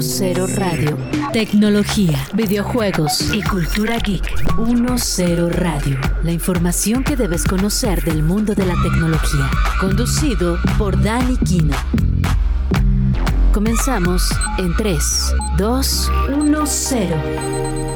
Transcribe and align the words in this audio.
10 0.00 0.56
Radio. 0.56 0.96
Tecnología, 1.30 2.26
videojuegos 2.32 3.34
y 3.34 3.42
cultura 3.42 3.98
geek. 3.98 4.22
10 4.56 5.54
Radio. 5.56 5.98
La 6.22 6.32
información 6.32 7.04
que 7.04 7.16
debes 7.16 7.44
conocer 7.44 8.02
del 8.02 8.22
mundo 8.22 8.54
de 8.54 8.64
la 8.64 8.74
tecnología. 8.82 9.50
Conducido 9.78 10.58
por 10.78 10.98
Dani 11.02 11.36
Kino. 11.36 11.76
Comenzamos 13.52 14.22
en 14.56 14.74
3, 14.74 15.34
2, 15.58 16.10
1, 16.30 16.62
0. 16.64 17.89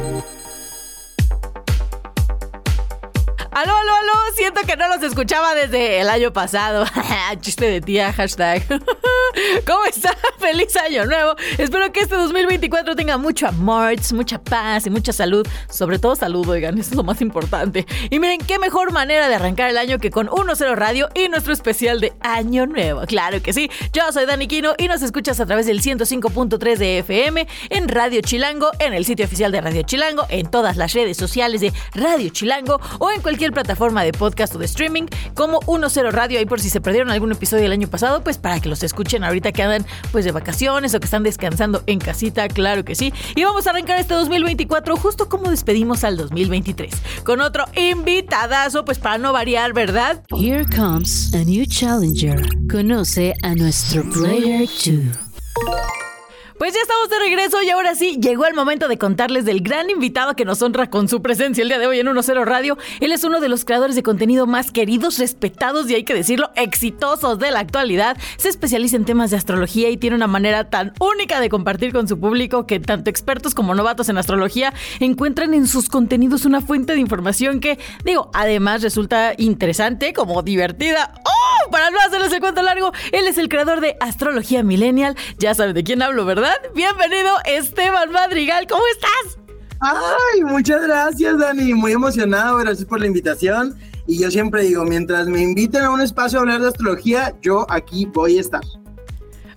Aló, 3.55 3.71
aló, 3.71 3.93
aló, 3.95 4.35
siento 4.35 4.63
que 4.67 4.77
no 4.77 4.89
los 4.89 5.01
escuchaba 5.05 5.55
desde 5.55 6.01
el 6.01 6.09
año 6.09 6.33
pasado. 6.33 6.87
Chiste 7.41 7.71
de 7.71 7.81
tía, 7.81 8.13
hashtag. 8.13 8.67
¿Cómo 9.67 9.85
está? 9.85 10.17
Feliz 10.39 10.77
año 10.77 11.07
nuevo. 11.07 11.37
Espero 11.57 11.93
que 11.93 12.01
este 12.01 12.17
2024 12.17 12.97
tenga 12.97 13.17
mucho 13.17 13.47
amor, 13.47 13.95
mucha 14.13 14.43
paz 14.43 14.87
y 14.87 14.91
mucha 14.91 15.13
salud. 15.13 15.47
Sobre 15.71 16.01
todo 16.01 16.17
salud, 16.17 16.49
oigan, 16.49 16.77
eso 16.79 16.91
es 16.91 16.97
lo 16.97 17.05
más 17.05 17.21
importante. 17.21 17.87
Y 18.11 18.19
miren, 18.19 18.41
qué 18.41 18.59
mejor 18.59 18.91
manera 18.91 19.29
de 19.29 19.37
arrancar 19.37 19.71
el 19.71 19.79
año 19.79 20.01
que 20.01 20.11
con 20.11 20.27
1-0 20.27 20.75
Radio 20.75 21.09
y 21.15 21.29
nuestro 21.29 21.53
especial 21.53 22.01
de 22.01 22.13
Año 22.23 22.67
Nuevo. 22.67 23.03
Claro 23.07 23.41
que 23.41 23.53
sí. 23.53 23.71
Yo 23.93 24.03
soy 24.11 24.27
Dani 24.27 24.49
Quino 24.49 24.75
y 24.79 24.89
nos 24.89 25.01
escuchas 25.03 25.39
a 25.39 25.47
través 25.47 25.67
del 25.67 25.81
105.3 25.81 26.77
de 26.77 26.99
FM, 26.99 27.47
en 27.71 27.89
Radio 27.89 28.21
Chilango, 28.21 28.73
en 28.81 28.95
el 28.95 29.05
sitio 29.05 29.27
oficial 29.27 29.53
de 29.53 29.61
Radio 29.61 29.83
Chilango, 29.83 30.27
en 30.29 30.51
todas 30.51 30.77
las 30.77 30.93
redes 30.93 31.17
sociales 31.17 31.61
de 31.61 31.73
Radio 31.95 32.31
Chilango 32.31 32.81
o 32.99 33.13
en 33.13 33.23
cualquier 33.23 33.44
plataforma 33.53 34.03
de 34.03 34.13
podcast 34.13 34.55
o 34.55 34.59
de 34.59 34.67
streaming 34.67 35.07
como 35.35 35.61
1-0 35.61 36.11
Radio. 36.11 36.39
Ahí 36.39 36.47
por 36.47 36.61
si 36.61 36.71
se 36.71 36.81
perdieron 36.81 37.11
algún 37.11 37.33
episodio 37.33 37.63
del 37.63 37.73
año 37.73 37.89
pasado, 37.89 38.23
pues 38.23 38.39
para 38.39 38.61
que 38.61 38.69
los 38.69 38.83
escuchen 38.83 39.25
ahorita 39.25 39.53
que 39.53 39.63
andan 39.63 39.87
pues 40.13 40.25
de 40.25 40.33
vacaciones 40.33 40.95
o 40.95 41.01
que 41.01 41.05
están 41.05 41.23
descansando 41.23 41.83
en 41.87 41.99
casita, 41.99 42.49
claro 42.49 42.85
que 42.85 42.95
sí. 42.95 43.13
Y 43.35 43.45
vamos 43.45 43.67
a 43.67 43.71
arrancar 43.71 43.99
este 43.99 44.15
2024 44.15 44.97
justo 44.97 45.29
como 45.29 45.51
despedimos 45.51 46.05
al 46.05 46.17
2023 46.17 46.93
con 47.25 47.41
otro 47.41 47.65
invitadazo, 47.77 48.85
pues 48.85 48.99
para 48.99 49.19
no 49.19 49.33
variar, 49.33 49.73
¿verdad? 49.73 50.23
Here 50.31 50.65
comes 50.67 51.33
a 51.35 51.45
new 51.45 51.65
challenger. 51.67 52.47
Conoce 52.71 53.35
a 53.43 53.55
nuestro 53.55 54.03
Player 54.11 54.67
2. 54.67 56.14
Pues 56.59 56.73
ya 56.73 56.81
estamos 56.81 57.11
de 57.11 57.19
regreso 57.19 57.61
y 57.63 57.71
ahora 57.71 57.97
sí, 57.97 58.17
llegó 58.21 58.47
el 58.47 58.55
momento 58.55 58.87
de 58.87 58.97
contarles 58.97 59.45
del 59.45 59.61
gran 59.61 59.91
invitado 59.91 60.37
que 60.37 60.45
nos 60.45 60.63
honra 60.63 60.89
con 60.89 61.09
su 61.09 61.21
presencia 61.21 61.63
el 61.63 61.69
día 61.69 61.81
de 61.81 61.89
hoy 61.89 61.99
en 61.99 62.07
10 62.07 62.29
Radio. 62.45 62.79
Él 63.01 63.11
es 63.11 63.25
uno 63.25 63.41
de 63.41 63.49
los 63.49 63.65
creadores 63.65 63.97
de 63.97 64.05
contenido 64.05 64.47
más 64.47 64.71
queridos, 64.71 65.19
respetados 65.19 65.91
y 65.91 65.97
hay 65.97 66.05
que 66.05 66.15
decirlo, 66.15 66.53
exitosos 66.55 67.41
de 67.41 67.51
la 67.51 67.59
actualidad. 67.59 68.17
Se 68.37 68.49
especializa 68.49 68.95
en 68.95 69.05
temas 69.05 69.33
de 69.33 69.37
astrología 69.37 69.91
y 69.91 69.97
tiene 69.97 70.15
una 70.15 70.29
manera 70.29 70.71
tan 70.71 70.93
única 71.01 71.41
de 71.41 71.49
compartir 71.49 71.93
con 71.93 72.07
su 72.07 72.21
público 72.21 72.69
que 72.69 72.79
tanto 72.79 73.11
expertos 73.11 73.53
como 73.53 73.75
novatos 73.75 74.09
en 74.09 74.17
astrología 74.17 74.73
encuentran 75.01 75.55
en 75.55 75.67
sus 75.67 75.89
contenidos 75.89 76.45
una 76.45 76.61
fuente 76.61 76.93
de 76.93 77.01
información 77.01 77.59
que, 77.59 77.81
digo, 78.05 78.31
además 78.33 78.81
resulta 78.83 79.35
interesante 79.39 80.13
como 80.13 80.43
divertida. 80.43 81.15
¡Oh! 81.25 81.71
Para 81.73 81.91
no 81.91 81.99
hacerles 81.99 82.33
el 82.33 82.41
cuento 82.41 82.63
largo, 82.63 82.93
él 83.11 83.27
es 83.27 83.39
el 83.39 83.49
creador 83.49 83.81
de 83.81 83.97
Astrología 83.99 84.63
Millennial. 84.63 85.17
Ya 85.39 85.53
saben 85.55 85.75
de 85.75 85.83
quién 85.83 86.01
hablo, 86.01 86.25
¿verdad? 86.25 86.44
Bienvenido, 86.75 87.31
Esteban 87.47 88.11
Madrigal, 88.13 88.67
¿cómo 88.67 88.83
estás? 88.93 89.39
Ay, 89.81 90.43
muchas 90.43 90.83
gracias, 90.83 91.39
Dani. 91.39 91.73
Muy 91.73 91.93
emocionado, 91.93 92.59
gracias 92.59 92.85
por 92.87 93.01
la 93.01 93.07
invitación. 93.07 93.79
Y 94.07 94.21
yo 94.21 94.31
siempre 94.31 94.63
digo, 94.65 94.85
mientras 94.85 95.27
me 95.27 95.41
inviten 95.41 95.85
a 95.85 95.91
un 95.91 96.03
espacio 96.03 96.39
a 96.39 96.43
hablar 96.43 96.61
de 96.61 96.69
astrología, 96.69 97.35
yo 97.41 97.67
aquí 97.71 98.07
voy 98.07 98.37
a 98.37 98.41
estar. 98.43 98.61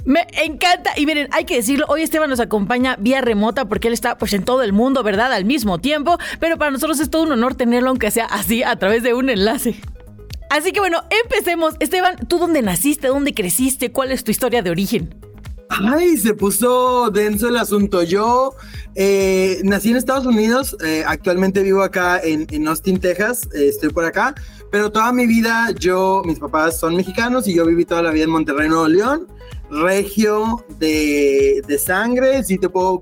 Me 0.05 0.25
encanta. 0.45 0.91
Y 0.95 1.05
miren, 1.05 1.27
hay 1.33 1.43
que 1.43 1.55
decirlo, 1.55 1.85
hoy 1.89 2.03
Esteban 2.03 2.29
nos 2.29 2.39
acompaña 2.39 2.95
vía 2.97 3.19
remota 3.19 3.65
porque 3.65 3.89
él 3.89 3.93
está 3.93 4.17
pues 4.17 4.31
en 4.31 4.45
todo 4.45 4.63
el 4.63 4.71
mundo, 4.71 5.03
¿verdad? 5.03 5.33
Al 5.33 5.43
mismo 5.43 5.79
tiempo. 5.79 6.17
Pero 6.39 6.57
para 6.57 6.71
nosotros 6.71 7.01
es 7.01 7.09
todo 7.09 7.23
un 7.23 7.33
honor 7.33 7.55
tenerlo, 7.55 7.89
aunque 7.89 8.11
sea 8.11 8.25
así, 8.25 8.63
a 8.63 8.77
través 8.77 9.03
de 9.03 9.13
un 9.13 9.29
enlace. 9.29 9.75
Así 10.49 10.71
que 10.71 10.79
bueno, 10.79 11.03
empecemos. 11.23 11.75
Esteban, 11.81 12.15
¿tú 12.29 12.39
dónde 12.39 12.61
naciste? 12.61 13.07
¿Dónde 13.07 13.33
creciste? 13.33 13.91
¿Cuál 13.91 14.13
es 14.13 14.23
tu 14.23 14.31
historia 14.31 14.61
de 14.61 14.69
origen? 14.69 15.26
Ay, 15.69 16.17
se 16.17 16.33
puso 16.33 17.09
denso 17.11 17.49
el 17.49 17.57
asunto. 17.57 18.03
Yo 18.03 18.55
eh, 18.95 19.59
nací 19.63 19.89
en 19.89 19.97
Estados 19.97 20.25
Unidos, 20.25 20.77
eh, 20.83 21.03
actualmente 21.05 21.61
vivo 21.61 21.83
acá 21.83 22.19
en, 22.23 22.67
Austin, 22.67 22.99
Texas, 22.99 23.41
eh, 23.53 23.67
estoy 23.67 23.89
por 23.89 24.05
acá, 24.05 24.33
pero 24.71 24.91
toda 24.91 25.11
mi 25.11 25.27
vida 25.27 25.71
yo, 25.77 26.21
mis 26.25 26.39
papás 26.39 26.79
son 26.79 26.95
mexicanos 26.95 27.47
y 27.47 27.55
yo 27.55 27.65
viví 27.65 27.85
toda 27.85 28.01
la 28.01 28.11
vida 28.11 28.23
en 28.23 28.29
Monterrey, 28.29 28.69
Nuevo 28.69 28.87
León, 28.87 29.27
regio 29.69 30.65
de, 30.79 31.61
de 31.67 31.77
sangre, 31.77 32.43
sí 32.43 32.57
te 32.57 32.69
puedo 32.69 33.01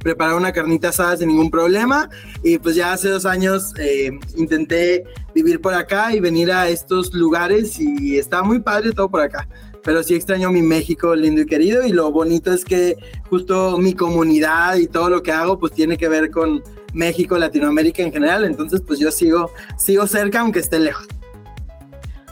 preparar 0.00 0.34
una 0.34 0.52
carnita 0.52 0.88
asada 0.88 1.16
sin 1.16 1.28
ningún 1.28 1.50
problema. 1.50 2.10
Y 2.42 2.58
pues 2.58 2.74
ya 2.76 2.92
hace 2.92 3.08
dos 3.08 3.24
años 3.24 3.72
intenté 4.36 5.04
vivir 5.34 5.60
por 5.60 5.72
acá 5.72 6.12
y 6.12 6.20
venir 6.20 6.50
a 6.52 6.68
estos 6.68 7.14
lugares 7.14 7.78
y 7.78 8.18
está 8.18 8.42
muy 8.42 8.60
padre 8.60 8.92
todo 8.92 9.08
por 9.08 9.22
acá 9.22 9.48
pero 9.84 10.02
sí 10.02 10.14
extraño 10.14 10.50
mi 10.50 10.62
México 10.62 11.14
lindo 11.14 11.42
y 11.42 11.46
querido 11.46 11.86
y 11.86 11.90
lo 11.90 12.10
bonito 12.10 12.52
es 12.52 12.64
que 12.64 12.96
justo 13.28 13.78
mi 13.78 13.94
comunidad 13.94 14.76
y 14.76 14.86
todo 14.86 15.10
lo 15.10 15.22
que 15.22 15.32
hago 15.32 15.58
pues 15.58 15.72
tiene 15.72 15.96
que 15.96 16.08
ver 16.08 16.30
con 16.30 16.62
México, 16.92 17.36
Latinoamérica 17.36 18.02
en 18.02 18.12
general, 18.12 18.44
entonces 18.44 18.80
pues 18.80 18.98
yo 18.98 19.10
sigo, 19.10 19.50
sigo 19.76 20.06
cerca 20.06 20.40
aunque 20.40 20.60
esté 20.60 20.78
lejos. 20.78 21.06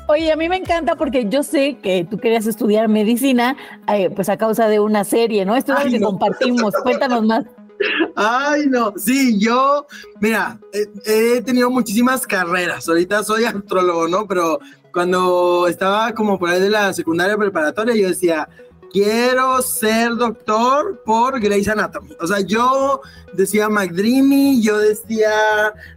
Oye, 0.09 0.33
a 0.33 0.37
mí 0.37 0.49
me 0.49 0.57
encanta 0.57 0.97
porque 0.97 1.27
yo 1.29 1.43
sé 1.43 1.79
que 1.83 2.05
tú 2.05 2.19
querías 2.19 2.47
estudiar 2.47 2.89
medicina, 2.89 3.57
eh, 3.93 4.11
pues 4.11 4.29
a 4.29 4.37
causa 4.37 4.69
de 4.69 4.81
una 4.81 5.05
serie, 5.05 5.45
¿no? 5.45 5.57
Esto 5.57 5.77
es 5.77 5.85
lo 5.85 5.91
que 5.91 6.01
compartimos. 6.01 6.75
Cuéntanos 6.83 7.25
más. 7.25 7.45
Ay, 8.17 8.67
no, 8.67 8.95
sí, 8.97 9.39
yo, 9.39 9.87
mira, 10.21 10.59
he 11.05 11.41
tenido 11.43 11.71
muchísimas 11.71 12.27
carreras. 12.27 12.89
Ahorita 12.89 13.23
soy 13.25 13.45
astrólogo, 13.45 14.09
¿no? 14.09 14.27
Pero 14.27 14.59
cuando 14.93 15.67
estaba 15.69 16.13
como 16.13 16.39
por 16.39 16.51
ahí 16.51 16.61
de 16.61 16.71
la 16.71 16.93
secundaria 16.93 17.37
preparatoria, 17.37 17.95
yo 17.95 18.09
decía, 18.09 18.49
quiero 18.93 19.61
ser 19.63 20.17
doctor 20.17 21.03
por 21.05 21.41
Grey's 21.41 21.69
Anatomy. 21.69 22.15
O 22.21 22.27
sea, 22.27 22.41
yo 22.41 23.01
decía 23.33 23.69
McDreamy, 23.69 24.63
yo 24.63 24.79
decía, 24.79 25.33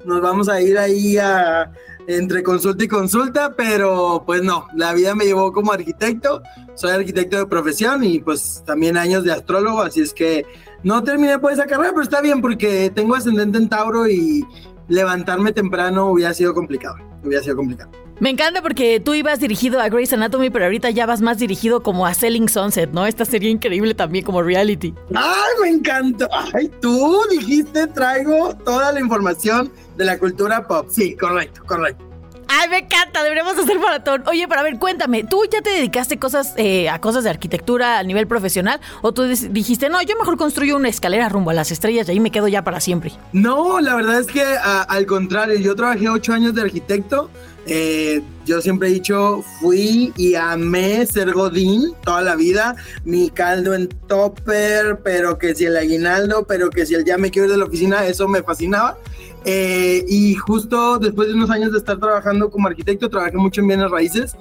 nos 0.05 0.21
vamos 0.21 0.49
a 0.49 0.61
ir 0.61 0.77
ahí 0.77 1.17
a 1.17 1.71
entre 2.07 2.43
consulta 2.43 2.83
y 2.83 2.87
consulta, 2.87 3.55
pero 3.55 4.23
pues 4.25 4.43
no, 4.43 4.67
la 4.75 4.93
vida 4.93 5.15
me 5.15 5.25
llevó 5.25 5.51
como 5.51 5.71
arquitecto, 5.71 6.41
soy 6.75 6.91
arquitecto 6.91 7.37
de 7.37 7.47
profesión 7.47 8.03
y 8.03 8.19
pues 8.19 8.63
también 8.65 8.95
años 8.95 9.23
de 9.23 9.31
astrólogo, 9.31 9.81
así 9.81 10.01
es 10.01 10.13
que 10.13 10.45
no 10.83 11.03
terminé 11.03 11.39
por 11.39 11.51
esa 11.51 11.65
carrera, 11.65 11.91
pero 11.91 12.03
está 12.03 12.21
bien 12.21 12.41
porque 12.41 12.91
tengo 12.93 13.15
ascendente 13.15 13.57
en 13.57 13.69
Tauro 13.69 14.07
y 14.07 14.45
levantarme 14.87 15.51
temprano 15.51 16.07
hubiera 16.07 16.33
sido 16.33 16.53
complicado, 16.53 16.95
hubiera 17.23 17.43
sido 17.43 17.55
complicado. 17.55 17.91
Me 18.19 18.29
encanta 18.29 18.61
porque 18.61 19.01
tú 19.01 19.13
ibas 19.13 19.41
dirigido 19.41 19.81
a 19.81 19.89
Grey's 19.89 20.13
Anatomy, 20.13 20.49
pero 20.49 20.65
ahorita 20.65 20.89
ya 20.89 21.05
vas 21.05 21.21
más 21.21 21.37
dirigido 21.37 21.83
como 21.83 22.05
a 22.05 22.13
Selling 22.13 22.47
Sunset, 22.47 22.91
¿no? 22.91 23.05
Esta 23.05 23.25
sería 23.25 23.49
increíble 23.49 23.93
también 23.93 24.23
como 24.23 24.41
reality. 24.41 24.93
¡Ay, 25.13 25.53
me 25.61 25.69
encanta! 25.69 26.29
¡Ay, 26.53 26.71
tú 26.79 27.19
dijiste, 27.29 27.87
traigo 27.87 28.55
toda 28.63 28.93
la 28.93 29.01
información 29.01 29.69
de 29.97 30.05
la 30.05 30.17
cultura 30.17 30.65
pop! 30.65 30.87
Sí, 30.89 31.13
correcto, 31.17 31.61
correcto. 31.65 32.05
Ay, 32.47 32.69
me 32.69 32.79
encanta, 32.79 33.23
deberíamos 33.23 33.57
hacer 33.57 33.79
maratón. 33.79 34.23
Oye, 34.27 34.47
para 34.47 34.63
ver, 34.63 34.77
cuéntame, 34.77 35.23
¿tú 35.23 35.41
ya 35.51 35.61
te 35.61 35.71
dedicaste 35.71 36.17
cosas, 36.19 36.53
eh, 36.57 36.89
a 36.89 36.99
cosas 36.99 37.23
de 37.23 37.29
arquitectura 37.29 37.99
a 37.99 38.03
nivel 38.03 38.27
profesional? 38.27 38.79
¿O 39.01 39.13
tú 39.13 39.23
dijiste, 39.23 39.89
no, 39.89 40.01
yo 40.01 40.15
mejor 40.17 40.37
construyo 40.37 40.75
una 40.75 40.89
escalera 40.89 41.29
rumbo 41.29 41.51
a 41.51 41.53
las 41.53 41.71
estrellas 41.71 42.07
y 42.07 42.11
ahí 42.11 42.19
me 42.19 42.31
quedo 42.31 42.47
ya 42.47 42.63
para 42.63 42.79
siempre? 42.79 43.11
No, 43.33 43.79
la 43.79 43.95
verdad 43.95 44.19
es 44.19 44.27
que 44.27 44.43
al 44.43 45.05
contrario, 45.05 45.59
yo 45.59 45.75
trabajé 45.75 46.09
ocho 46.09 46.33
años 46.33 46.53
de 46.53 46.61
arquitecto. 46.61 47.29
Eh, 47.67 48.21
yo 48.45 48.61
siempre 48.61 48.89
he 48.89 48.91
dicho, 48.91 49.43
fui 49.59 50.13
y 50.15 50.35
amé 50.35 51.03
ser 51.07 51.33
Godín 51.33 51.93
toda 52.03 52.21
la 52.21 52.35
vida. 52.35 52.75
Mi 53.03 53.29
caldo 53.29 53.73
en 53.73 53.89
topper, 53.89 54.99
pero 55.03 55.39
que 55.39 55.55
si 55.55 55.65
el 55.65 55.75
aguinaldo, 55.75 56.45
pero 56.45 56.69
que 56.69 56.85
si 56.85 56.93
el 56.93 57.03
ya 57.05 57.17
me 57.17 57.31
quiero 57.31 57.47
ir 57.47 57.53
de 57.53 57.57
la 57.57 57.65
oficina, 57.65 58.05
eso 58.05 58.27
me 58.27 58.43
fascinaba. 58.43 58.97
Eh, 59.45 60.03
y 60.07 60.33
justo 60.35 60.97
después 60.97 61.27
de 61.27 61.35
unos 61.35 61.51
años 61.51 61.71
de 61.71 61.77
estar 61.77 61.99
trabajando 61.99 62.49
como 62.49 62.67
arquitecto, 62.67 63.09
trabajé 63.09 63.37
mucho 63.37 63.61
en 63.61 63.67
bienes 63.67 63.91
raíces. 63.91 64.35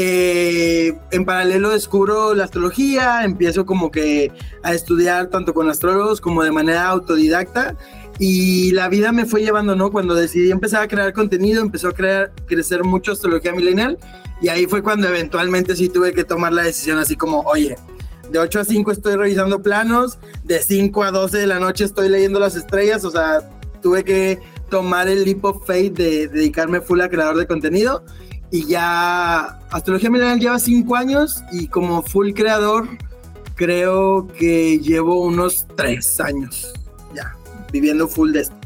Eh, 0.00 0.96
en 1.10 1.24
paralelo 1.24 1.70
descubro 1.70 2.34
la 2.34 2.44
astrología, 2.44 3.24
empiezo 3.24 3.66
como 3.66 3.90
que 3.90 4.30
a 4.62 4.72
estudiar 4.72 5.26
tanto 5.26 5.52
con 5.52 5.68
astrólogos 5.68 6.20
como 6.20 6.44
de 6.44 6.52
manera 6.52 6.86
autodidacta 6.86 7.76
y 8.20 8.70
la 8.72 8.88
vida 8.88 9.10
me 9.10 9.26
fue 9.26 9.42
llevando, 9.42 9.74
¿no? 9.74 9.90
Cuando 9.90 10.14
decidí 10.14 10.52
empezar 10.52 10.82
a 10.82 10.88
crear 10.88 11.12
contenido, 11.12 11.62
empezó 11.62 11.88
a 11.88 11.92
crear, 11.92 12.32
crecer 12.46 12.84
mucho 12.84 13.10
astrología 13.10 13.52
milenial 13.52 13.98
y 14.40 14.48
ahí 14.48 14.66
fue 14.66 14.82
cuando 14.82 15.08
eventualmente 15.08 15.74
sí 15.74 15.88
tuve 15.88 16.12
que 16.12 16.22
tomar 16.22 16.52
la 16.52 16.62
decisión 16.62 16.98
así 16.98 17.16
como, 17.16 17.40
oye, 17.40 17.76
de 18.30 18.38
8 18.38 18.60
a 18.60 18.64
5 18.64 18.92
estoy 18.92 19.16
revisando 19.16 19.62
planos, 19.62 20.18
de 20.44 20.62
5 20.62 21.02
a 21.02 21.10
12 21.10 21.38
de 21.38 21.46
la 21.48 21.58
noche 21.58 21.84
estoy 21.84 22.08
leyendo 22.08 22.38
las 22.38 22.54
estrellas, 22.54 23.04
o 23.04 23.10
sea, 23.10 23.40
tuve 23.80 24.04
que 24.04 24.38
tomar 24.70 25.08
el 25.08 25.24
leap 25.24 25.44
of 25.44 25.66
faith 25.66 25.94
de, 25.94 26.28
dedicarme 26.28 26.80
full 26.80 27.00
a 27.00 27.08
creador 27.08 27.36
de 27.36 27.46
contenido 27.46 28.04
y 28.50 28.66
ya 28.66 29.58
Astrología 29.70 30.10
Millennial 30.10 30.40
lleva 30.40 30.58
cinco 30.58 30.96
años 30.96 31.42
y 31.52 31.68
como 31.68 32.02
full 32.02 32.32
creador 32.32 32.88
creo 33.54 34.26
que 34.26 34.78
llevo 34.78 35.22
unos 35.22 35.66
tres 35.76 36.20
años 36.20 36.72
ya 37.14 37.36
viviendo 37.72 38.08
full 38.08 38.32
de 38.32 38.40
esto. 38.40 38.56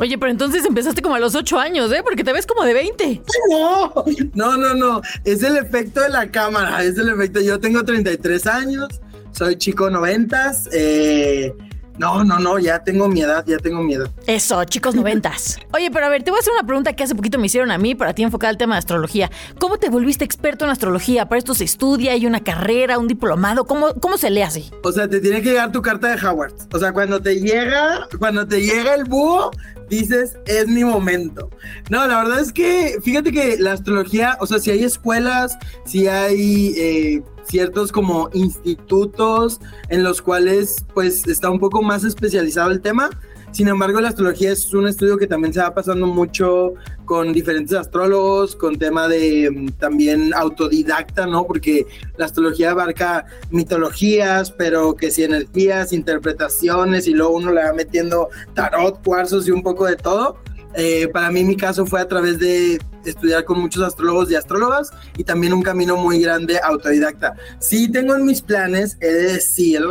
Oye, 0.00 0.16
pero 0.16 0.30
entonces 0.30 0.64
empezaste 0.64 1.02
como 1.02 1.16
a 1.16 1.18
los 1.18 1.34
ocho 1.34 1.58
años, 1.58 1.90
¿eh? 1.92 2.02
Porque 2.04 2.22
te 2.22 2.32
ves 2.32 2.46
como 2.46 2.64
de 2.64 2.72
20. 2.72 3.22
No, 3.50 3.92
no, 4.34 4.56
no, 4.56 4.74
no. 4.74 5.02
Es 5.24 5.42
el 5.42 5.56
efecto 5.56 6.00
de 6.00 6.08
la 6.08 6.30
cámara. 6.30 6.84
Es 6.84 6.96
el 6.98 7.08
efecto. 7.08 7.40
Yo 7.40 7.58
tengo 7.58 7.84
33 7.84 8.46
años. 8.46 9.00
Soy 9.32 9.56
chico 9.56 9.90
noventas. 9.90 10.68
Eh, 10.72 11.52
no, 11.98 12.24
no, 12.24 12.38
no, 12.38 12.58
ya 12.58 12.82
tengo 12.82 13.08
mi 13.08 13.20
edad, 13.20 13.44
ya 13.46 13.58
tengo 13.58 13.82
mi 13.82 13.94
edad. 13.94 14.10
Eso, 14.26 14.62
chicos 14.64 14.94
noventas. 14.94 15.58
Oye, 15.72 15.90
pero 15.90 16.06
a 16.06 16.08
ver, 16.08 16.22
te 16.22 16.30
voy 16.30 16.38
a 16.38 16.40
hacer 16.40 16.52
una 16.52 16.66
pregunta 16.66 16.92
que 16.94 17.04
hace 17.04 17.14
poquito 17.14 17.38
me 17.38 17.46
hicieron 17.46 17.70
a 17.70 17.78
mí 17.78 17.94
para 17.94 18.14
ti 18.14 18.22
enfocada 18.22 18.50
al 18.50 18.56
tema 18.56 18.74
de 18.74 18.80
astrología. 18.80 19.30
¿Cómo 19.58 19.78
te 19.78 19.90
volviste 19.90 20.24
experto 20.24 20.64
en 20.64 20.70
astrología? 20.70 21.28
¿Para 21.28 21.38
esto 21.38 21.54
se 21.54 21.64
estudia? 21.64 22.12
¿Hay 22.12 22.26
una 22.26 22.40
carrera, 22.40 22.98
un 22.98 23.08
diplomado? 23.08 23.66
¿Cómo, 23.66 23.94
cómo 23.94 24.16
se 24.16 24.30
lee 24.30 24.42
así? 24.42 24.70
O 24.82 24.92
sea, 24.92 25.08
te 25.08 25.20
tiene 25.20 25.42
que 25.42 25.50
llegar 25.50 25.72
tu 25.72 25.82
carta 25.82 26.14
de 26.14 26.26
Howard. 26.26 26.54
O 26.72 26.78
sea, 26.78 26.92
cuando 26.92 27.20
te 27.20 27.40
llega, 27.40 28.06
cuando 28.18 28.46
te 28.46 28.60
llega 28.60 28.94
el 28.94 29.04
búho, 29.04 29.50
dices, 29.88 30.36
es 30.46 30.66
mi 30.66 30.84
momento. 30.84 31.50
No, 31.90 32.06
la 32.06 32.22
verdad 32.22 32.40
es 32.40 32.52
que, 32.52 32.98
fíjate 33.02 33.32
que 33.32 33.56
la 33.58 33.72
astrología, 33.72 34.36
o 34.40 34.46
sea, 34.46 34.58
si 34.58 34.70
hay 34.70 34.84
escuelas, 34.84 35.56
si 35.84 36.08
hay... 36.08 36.74
Eh, 36.76 37.22
ciertos 37.48 37.92
como 37.92 38.28
institutos 38.34 39.60
en 39.88 40.02
los 40.02 40.20
cuales 40.22 40.84
pues 40.94 41.26
está 41.26 41.50
un 41.50 41.58
poco 41.58 41.82
más 41.82 42.04
especializado 42.04 42.70
el 42.70 42.80
tema. 42.80 43.10
Sin 43.50 43.68
embargo, 43.68 44.00
la 44.00 44.08
astrología 44.08 44.52
es 44.52 44.72
un 44.74 44.86
estudio 44.86 45.16
que 45.16 45.26
también 45.26 45.52
se 45.52 45.60
va 45.60 45.74
pasando 45.74 46.06
mucho 46.06 46.74
con 47.04 47.32
diferentes 47.32 47.76
astrólogos, 47.76 48.54
con 48.54 48.78
tema 48.78 49.08
de 49.08 49.50
mm, 49.50 49.68
también 49.78 50.34
autodidacta, 50.34 51.26
¿no? 51.26 51.46
Porque 51.46 51.86
la 52.18 52.26
astrología 52.26 52.72
abarca 52.72 53.24
mitologías, 53.50 54.50
pero 54.50 54.94
que 54.94 55.10
si 55.10 55.24
energías, 55.24 55.92
interpretaciones 55.92 57.06
y 57.06 57.14
luego 57.14 57.36
uno 57.36 57.52
le 57.52 57.64
va 57.64 57.72
metiendo 57.72 58.28
tarot, 58.54 59.02
cuarzos 59.02 59.48
y 59.48 59.50
un 59.50 59.62
poco 59.62 59.86
de 59.86 59.96
todo. 59.96 60.36
Eh, 60.74 61.08
para 61.08 61.30
mí 61.30 61.42
mi 61.44 61.56
caso 61.56 61.86
fue 61.86 62.00
a 62.00 62.06
través 62.06 62.38
de 62.38 62.78
estudiar 63.04 63.44
con 63.44 63.58
muchos 63.58 63.82
astrólogos 63.82 64.30
y 64.30 64.34
astrólogas 64.34 64.90
y 65.16 65.24
también 65.24 65.54
un 65.54 65.62
camino 65.62 65.96
muy 65.96 66.20
grande 66.20 66.60
autodidacta. 66.62 67.34
Sí 67.58 67.90
tengo 67.90 68.14
en 68.14 68.26
mis 68.26 68.42
planes, 68.42 68.98
he 69.00 69.08
de 69.08 69.32
decir, 69.32 69.82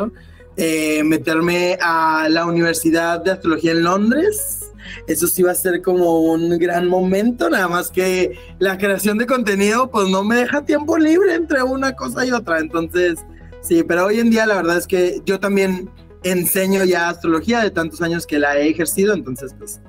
eh, 0.58 1.04
meterme 1.04 1.78
a 1.82 2.28
la 2.30 2.46
Universidad 2.46 3.24
de 3.24 3.32
Astrología 3.32 3.72
en 3.72 3.84
Londres. 3.84 4.72
Eso 5.08 5.28
sí 5.28 5.44
va 5.44 5.52
a 5.52 5.56
ser 5.56 5.82
como 5.82 6.22
un 6.22 6.58
gran 6.58 6.88
momento, 6.88 7.50
nada 7.50 7.68
más 7.68 7.92
que 7.92 8.38
la 8.60 8.78
creación 8.78 9.18
de 9.18 9.26
contenido 9.26 9.92
pues 9.92 10.10
no 10.10 10.24
me 10.24 10.38
deja 10.38 10.66
tiempo 10.66 10.98
libre 10.98 11.36
entre 11.36 11.62
una 11.62 11.94
cosa 11.96 12.26
y 12.26 12.32
otra. 12.32 12.60
Entonces, 12.60 13.20
sí, 13.62 13.84
pero 13.84 14.06
hoy 14.06 14.20
en 14.20 14.30
día 14.30 14.46
la 14.46 14.56
verdad 14.56 14.78
es 14.78 14.88
que 14.88 15.22
yo 15.26 15.40
también 15.40 15.90
enseño 16.24 16.84
ya 16.84 17.10
astrología 17.10 17.62
de 17.62 17.70
tantos 17.70 18.02
años 18.02 18.26
que 18.26 18.40
la 18.40 18.58
he 18.58 18.70
ejercido, 18.70 19.14
entonces 19.14 19.54
pues 19.58 19.80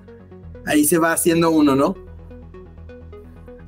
ahí 0.67 0.85
se 0.85 0.99
va 0.99 1.13
haciendo 1.13 1.51
uno, 1.51 1.75
¿no? 1.75 2.08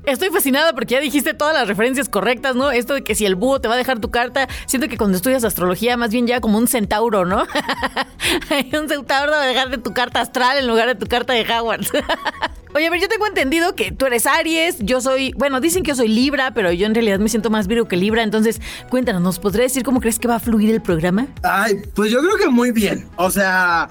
Estoy 0.05 0.29
fascinada 0.29 0.73
porque 0.73 0.95
ya 0.95 0.99
dijiste 0.99 1.33
todas 1.33 1.53
las 1.53 1.67
referencias 1.67 2.09
correctas, 2.09 2.55
¿no? 2.55 2.71
Esto 2.71 2.95
de 2.95 3.03
que 3.03 3.13
si 3.13 3.25
el 3.25 3.35
búho 3.35 3.61
te 3.61 3.67
va 3.67 3.75
a 3.75 3.77
dejar 3.77 3.99
tu 3.99 4.09
carta, 4.09 4.47
siento 4.65 4.87
que 4.87 4.97
cuando 4.97 5.15
estudias 5.15 5.43
astrología, 5.43 5.95
más 5.95 6.09
bien 6.09 6.25
ya 6.25 6.41
como 6.41 6.57
un 6.57 6.67
centauro, 6.67 7.25
¿no? 7.25 7.43
un 8.81 8.89
centauro 8.89 9.31
va 9.31 9.43
a 9.43 9.45
dejarte 9.45 9.77
tu 9.77 9.93
carta 9.93 10.21
astral 10.21 10.57
en 10.57 10.67
lugar 10.67 10.87
de 10.87 10.95
tu 10.95 11.05
carta 11.05 11.33
de 11.33 11.45
Howard. 11.51 11.85
Oye, 12.73 12.87
a 12.87 12.89
ver, 12.89 13.01
yo 13.01 13.09
tengo 13.09 13.27
entendido 13.27 13.75
que 13.75 13.91
tú 13.91 14.05
eres 14.05 14.25
Aries, 14.25 14.77
yo 14.79 15.01
soy, 15.01 15.33
bueno, 15.37 15.59
dicen 15.59 15.83
que 15.83 15.89
yo 15.89 15.95
soy 15.95 16.07
Libra, 16.07 16.51
pero 16.51 16.71
yo 16.71 16.87
en 16.87 16.95
realidad 16.95 17.19
me 17.19 17.27
siento 17.27 17.49
más 17.49 17.67
Virgo 17.67 17.87
que 17.87 17.97
Libra, 17.97 18.23
entonces 18.23 18.61
cuéntanos, 18.89 19.21
¿nos 19.21 19.39
podrías 19.39 19.71
decir 19.71 19.83
cómo 19.83 19.99
crees 19.99 20.19
que 20.19 20.29
va 20.29 20.35
a 20.35 20.39
fluir 20.39 20.73
el 20.73 20.81
programa? 20.81 21.27
Ay, 21.43 21.81
pues 21.93 22.11
yo 22.11 22.21
creo 22.21 22.37
que 22.37 22.47
muy 22.47 22.71
bien, 22.71 23.09
o 23.17 23.29
sea, 23.29 23.89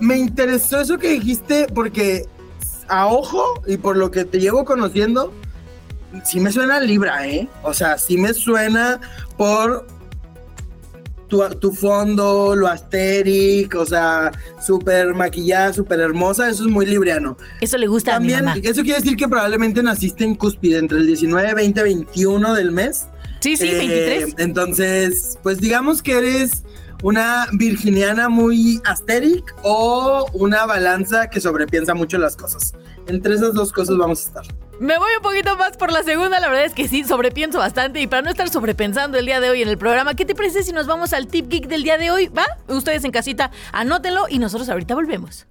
me 0.00 0.18
interesó 0.18 0.80
eso 0.82 0.98
que 0.98 1.08
dijiste 1.08 1.66
porque 1.74 2.26
a 2.90 3.06
ojo 3.06 3.62
y 3.66 3.76
por 3.76 3.96
lo 3.96 4.10
que 4.10 4.24
te 4.24 4.40
llevo 4.40 4.64
conociendo, 4.64 5.32
sí 6.24 6.40
me 6.40 6.52
suena 6.52 6.80
Libra, 6.80 7.26
¿eh? 7.26 7.48
O 7.62 7.72
sea, 7.72 7.96
sí 7.98 8.16
me 8.16 8.34
suena 8.34 9.00
por 9.36 9.86
tu, 11.28 11.72
fondo, 11.72 12.56
lo 12.56 12.66
asteric, 12.66 13.74
o 13.76 13.86
sea, 13.86 14.32
súper 14.60 15.14
maquillada, 15.14 15.72
súper 15.72 16.00
hermosa, 16.00 16.48
eso 16.48 16.64
es 16.64 16.70
muy 16.70 16.86
libriano. 16.86 17.36
Eso 17.60 17.78
le 17.78 17.86
gusta 17.86 18.12
También, 18.12 18.48
a 18.48 18.54
mi 18.56 18.60
Eso 18.64 18.82
quiere 18.82 19.00
decir 19.00 19.16
que 19.16 19.28
probablemente 19.28 19.82
naciste 19.82 20.24
en 20.24 20.34
cúspide 20.34 20.78
entre 20.78 20.98
el 20.98 21.06
19, 21.06 21.54
20, 21.54 21.82
21 21.82 22.54
del 22.54 22.72
mes. 22.72 23.06
Sí, 23.38 23.56
sí, 23.56 23.70
23. 23.70 24.24
Eh, 24.24 24.34
entonces, 24.38 25.38
pues 25.42 25.58
digamos 25.58 26.02
que 26.02 26.18
eres 26.18 26.64
una 27.02 27.46
virginiana 27.52 28.28
muy 28.28 28.80
asteric 28.84 29.54
o 29.62 30.26
una 30.32 30.66
balanza 30.66 31.28
que 31.30 31.40
sobrepiensa 31.40 31.94
mucho 31.94 32.18
las 32.18 32.36
cosas. 32.36 32.74
Entre 33.06 33.34
esas 33.34 33.54
dos 33.54 33.72
cosas 33.72 33.96
vamos 33.96 34.24
a 34.24 34.28
estar. 34.28 34.54
Me 34.78 34.98
voy 34.98 35.10
un 35.16 35.22
poquito 35.22 35.56
más 35.56 35.76
por 35.76 35.92
la 35.92 36.02
segunda, 36.02 36.40
la 36.40 36.48
verdad 36.48 36.64
es 36.64 36.72
que 36.72 36.88
sí, 36.88 37.04
sobrepienso 37.04 37.58
bastante 37.58 38.00
y 38.00 38.06
para 38.06 38.22
no 38.22 38.30
estar 38.30 38.48
sobrepensando 38.48 39.18
el 39.18 39.26
día 39.26 39.40
de 39.40 39.50
hoy 39.50 39.60
en 39.60 39.68
el 39.68 39.76
programa, 39.76 40.14
¿qué 40.14 40.24
te 40.24 40.34
parece 40.34 40.62
si 40.62 40.72
nos 40.72 40.86
vamos 40.86 41.12
al 41.12 41.26
tip 41.26 41.48
geek 41.48 41.66
del 41.66 41.82
día 41.82 41.98
de 41.98 42.10
hoy? 42.10 42.28
¿Va? 42.28 42.46
Ustedes 42.68 43.04
en 43.04 43.10
casita, 43.10 43.50
anótenlo 43.72 44.24
y 44.28 44.38
nosotros 44.38 44.70
ahorita 44.70 44.94
volvemos. 44.94 45.46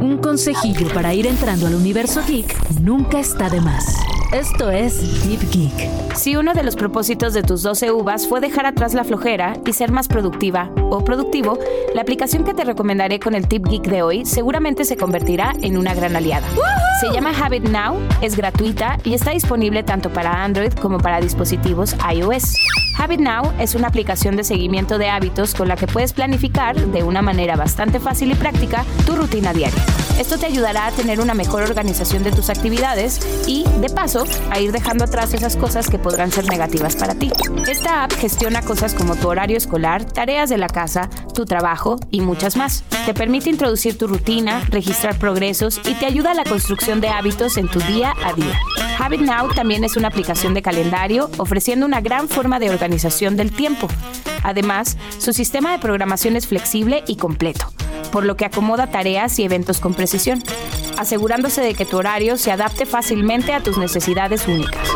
Un 0.00 0.18
consejillo 0.18 0.88
para 0.92 1.14
ir 1.14 1.26
entrando 1.26 1.66
al 1.66 1.74
universo 1.74 2.22
geek 2.26 2.70
nunca 2.80 3.20
está 3.20 3.48
de 3.48 3.60
más. 3.60 4.04
Esto 4.32 4.70
es 4.70 4.98
Tip 5.22 5.42
Geek. 5.52 6.14
Si 6.16 6.36
uno 6.36 6.54
de 6.54 6.64
los 6.64 6.74
propósitos 6.74 7.34
de 7.34 7.42
tus 7.42 7.62
12 7.62 7.92
uvas 7.92 8.26
fue 8.26 8.40
dejar 8.40 8.66
atrás 8.66 8.92
la 8.92 9.04
flojera 9.04 9.56
y 9.64 9.72
ser 9.72 9.92
más 9.92 10.08
productiva 10.08 10.70
o 10.90 11.04
productivo, 11.04 11.58
la 11.94 12.02
aplicación 12.02 12.44
que 12.44 12.54
te 12.54 12.64
recomendaré 12.64 13.20
con 13.20 13.34
el 13.34 13.46
Tip 13.46 13.66
Geek 13.68 13.84
de 13.84 14.02
hoy 14.02 14.26
seguramente 14.26 14.84
se 14.84 14.96
convertirá 14.96 15.52
en 15.62 15.76
una 15.76 15.94
gran 15.94 16.16
aliada. 16.16 16.46
Se 17.00 17.12
llama 17.12 17.32
Habit 17.38 17.68
Now, 17.68 17.96
es 18.22 18.36
gratuita 18.36 18.98
y 19.04 19.14
está 19.14 19.30
disponible 19.30 19.82
tanto 19.82 20.12
para 20.12 20.42
Android 20.42 20.72
como 20.72 20.98
para 20.98 21.20
dispositivos 21.20 21.94
iOS. 22.12 22.56
Habit 22.98 23.20
Now 23.20 23.52
es 23.58 23.74
una 23.74 23.88
aplicación 23.88 24.36
de 24.36 24.44
seguimiento 24.44 24.98
de 24.98 25.10
hábitos 25.10 25.54
con 25.54 25.68
la 25.68 25.76
que 25.76 25.86
puedes 25.86 26.12
planificar 26.12 26.74
de 26.74 27.02
una 27.02 27.22
manera 27.22 27.56
bastante 27.56 28.00
fácil 28.00 28.32
y 28.32 28.34
práctica 28.34 28.84
tu 29.06 29.14
rutina 29.14 29.52
diaria. 29.52 29.83
Esto 30.18 30.38
te 30.38 30.46
ayudará 30.46 30.86
a 30.86 30.92
tener 30.92 31.20
una 31.20 31.34
mejor 31.34 31.64
organización 31.64 32.22
de 32.22 32.30
tus 32.30 32.48
actividades 32.48 33.18
y, 33.48 33.64
de 33.80 33.90
paso, 33.90 34.24
a 34.50 34.60
ir 34.60 34.70
dejando 34.70 35.04
atrás 35.04 35.34
esas 35.34 35.56
cosas 35.56 35.90
que 35.90 35.98
podrán 35.98 36.30
ser 36.30 36.48
negativas 36.48 36.94
para 36.94 37.16
ti. 37.16 37.32
Esta 37.66 38.04
app 38.04 38.12
gestiona 38.12 38.62
cosas 38.62 38.94
como 38.94 39.16
tu 39.16 39.28
horario 39.28 39.56
escolar, 39.56 40.04
tareas 40.04 40.50
de 40.50 40.58
la 40.58 40.68
casa, 40.68 41.10
tu 41.34 41.46
trabajo 41.46 41.98
y 42.12 42.20
muchas 42.20 42.56
más. 42.56 42.84
Te 43.06 43.12
permite 43.12 43.50
introducir 43.50 43.98
tu 43.98 44.06
rutina, 44.06 44.64
registrar 44.68 45.18
progresos 45.18 45.80
y 45.84 45.94
te 45.94 46.06
ayuda 46.06 46.30
a 46.30 46.34
la 46.34 46.44
construcción 46.44 47.00
de 47.00 47.08
hábitos 47.08 47.56
en 47.56 47.68
tu 47.68 47.80
día 47.80 48.14
a 48.24 48.32
día. 48.34 48.58
Habit 49.00 49.20
Now 49.20 49.48
también 49.52 49.82
es 49.82 49.96
una 49.96 50.08
aplicación 50.08 50.54
de 50.54 50.62
calendario 50.62 51.28
ofreciendo 51.38 51.86
una 51.86 52.00
gran 52.00 52.28
forma 52.28 52.60
de 52.60 52.70
organización 52.70 53.36
del 53.36 53.50
tiempo. 53.50 53.88
Además, 54.44 54.96
su 55.18 55.32
sistema 55.32 55.72
de 55.72 55.78
programación 55.80 56.36
es 56.36 56.46
flexible 56.46 57.02
y 57.08 57.16
completo 57.16 57.74
por 58.14 58.24
lo 58.24 58.36
que 58.36 58.44
acomoda 58.44 58.86
tareas 58.86 59.36
y 59.40 59.42
eventos 59.42 59.80
con 59.80 59.92
precisión, 59.92 60.40
asegurándose 60.96 61.62
de 61.62 61.74
que 61.74 61.84
tu 61.84 61.96
horario 61.96 62.36
se 62.36 62.52
adapte 62.52 62.86
fácilmente 62.86 63.52
a 63.52 63.60
tus 63.60 63.76
necesidades 63.76 64.46
únicas. 64.46 64.88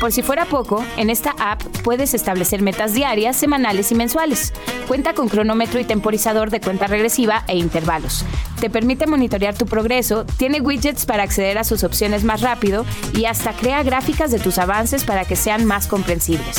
Por 0.00 0.10
si 0.10 0.22
fuera 0.22 0.44
poco, 0.44 0.84
en 0.96 1.08
esta 1.08 1.36
app 1.38 1.62
puedes 1.84 2.14
establecer 2.14 2.60
metas 2.60 2.94
diarias, 2.94 3.36
semanales 3.36 3.92
y 3.92 3.94
mensuales. 3.94 4.52
Cuenta 4.88 5.14
con 5.14 5.28
cronómetro 5.28 5.78
y 5.78 5.84
temporizador 5.84 6.50
de 6.50 6.60
cuenta 6.60 6.88
regresiva 6.88 7.44
e 7.46 7.56
intervalos. 7.56 8.24
Te 8.60 8.70
permite 8.70 9.06
monitorear 9.06 9.56
tu 9.56 9.66
progreso, 9.66 10.24
tiene 10.36 10.60
widgets 10.60 11.06
para 11.06 11.22
acceder 11.22 11.58
a 11.58 11.64
sus 11.64 11.84
opciones 11.84 12.24
más 12.24 12.40
rápido 12.40 12.84
y 13.14 13.26
hasta 13.26 13.52
crea 13.52 13.82
gráficas 13.84 14.32
de 14.32 14.40
tus 14.40 14.58
avances 14.58 15.04
para 15.04 15.24
que 15.24 15.36
sean 15.36 15.64
más 15.64 15.86
comprensibles. 15.86 16.56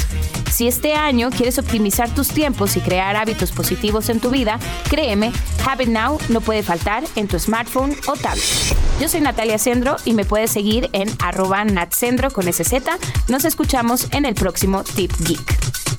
Si 0.49 0.67
este 0.67 0.93
año 0.93 1.29
quieres 1.29 1.57
optimizar 1.59 2.09
tus 2.09 2.29
tiempos 2.29 2.75
y 2.77 2.81
crear 2.81 3.15
hábitos 3.15 3.51
positivos 3.51 4.09
en 4.09 4.19
tu 4.19 4.29
vida, 4.29 4.59
créeme, 4.89 5.31
Habit 5.65 5.89
Now 5.89 6.17
no 6.29 6.41
puede 6.41 6.63
faltar 6.63 7.03
en 7.15 7.27
tu 7.27 7.37
smartphone 7.37 7.95
o 8.07 8.13
tablet. 8.13 8.43
Yo 8.99 9.07
soy 9.07 9.21
Natalia 9.21 9.57
Sendro 9.57 9.97
y 10.05 10.13
me 10.13 10.25
puedes 10.25 10.51
seguir 10.51 10.89
en 10.93 11.09
arroba 11.19 11.63
natsendro 11.65 12.31
con 12.31 12.51
SZ. 12.51 12.73
Nos 13.27 13.45
escuchamos 13.45 14.07
en 14.11 14.25
el 14.25 14.35
próximo 14.35 14.83
Tip 14.83 15.11
Geek. 15.25 15.98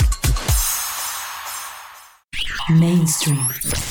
Mainstream. 2.68 3.48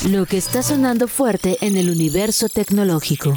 Lo 0.10 0.26
que 0.26 0.38
está 0.38 0.64
sonando 0.64 1.08
fuerte 1.08 1.58
en 1.62 1.78
el 1.78 1.90
universo 1.90 2.48
tecnológico. 2.50 3.34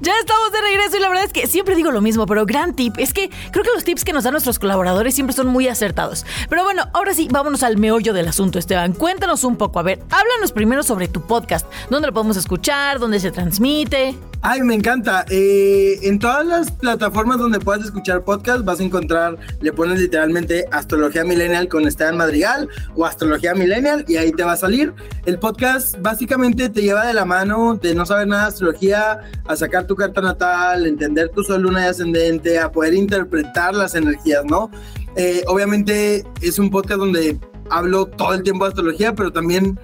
Ya 0.00 0.12
estamos 0.18 0.50
de 0.50 0.60
regreso 0.60 0.96
y 0.96 1.00
la 1.00 1.08
verdad 1.08 1.24
es 1.26 1.32
que 1.32 1.46
siempre 1.46 1.76
digo 1.76 1.92
lo 1.92 2.00
mismo, 2.00 2.26
pero 2.26 2.44
gran 2.44 2.74
tip. 2.74 2.98
Es 2.98 3.12
que 3.12 3.30
creo 3.52 3.62
que 3.62 3.70
los 3.72 3.84
tips 3.84 4.04
que 4.04 4.12
nos 4.12 4.24
dan 4.24 4.32
nuestros 4.32 4.58
colaboradores 4.58 5.14
siempre 5.14 5.36
son 5.36 5.46
muy 5.46 5.68
acertados. 5.68 6.26
Pero 6.48 6.64
bueno, 6.64 6.88
ahora 6.92 7.14
sí, 7.14 7.28
vámonos 7.30 7.62
al 7.62 7.76
meollo 7.78 8.12
del 8.12 8.26
asunto, 8.26 8.58
Esteban. 8.58 8.94
Cuéntanos 8.94 9.44
un 9.44 9.56
poco. 9.56 9.78
A 9.78 9.84
ver, 9.84 10.02
háblanos 10.10 10.50
primero 10.50 10.82
sobre 10.82 11.06
tu 11.06 11.22
podcast. 11.22 11.66
¿Dónde 11.88 12.08
lo 12.08 12.12
podemos 12.12 12.36
escuchar? 12.36 12.98
¿Dónde 12.98 13.20
se 13.20 13.30
transmite? 13.30 14.16
Ay, 14.44 14.60
me 14.62 14.74
encanta. 14.74 15.24
Eh, 15.30 16.00
en 16.02 16.18
todas 16.18 16.44
las 16.44 16.72
plataformas 16.72 17.38
donde 17.38 17.60
puedas 17.60 17.84
escuchar 17.84 18.24
podcast 18.24 18.64
vas 18.64 18.80
a 18.80 18.82
encontrar, 18.82 19.38
le 19.60 19.72
pones 19.72 20.00
literalmente 20.00 20.64
Astrología 20.72 21.22
Millennial 21.22 21.68
con 21.68 21.86
Esteban 21.86 22.16
Madrigal 22.16 22.68
o 22.96 23.06
Astrología 23.06 23.54
Millennial 23.54 24.04
y 24.08 24.16
ahí 24.16 24.32
te 24.32 24.42
va 24.42 24.54
a 24.54 24.56
salir. 24.56 24.94
El 25.26 25.38
podcast 25.38 25.96
básicamente 26.00 26.68
te 26.70 26.82
lleva 26.82 27.06
de 27.06 27.14
la 27.14 27.24
mano 27.24 27.76
de 27.80 27.94
no 27.94 28.04
saber 28.04 28.26
nada 28.26 28.42
de 28.42 28.48
astrología 28.48 29.20
a 29.46 29.54
sacar 29.54 29.86
tu 29.86 29.94
carta 29.94 30.20
natal, 30.20 30.86
entender 30.86 31.28
tu 31.28 31.44
sol, 31.44 31.62
luna 31.62 31.82
y 31.82 31.90
ascendente, 31.90 32.58
a 32.58 32.72
poder 32.72 32.94
interpretar 32.94 33.76
las 33.76 33.94
energías, 33.94 34.44
¿no? 34.44 34.72
Eh, 35.14 35.44
obviamente 35.46 36.26
es 36.40 36.58
un 36.58 36.68
podcast 36.68 36.98
donde 36.98 37.38
hablo 37.70 38.06
todo 38.06 38.34
el 38.34 38.42
tiempo 38.42 38.64
de 38.64 38.70
astrología, 38.70 39.14
pero 39.14 39.32
también 39.32 39.78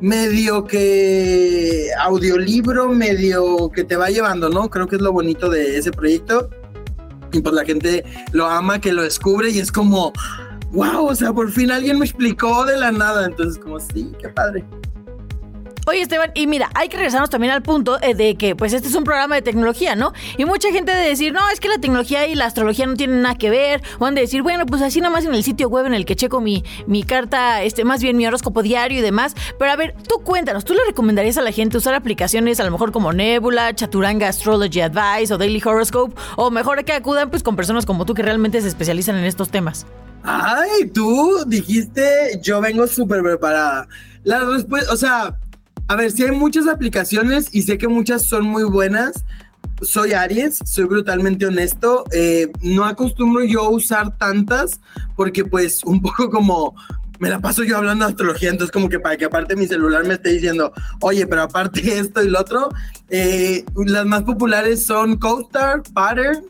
medio 0.00 0.64
que 0.64 1.88
audiolibro, 2.00 2.88
medio 2.88 3.70
que 3.70 3.84
te 3.84 3.96
va 3.96 4.08
llevando, 4.08 4.48
¿no? 4.48 4.68
Creo 4.68 4.86
que 4.86 4.96
es 4.96 5.02
lo 5.02 5.12
bonito 5.12 5.48
de 5.48 5.78
ese 5.78 5.90
proyecto. 5.90 6.50
Y 7.32 7.40
pues 7.40 7.54
la 7.54 7.64
gente 7.64 8.04
lo 8.32 8.46
ama, 8.46 8.80
que 8.80 8.92
lo 8.92 9.02
descubre 9.02 9.50
y 9.50 9.58
es 9.58 9.72
como, 9.72 10.12
wow, 10.72 11.06
o 11.06 11.14
sea, 11.14 11.32
por 11.32 11.50
fin 11.50 11.70
alguien 11.70 11.98
me 11.98 12.04
explicó 12.04 12.64
de 12.64 12.76
la 12.76 12.92
nada. 12.92 13.26
Entonces, 13.26 13.62
como, 13.62 13.80
sí, 13.80 14.12
qué 14.20 14.28
padre. 14.28 14.64
Oye, 15.86 16.00
Esteban, 16.00 16.30
y 16.34 16.46
mira, 16.46 16.70
hay 16.74 16.88
que 16.88 16.96
regresarnos 16.96 17.28
también 17.28 17.52
al 17.52 17.62
punto 17.62 17.98
eh, 18.00 18.14
de 18.14 18.36
que, 18.36 18.56
pues, 18.56 18.72
este 18.72 18.88
es 18.88 18.94
un 18.94 19.04
programa 19.04 19.34
de 19.34 19.42
tecnología, 19.42 19.94
¿no? 19.94 20.14
Y 20.38 20.46
mucha 20.46 20.72
gente 20.72 20.92
de 20.92 21.08
decir, 21.08 21.34
no, 21.34 21.46
es 21.50 21.60
que 21.60 21.68
la 21.68 21.76
tecnología 21.76 22.26
y 22.26 22.34
la 22.34 22.46
astrología 22.46 22.86
no 22.86 22.94
tienen 22.94 23.20
nada 23.20 23.36
que 23.36 23.50
ver. 23.50 23.82
O 23.98 24.06
han 24.06 24.14
de 24.14 24.22
decir, 24.22 24.42
bueno, 24.42 24.64
pues 24.64 24.80
así 24.80 25.02
nomás 25.02 25.26
en 25.26 25.34
el 25.34 25.44
sitio 25.44 25.68
web 25.68 25.84
en 25.84 25.92
el 25.92 26.06
que 26.06 26.16
checo 26.16 26.40
mi, 26.40 26.64
mi 26.86 27.02
carta, 27.02 27.62
este, 27.62 27.84
más 27.84 28.02
bien 28.02 28.16
mi 28.16 28.26
horóscopo 28.26 28.62
diario 28.62 29.00
y 29.00 29.02
demás. 29.02 29.34
Pero 29.58 29.70
a 29.70 29.76
ver, 29.76 29.94
tú 30.08 30.20
cuéntanos, 30.24 30.64
¿tú 30.64 30.72
le 30.72 30.80
recomendarías 30.86 31.36
a 31.36 31.42
la 31.42 31.52
gente 31.52 31.76
usar 31.76 31.94
aplicaciones 31.94 32.60
a 32.60 32.64
lo 32.64 32.70
mejor 32.70 32.90
como 32.90 33.12
Nebula, 33.12 33.74
Chaturanga 33.74 34.28
Astrology 34.28 34.80
Advice 34.80 35.34
o 35.34 35.38
Daily 35.38 35.60
Horoscope? 35.62 36.14
O 36.36 36.50
mejor 36.50 36.82
que 36.84 36.94
acudan, 36.94 37.28
pues, 37.28 37.42
con 37.42 37.56
personas 37.56 37.84
como 37.84 38.06
tú 38.06 38.14
que 38.14 38.22
realmente 38.22 38.60
se 38.62 38.68
especializan 38.68 39.16
en 39.16 39.24
estos 39.24 39.50
temas. 39.50 39.86
Ay, 40.22 40.88
tú 40.94 41.44
dijiste, 41.46 42.40
yo 42.42 42.62
vengo 42.62 42.86
súper 42.86 43.22
preparada. 43.22 43.86
La 44.22 44.40
respuesta, 44.40 44.90
o 44.90 44.96
sea, 44.96 45.38
a 45.88 45.96
ver, 45.96 46.10
sí 46.10 46.24
hay 46.24 46.32
muchas 46.32 46.66
aplicaciones 46.66 47.48
y 47.52 47.62
sé 47.62 47.78
que 47.78 47.88
muchas 47.88 48.26
son 48.26 48.44
muy 48.44 48.64
buenas. 48.64 49.24
Soy 49.82 50.12
Aries, 50.12 50.60
soy 50.64 50.84
brutalmente 50.84 51.46
honesto. 51.46 52.04
Eh, 52.12 52.50
no 52.62 52.84
acostumbro 52.84 53.44
yo 53.44 53.64
a 53.64 53.68
usar 53.68 54.16
tantas 54.16 54.80
porque 55.16 55.44
pues 55.44 55.84
un 55.84 56.00
poco 56.00 56.30
como 56.30 56.74
me 57.18 57.28
la 57.28 57.38
paso 57.38 57.62
yo 57.62 57.76
hablando 57.76 58.04
de 58.04 58.10
astrología, 58.10 58.50
entonces 58.50 58.72
como 58.72 58.88
que 58.88 58.98
para 58.98 59.16
que 59.16 59.24
aparte 59.24 59.56
mi 59.56 59.66
celular 59.66 60.04
me 60.04 60.14
esté 60.14 60.30
diciendo, 60.30 60.72
oye, 61.00 61.26
pero 61.26 61.42
aparte 61.42 61.98
esto 61.98 62.22
y 62.22 62.28
lo 62.28 62.40
otro, 62.40 62.68
eh, 63.08 63.64
las 63.86 64.04
más 64.04 64.22
populares 64.22 64.84
son 64.84 65.16
CoStar, 65.16 65.82
Pattern, 65.94 66.44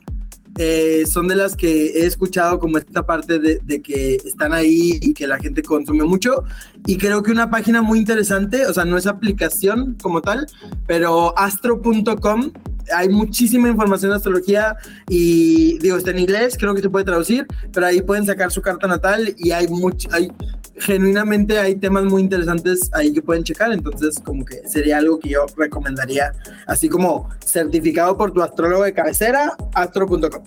eh, 0.58 1.04
son 1.06 1.28
de 1.28 1.36
las 1.36 1.56
que 1.56 1.86
he 1.86 2.06
escuchado 2.06 2.58
como 2.58 2.78
esta 2.78 3.04
parte 3.04 3.38
de, 3.38 3.60
de, 3.62 3.82
que 3.82 4.16
están 4.16 4.52
ahí 4.52 4.98
y 5.00 5.14
que 5.14 5.26
la 5.26 5.38
gente 5.38 5.62
consume 5.62 6.04
mucho. 6.04 6.44
Y 6.86 6.96
creo 6.96 7.22
que 7.22 7.32
una 7.32 7.50
página 7.50 7.82
muy 7.82 7.98
interesante, 7.98 8.66
o 8.66 8.72
sea, 8.72 8.84
no 8.84 8.96
es 8.96 9.06
aplicación 9.06 9.96
como 10.00 10.20
tal, 10.20 10.46
pero 10.86 11.36
astro.com 11.38 12.52
hay 12.94 13.08
muchísima 13.08 13.68
información 13.68 14.10
de 14.10 14.16
astrología 14.16 14.76
y 15.08 15.78
digo, 15.78 15.96
está 15.96 16.10
en 16.10 16.18
inglés, 16.18 16.56
creo 16.58 16.74
que 16.74 16.82
se 16.82 16.90
puede 16.90 17.04
traducir, 17.04 17.46
pero 17.72 17.86
ahí 17.86 18.02
pueden 18.02 18.26
sacar 18.26 18.50
su 18.50 18.60
carta 18.62 18.86
natal 18.86 19.34
y 19.38 19.52
hay 19.52 19.68
mucho, 19.68 20.08
hay, 20.12 20.30
genuinamente 20.78 21.58
hay 21.58 21.76
temas 21.76 22.04
muy 22.04 22.22
interesantes 22.22 22.90
ahí 22.92 23.12
que 23.12 23.22
pueden 23.22 23.44
checar, 23.44 23.72
entonces 23.72 24.20
como 24.24 24.44
que 24.44 24.68
sería 24.68 24.98
algo 24.98 25.18
que 25.18 25.30
yo 25.30 25.46
recomendaría, 25.56 26.32
así 26.66 26.88
como 26.88 27.28
certificado 27.44 28.16
por 28.16 28.32
tu 28.32 28.42
astrólogo 28.42 28.84
de 28.84 28.92
cabecera, 28.92 29.56
astro.com. 29.74 30.42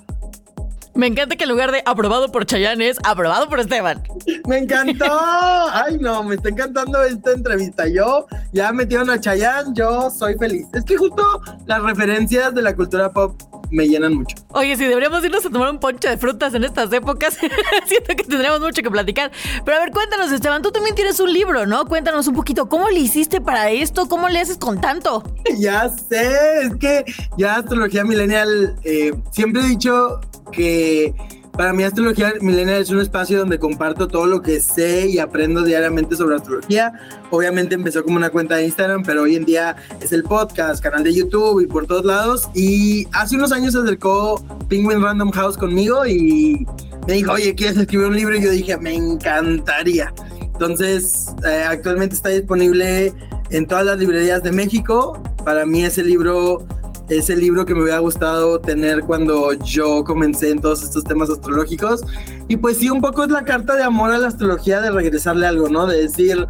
Me 0.97 1.05
encanta 1.05 1.35
que 1.35 1.43
en 1.43 1.51
lugar 1.51 1.71
de 1.71 1.83
aprobado 1.85 2.31
por 2.31 2.47
Chayanne 2.47 2.89
es 2.89 2.97
aprobado 3.03 3.47
por 3.47 3.59
Esteban. 3.59 4.01
Me 4.47 4.57
encantó. 4.57 5.05
Ay, 5.71 5.99
no, 5.99 6.23
me 6.23 6.33
está 6.33 6.49
encantando 6.49 7.03
esta 7.03 7.33
entrevista. 7.33 7.87
Yo 7.87 8.25
ya 8.51 8.73
metieron 8.73 9.11
a 9.11 9.21
Chayanne, 9.21 9.73
yo 9.75 10.09
soy 10.09 10.35
feliz. 10.39 10.65
Es 10.73 10.83
que 10.83 10.97
justo 10.97 11.23
las 11.67 11.83
referencias 11.83 12.55
de 12.55 12.63
la 12.63 12.75
cultura 12.75 13.11
pop 13.11 13.39
me 13.71 13.87
llenan 13.87 14.15
mucho. 14.15 14.35
Oye, 14.49 14.75
si 14.75 14.85
deberíamos 14.85 15.23
irnos 15.23 15.45
a 15.45 15.49
tomar 15.49 15.69
un 15.69 15.79
ponche 15.79 16.09
de 16.09 16.17
frutas 16.17 16.53
en 16.53 16.63
estas 16.63 16.91
épocas, 16.93 17.37
siento 17.85 18.15
que 18.15 18.23
tendremos 18.23 18.59
mucho 18.59 18.81
que 18.81 18.91
platicar. 18.91 19.31
Pero 19.65 19.77
a 19.77 19.79
ver, 19.79 19.91
cuéntanos, 19.91 20.31
Esteban, 20.31 20.61
tú 20.61 20.71
también 20.71 20.95
tienes 20.95 21.19
un 21.19 21.31
libro, 21.31 21.65
¿no? 21.65 21.85
Cuéntanos 21.85 22.27
un 22.27 22.35
poquito, 22.35 22.69
¿cómo 22.69 22.89
le 22.89 22.99
hiciste 22.99 23.41
para 23.41 23.69
esto? 23.71 24.07
¿Cómo 24.07 24.29
le 24.29 24.39
haces 24.39 24.57
con 24.57 24.79
tanto? 24.81 25.23
Ya 25.57 25.89
sé, 25.89 26.61
es 26.61 26.75
que 26.75 27.03
ya 27.37 27.55
Astrología 27.55 28.03
Millennial, 28.03 28.75
eh, 28.83 29.11
siempre 29.31 29.63
he 29.63 29.65
dicho 29.65 30.19
que 30.51 31.13
para 31.57 31.73
mí 31.73 31.83
Astrología 31.83 32.33
Millennial 32.39 32.81
es 32.81 32.91
un 32.91 33.01
espacio 33.01 33.39
donde 33.39 33.57
comparto 33.57 34.07
todo 34.07 34.27
lo 34.27 34.43
que 34.43 34.59
sé 34.59 35.07
y 35.07 35.17
aprendo 35.17 35.63
diariamente 35.63 36.15
sobre 36.15 36.35
astrología. 36.35 36.93
Obviamente 37.31 37.73
empezó 37.73 38.03
como 38.03 38.17
una 38.17 38.29
cuenta 38.29 38.57
de 38.57 38.65
Instagram, 38.65 39.01
pero 39.03 39.23
hoy 39.23 39.35
en 39.35 39.45
día 39.45 39.75
es 39.99 40.13
el 40.13 40.21
podcast, 40.21 40.83
canal 40.83 41.03
de 41.03 41.15
YouTube 41.15 41.61
y 41.61 41.65
por 41.65 41.87
todos 41.87 42.05
lados. 42.05 42.47
Y 42.53 43.07
hace 43.11 43.35
unos 43.35 43.51
años 43.51 43.73
se 43.73 43.79
acercó 43.79 44.43
Penguin 44.69 45.01
Random 45.01 45.31
House 45.31 45.57
conmigo 45.57 46.05
y 46.05 46.65
me 47.07 47.13
dijo, 47.13 47.31
oye, 47.31 47.55
¿quieres 47.55 47.75
escribir 47.75 48.07
un 48.07 48.15
libro? 48.15 48.35
Y 48.37 48.43
yo 48.43 48.51
dije, 48.51 48.77
me 48.77 48.93
encantaría. 48.93 50.13
Entonces, 50.41 51.33
eh, 51.43 51.63
actualmente 51.67 52.15
está 52.15 52.29
disponible 52.29 53.13
en 53.49 53.65
todas 53.65 53.85
las 53.85 53.97
librerías 53.97 54.43
de 54.43 54.51
México. 54.51 55.21
Para 55.43 55.65
mí 55.65 55.83
ese 55.83 56.03
libro 56.03 56.67
es 57.09 57.29
el 57.29 57.39
libro 57.39 57.65
que 57.65 57.73
me 57.73 57.83
hubiera 57.83 57.99
gustado 57.99 58.59
tener 58.59 59.01
cuando 59.01 59.53
yo 59.53 60.03
comencé 60.03 60.51
en 60.51 60.59
todos 60.59 60.83
estos 60.83 61.03
temas 61.03 61.29
astrológicos. 61.29 62.01
Y 62.47 62.57
pues 62.57 62.77
sí, 62.77 62.89
un 62.89 63.01
poco 63.01 63.23
es 63.23 63.29
la 63.29 63.43
carta 63.43 63.75
de 63.75 63.83
amor 63.83 64.11
a 64.11 64.17
la 64.17 64.27
astrología 64.27 64.81
de 64.81 64.91
regresarle 64.91 65.47
algo, 65.47 65.69
¿no? 65.69 65.87
De 65.87 66.01
decir, 66.01 66.45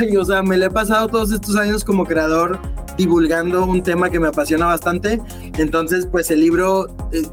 ay, 0.00 0.16
o 0.16 0.24
sea, 0.24 0.42
me 0.42 0.56
le 0.56 0.66
he 0.66 0.70
pasado 0.70 1.08
todos 1.08 1.32
estos 1.32 1.56
años 1.56 1.84
como 1.84 2.04
creador 2.04 2.58
divulgando 2.96 3.64
un 3.64 3.82
tema 3.82 4.10
que 4.10 4.18
me 4.18 4.28
apasiona 4.28 4.66
bastante. 4.66 5.20
Entonces, 5.58 6.06
pues 6.06 6.30
el 6.30 6.40
libro, 6.40 6.88
eh, 7.12 7.26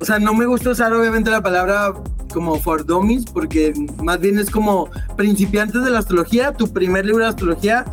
o 0.00 0.04
sea, 0.04 0.18
no 0.18 0.34
me 0.34 0.46
gusta 0.46 0.70
usar 0.70 0.92
obviamente 0.92 1.30
la 1.30 1.42
palabra 1.42 1.94
como 2.32 2.56
for 2.60 2.84
dummies, 2.84 3.24
porque 3.24 3.72
más 4.02 4.20
bien 4.20 4.38
es 4.38 4.50
como 4.50 4.88
principiantes 5.16 5.82
de 5.82 5.90
la 5.90 5.98
astrología, 5.98 6.52
tu 6.52 6.72
primer 6.72 7.04
libro 7.04 7.24
de 7.24 7.30
astrología 7.30 7.84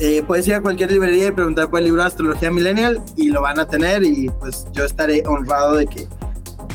eh, 0.00 0.22
puedes 0.26 0.46
ir 0.46 0.54
a 0.54 0.60
cualquier 0.60 0.92
librería 0.92 1.28
y 1.28 1.32
preguntar 1.32 1.70
por 1.70 1.80
el 1.80 1.86
libro 1.86 2.02
de 2.02 2.08
Astrología 2.08 2.50
Millennial 2.50 3.02
y 3.16 3.30
lo 3.30 3.42
van 3.42 3.58
a 3.58 3.66
tener 3.66 4.04
y 4.04 4.28
pues 4.40 4.66
yo 4.72 4.84
estaré 4.84 5.22
honrado 5.26 5.76
de 5.76 5.86
que 5.86 6.06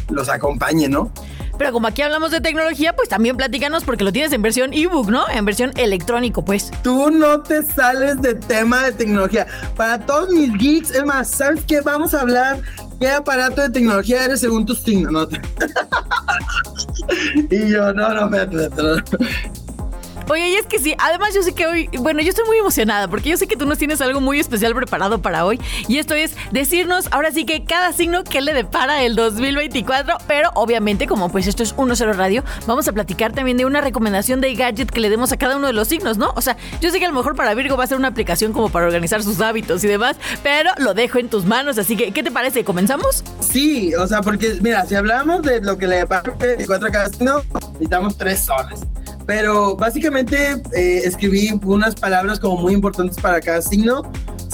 los 0.09 0.29
acompañe, 0.29 0.89
¿no? 0.89 1.11
Pero 1.57 1.71
como 1.71 1.87
aquí 1.87 2.01
hablamos 2.01 2.31
de 2.31 2.41
tecnología, 2.41 2.95
pues 2.95 3.09
también 3.09 3.37
platícanos 3.37 3.83
porque 3.83 4.03
lo 4.03 4.11
tienes 4.11 4.33
en 4.33 4.41
versión 4.41 4.73
ebook, 4.73 5.09
¿no? 5.09 5.29
En 5.29 5.45
versión 5.45 5.71
electrónico, 5.75 6.43
pues. 6.43 6.71
Tú 6.81 7.11
no 7.11 7.41
te 7.41 7.63
sales 7.63 8.21
de 8.21 8.33
tema 8.33 8.85
de 8.85 8.93
tecnología. 8.93 9.45
Para 9.75 9.99
todos 9.99 10.29
mis 10.29 10.51
geeks, 10.57 10.91
es 10.91 11.05
más, 11.05 11.29
¿sabes 11.29 11.63
qué? 11.65 11.81
Vamos 11.81 12.13
a 12.13 12.21
hablar 12.21 12.61
qué 12.99 13.09
aparato 13.09 13.61
de 13.61 13.69
tecnología 13.69 14.25
eres 14.25 14.39
según 14.39 14.65
tus 14.65 14.79
signos, 14.79 15.11
¿no? 15.11 15.27
y 17.49 17.69
yo, 17.69 17.93
no, 17.93 18.09
no, 18.09 18.35
espérate. 18.35 19.03
Oye, 20.29 20.49
y 20.49 20.55
es 20.55 20.65
que 20.65 20.79
sí, 20.79 20.95
además 20.97 21.33
yo 21.33 21.43
sé 21.43 21.53
que 21.53 21.67
hoy, 21.67 21.89
bueno, 21.99 22.21
yo 22.21 22.29
estoy 22.29 22.45
muy 22.45 22.57
emocionada 22.57 23.07
porque 23.07 23.29
yo 23.29 23.37
sé 23.37 23.47
que 23.47 23.55
tú 23.55 23.65
nos 23.65 23.77
tienes 23.77 24.01
algo 24.01 24.21
muy 24.21 24.39
especial 24.39 24.73
preparado 24.73 25.21
para 25.21 25.45
hoy 25.45 25.59
y 25.87 25.97
esto 25.97 26.13
es 26.15 26.35
decirnos 26.51 27.07
ahora 27.11 27.31
sí 27.31 27.45
que 27.45 27.65
cada 27.65 27.93
signo 27.93 28.23
que 28.23 28.41
le 28.41 28.53
depara 28.53 29.03
el 29.03 29.15
2024, 29.15 30.17
pero 30.27 30.51
obviamente 30.55 31.07
como 31.07 31.29
pues 31.29 31.47
esto 31.47 31.63
es 31.63 31.75
1-0 31.75 32.13
Radio, 32.15 32.43
vamos 32.65 32.87
a 32.87 32.93
platicar 32.93 33.33
también 33.33 33.57
de 33.57 33.65
una 33.65 33.81
recomendación 33.81 34.41
de 34.41 34.55
gadget 34.55 34.89
que 34.89 34.99
le 34.99 35.09
demos 35.09 35.31
a 35.31 35.37
cada 35.37 35.57
uno 35.57 35.67
de 35.67 35.73
los 35.73 35.87
signos, 35.87 36.17
¿no? 36.17 36.33
O 36.35 36.41
sea, 36.41 36.57
yo 36.81 36.89
sé 36.89 36.99
que 36.99 37.05
a 37.05 37.09
lo 37.09 37.15
mejor 37.15 37.35
para 37.35 37.53
Virgo 37.53 37.77
va 37.77 37.83
a 37.83 37.87
ser 37.87 37.97
una 37.97 38.07
aplicación 38.07 38.53
como 38.53 38.69
para 38.69 38.85
organizar 38.85 39.23
sus 39.23 39.41
hábitos 39.41 39.83
y 39.83 39.87
demás, 39.87 40.15
pero 40.41 40.71
lo 40.77 40.93
dejo 40.93 41.19
en 41.19 41.29
tus 41.29 41.45
manos, 41.45 41.77
así 41.77 41.95
que 41.95 42.11
¿qué 42.11 42.23
te 42.23 42.31
parece? 42.31 42.63
¿Comenzamos? 42.63 43.23
Sí, 43.39 43.93
o 43.95 44.07
sea, 44.07 44.21
porque 44.21 44.57
mira, 44.61 44.85
si 44.85 44.95
hablamos 44.95 45.41
de 45.41 45.61
lo 45.61 45.77
que 45.77 45.87
le 45.87 45.97
depara 45.97 46.31
el 46.31 46.37
24 46.37 46.87
a 46.87 46.91
cada 46.91 47.09
signo, 47.09 47.43
necesitamos 47.73 48.17
tres 48.17 48.45
soles. 48.45 48.81
Pero 49.25 49.75
básicamente 49.75 50.61
eh, 50.75 51.01
escribí 51.05 51.49
unas 51.63 51.95
palabras 51.95 52.39
como 52.39 52.57
muy 52.57 52.73
importantes 52.73 53.17
para 53.17 53.39
cada 53.39 53.61
signo. 53.61 54.03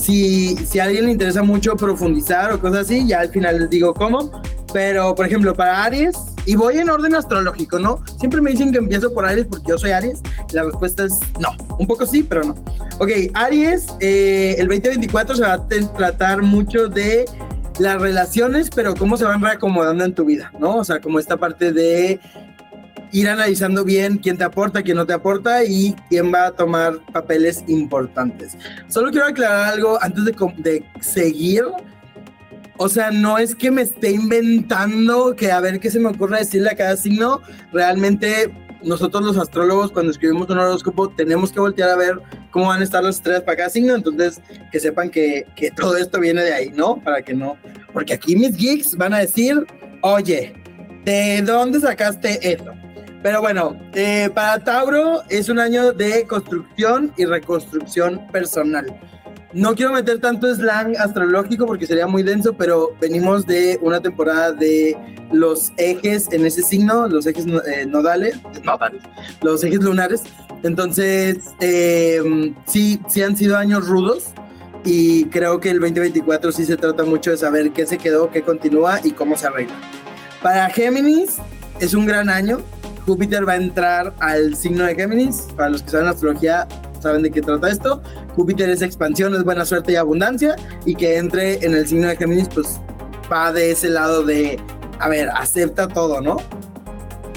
Si, 0.02 0.56
si 0.58 0.80
a 0.80 0.86
alguien 0.86 1.06
le 1.06 1.12
interesa 1.12 1.44
mucho 1.44 1.76
profundizar 1.76 2.54
o 2.54 2.60
cosas 2.60 2.86
así, 2.86 3.08
ya 3.08 3.22
al 3.22 3.30
final 3.30 3.60
les 3.60 3.70
digo 3.70 3.94
cómo. 3.94 4.32
Pero, 4.72 5.16
por 5.16 5.26
ejemplo, 5.26 5.56
para 5.56 5.84
Aries, 5.84 6.16
y 6.46 6.56
voy 6.56 6.78
en 6.78 6.90
orden 6.90 7.16
astrológico, 7.16 7.80
¿no? 7.80 8.04
Siempre 8.20 8.42
me 8.42 8.52
dicen 8.52 8.72
que 8.72 8.78
empiezo 8.78 9.14
por 9.14 9.26
Aries 9.26 9.48
porque 9.48 9.70
yo 9.70 9.78
soy 9.78 9.92
Aries. 9.92 10.22
La 10.52 10.64
respuesta 10.64 11.06
es 11.06 11.20
no. 11.40 11.50
Un 11.78 11.88
poco 11.88 12.06
sí, 12.06 12.24
pero 12.24 12.44
no. 12.44 12.56
Ok, 13.00 13.10
Aries, 13.34 13.88
eh, 14.00 14.56
el 14.58 14.68
2024 14.68 15.36
se 15.36 15.42
va 15.42 15.54
a 15.54 15.68
tratar 15.68 16.42
mucho 16.42 16.88
de 16.88 17.26
las 17.80 18.00
relaciones, 18.02 18.70
pero 18.74 18.96
cómo 18.96 19.16
se 19.18 19.26
van 19.26 19.42
reacomodando 19.42 20.04
en 20.04 20.14
tu 20.14 20.26
vida, 20.26 20.52
¿no? 20.60 20.78
O 20.78 20.84
sea, 20.84 21.00
como 21.00 21.20
esta 21.20 21.38
parte 21.38 21.72
de 21.72 22.20
ir 23.12 23.28
analizando 23.28 23.84
bien 23.84 24.18
quién 24.18 24.38
te 24.38 24.44
aporta, 24.44 24.84
quién 24.84 24.98
no 24.98 25.06
te 25.06 25.14
aporta 25.14 25.64
y 25.64 25.96
quién 26.10 26.34
va 26.34 26.48
a 26.48 26.52
tomar 26.52 27.00
papeles 27.12 27.64
importantes. 27.68 28.58
Solo 28.88 29.12
quiero 29.12 29.28
aclarar 29.28 29.74
algo 29.74 29.98
antes 30.02 30.26
de, 30.26 30.36
de 30.58 30.86
seguir. 31.02 31.64
O 32.78 32.88
sea, 32.88 33.12
no 33.12 33.38
es 33.38 33.56
que 33.56 33.72
me 33.72 33.82
esté 33.82 34.12
inventando 34.12 35.36
que 35.36 35.52
a 35.52 35.60
ver 35.60 35.80
qué 35.80 35.90
se 35.92 36.00
me 36.00 36.10
ocurre 36.10 36.40
decirle 36.40 36.70
a 36.70 36.76
cada 36.76 36.96
signo. 36.96 37.42
Realmente 37.74 38.52
nosotros 38.84 39.24
los 39.24 39.38
astrólogos 39.38 39.92
cuando 39.92 40.12
escribimos 40.12 40.50
un 40.50 40.60
horóscopo 40.60 41.10
tenemos 41.10 41.52
que 41.52 41.60
voltear 41.60 41.90
a 41.90 41.96
ver 41.96 42.20
cómo 42.52 42.68
van 42.68 42.82
a 42.82 42.84
estar 42.84 43.04
las 43.04 43.18
estrellas 43.18 43.44
para 43.44 43.58
cada 43.58 43.70
signo, 43.70 43.96
entonces 43.96 44.42
que 44.72 44.80
sepan 44.80 45.10
que, 45.10 45.46
que 45.56 45.72
todo 45.72 45.98
esto 45.98 46.20
viene 46.20 46.44
de 46.44 46.54
ahí, 46.54 46.72
¿no? 46.74 46.96
Para 47.04 47.22
que 47.22 47.34
no, 47.34 47.58
porque 47.94 48.14
aquí 48.14 48.36
mis 48.36 48.56
geeks 48.56 48.96
van 48.96 49.14
a 49.14 49.20
decir, 49.20 49.66
oye, 50.02 50.54
¿de 51.06 51.42
dónde 51.42 51.80
sacaste 51.80 52.54
eso? 52.54 52.72
Pero 53.22 53.42
bueno, 53.42 53.78
eh, 53.94 54.30
para 54.34 54.60
Tauro 54.64 55.24
es 55.30 55.50
un 55.50 55.60
año 55.60 55.92
de 55.92 56.26
construcción 56.26 57.14
y 57.18 57.26
reconstrucción 57.26 58.26
personal. 58.32 58.98
No 59.52 59.74
quiero 59.74 59.94
meter 59.94 60.20
tanto 60.20 60.54
slang 60.54 60.96
astrológico 60.98 61.66
porque 61.66 61.88
sería 61.88 62.06
muy 62.06 62.22
denso, 62.24 62.54
pero 62.54 62.96
venimos 63.02 63.46
de 63.48 63.80
una 63.82 64.00
temporada 64.00 64.52
de 64.52 64.96
los 65.32 65.74
ejes 65.78 66.32
en 66.32 66.46
ese 66.46 66.62
signo, 66.62 67.08
los 67.08 67.26
ejes 67.26 67.46
eh, 67.48 67.86
nodales, 67.88 68.38
nodales, 68.64 69.02
los 69.42 69.64
ejes 69.64 69.80
lunares. 69.80 70.24
Entonces, 70.64 71.38
eh, 71.60 72.54
sí, 72.68 73.02
sí 73.08 73.24
han 73.24 73.36
sido 73.36 73.58
años 73.58 73.88
rudos 73.88 74.34
y 74.86 75.26
creo 75.26 75.60
que 75.60 75.72
el 75.72 75.80
2024 75.80 76.52
sí 76.52 76.66
se 76.66 76.78
trata 76.78 77.04
mucho 77.04 77.32
de 77.32 77.38
saber 77.38 77.72
qué 77.72 77.86
se 77.86 77.98
quedó, 77.98 78.30
qué 78.30 78.44
continúa 78.44 79.00
y 79.04 79.12
cómo 79.12 79.36
se 79.36 79.48
arregla. 79.48 79.76
Para 80.42 80.70
Géminis 80.70 81.38
es 81.80 81.94
un 81.94 82.06
gran 82.06 82.30
año, 82.30 82.60
Júpiter 83.06 83.48
va 83.48 83.54
a 83.54 83.58
entrar 83.58 84.14
al 84.20 84.56
signo 84.56 84.86
de 84.86 84.96
Géminis. 84.96 85.48
Para 85.56 85.70
los 85.70 85.84
que 85.84 85.90
saben 85.92 86.08
astrología, 86.08 86.68
saben 87.00 87.22
de 87.24 87.32
qué 87.32 87.42
trata 87.42 87.70
esto. 87.70 88.02
Júpiter 88.36 88.70
es 88.70 88.82
expansión, 88.82 89.36
es 89.36 89.44
buena 89.44 89.66
suerte 89.66 89.94
y 89.94 89.96
abundancia. 89.96 90.56
Y 90.86 90.96
que 90.96 91.18
entre 91.18 91.66
en 91.66 91.74
el 91.76 91.88
signo 91.88 92.08
de 92.08 92.16
Géminis, 92.18 92.50
pues 92.54 92.80
va 93.32 93.52
de 93.52 93.72
ese 93.72 93.90
lado 93.90 94.24
de, 94.24 94.60
a 95.00 95.10
ver, 95.10 95.30
acepta 95.30 95.88
todo, 95.88 96.22
¿no? 96.22 96.38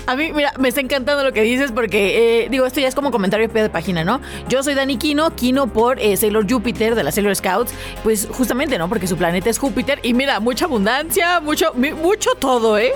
A 0.06 0.16
mí, 0.16 0.32
mira, 0.32 0.52
me 0.58 0.68
está 0.68 0.80
encantando 0.80 1.22
lo 1.22 1.32
que 1.32 1.42
dices 1.42 1.70
porque, 1.70 2.42
eh, 2.42 2.48
digo, 2.50 2.66
esto 2.66 2.80
ya 2.80 2.88
es 2.88 2.94
como 2.94 3.12
comentario 3.12 3.46
de 3.46 3.70
página, 3.70 4.02
¿no? 4.02 4.20
Yo 4.48 4.62
soy 4.62 4.74
Dani 4.74 4.96
Kino, 4.96 5.34
Kino 5.36 5.68
por 5.68 6.00
eh, 6.00 6.16
Sailor 6.16 6.50
Júpiter 6.50 6.96
de 6.96 7.04
la 7.04 7.12
Sailor 7.12 7.36
Scouts, 7.36 7.72
pues 8.02 8.28
justamente, 8.30 8.78
¿no? 8.78 8.88
Porque 8.88 9.06
su 9.06 9.16
planeta 9.16 9.48
es 9.48 9.58
Júpiter 9.58 10.00
y 10.02 10.12
mira, 10.12 10.40
mucha 10.40 10.64
abundancia, 10.64 11.38
mucho, 11.40 11.72
mucho 11.74 12.30
todo, 12.38 12.78
¿eh? 12.78 12.92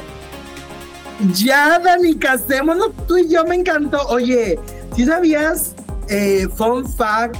Ya, 1.34 1.78
Dani, 1.78 2.14
casémonos 2.16 2.90
tú 3.06 3.16
y 3.16 3.28
yo, 3.28 3.44
me 3.44 3.56
encantó. 3.56 3.98
Oye, 4.08 4.58
¿sí 4.94 5.06
sabías, 5.06 5.74
eh, 6.08 6.46
fun 6.54 6.86
fact, 6.86 7.36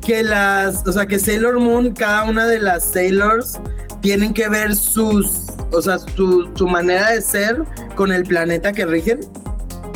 que 0.00 0.22
las, 0.22 0.86
o 0.86 0.92
sea, 0.92 1.06
que 1.06 1.18
Sailor 1.18 1.60
Moon, 1.60 1.92
cada 1.92 2.24
una 2.24 2.46
de 2.46 2.58
las 2.58 2.84
Sailors 2.84 3.60
tienen 4.00 4.34
que 4.34 4.48
ver 4.48 4.74
sus, 4.74 5.46
o 5.70 5.82
sea, 5.82 5.98
su, 5.98 6.50
su 6.54 6.66
manera 6.66 7.10
de 7.10 7.20
ser 7.20 7.62
con 7.94 8.12
el 8.12 8.24
planeta 8.24 8.72
que 8.72 8.86
rigen? 8.86 9.20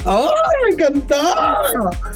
¡Oh, 0.05 0.31
me 0.65 0.75
encantó! 0.75 1.17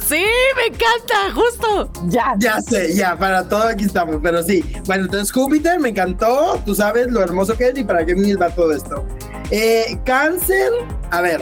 Sí, 0.07 0.23
me 0.55 0.67
encanta, 0.67 1.33
justo. 1.33 1.91
Ya. 2.07 2.35
Ya 2.37 2.61
sé, 2.61 2.95
ya, 2.95 3.17
para 3.17 3.49
todo 3.49 3.63
aquí 3.63 3.83
estamos, 3.83 4.19
pero 4.23 4.41
sí. 4.43 4.63
Bueno, 4.85 5.05
entonces 5.05 5.31
Júpiter 5.31 5.77
me 5.77 5.89
encantó, 5.89 6.61
tú 6.65 6.73
sabes 6.73 7.07
lo 7.07 7.21
hermoso 7.21 7.57
que 7.57 7.67
es 7.67 7.77
y 7.77 7.83
para 7.83 8.05
qué 8.05 8.15
me 8.15 8.33
va 8.35 8.49
todo 8.49 8.71
esto. 8.71 9.05
Eh, 9.51 9.99
cáncer, 10.05 10.71
a 11.09 11.19
ver, 11.19 11.41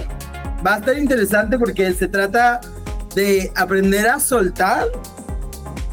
va 0.66 0.75
a 0.75 0.78
estar 0.80 0.98
interesante 0.98 1.60
porque 1.60 1.94
se 1.94 2.08
trata 2.08 2.60
de 3.13 3.51
aprender 3.56 4.08
a 4.08 4.20
soltar, 4.20 4.88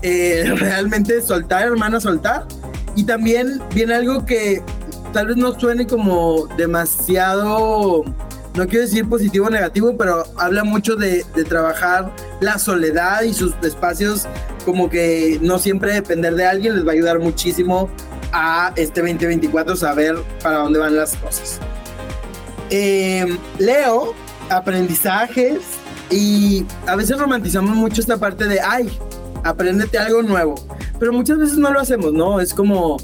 eh, 0.01 0.55
realmente 0.57 1.21
soltar, 1.21 1.67
hermana, 1.67 2.01
soltar. 2.01 2.47
Y 2.95 3.05
también 3.05 3.61
viene 3.75 3.95
algo 3.95 4.25
que 4.25 4.63
tal 5.13 5.27
vez 5.27 5.37
no 5.37 5.59
suene 5.61 5.87
como 5.87 6.47
demasiado, 6.57 8.03
no 8.55 8.67
quiero 8.67 8.87
decir 8.87 9.07
positivo 9.07 9.49
o 9.49 9.51
negativo, 9.51 9.95
pero 9.99 10.25
habla 10.39 10.65
mucho 10.65 10.97
de, 10.97 11.23
de 11.35 11.45
trabajar 11.45 12.11
la 12.41 12.59
soledad 12.59 13.23
y 13.23 13.35
sus 13.35 13.55
espacios, 13.63 14.27
como 14.65 14.89
que 14.89 15.39
no 15.43 15.59
siempre 15.59 15.93
depender 15.93 16.35
de 16.35 16.47
alguien 16.47 16.77
les 16.77 16.87
va 16.87 16.93
a 16.93 16.95
ayudar 16.95 17.19
muchísimo 17.19 17.91
a 18.33 18.73
este 18.76 19.02
2024 19.02 19.76
saber 19.76 20.17
para 20.43 20.59
dónde 20.59 20.79
van 20.79 20.97
las 20.97 21.15
cosas. 21.17 21.61
Eh, 22.71 23.39
leo 23.59 24.15
aprendizajes 24.50 25.61
y 26.11 26.65
a 26.87 26.97
veces 26.97 27.19
romantizamos 27.19 27.76
mucho 27.76 28.00
esta 28.00 28.17
parte 28.17 28.47
de, 28.47 28.61
ay, 28.61 28.91
apréndete 29.45 29.99
algo 29.99 30.23
nuevo. 30.23 30.55
Pero 30.99 31.13
muchas 31.13 31.39
veces 31.39 31.59
no 31.59 31.71
lo 31.73 31.81
hacemos, 31.81 32.13
¿no? 32.13 32.41
Es 32.41 32.55
como, 32.55 32.97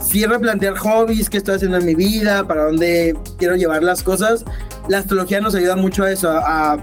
sí 0.00 0.24
replantear 0.24 0.76
hobbies, 0.76 1.28
qué 1.28 1.38
estoy 1.38 1.56
haciendo 1.56 1.78
en 1.78 1.84
mi 1.84 1.94
vida, 1.94 2.46
para 2.46 2.64
dónde 2.64 3.16
quiero 3.38 3.56
llevar 3.56 3.82
las 3.82 4.02
cosas. 4.02 4.44
La 4.88 4.98
astrología 4.98 5.40
nos 5.40 5.54
ayuda 5.54 5.76
mucho 5.76 6.04
a 6.04 6.10
eso, 6.10 6.30
a, 6.30 6.78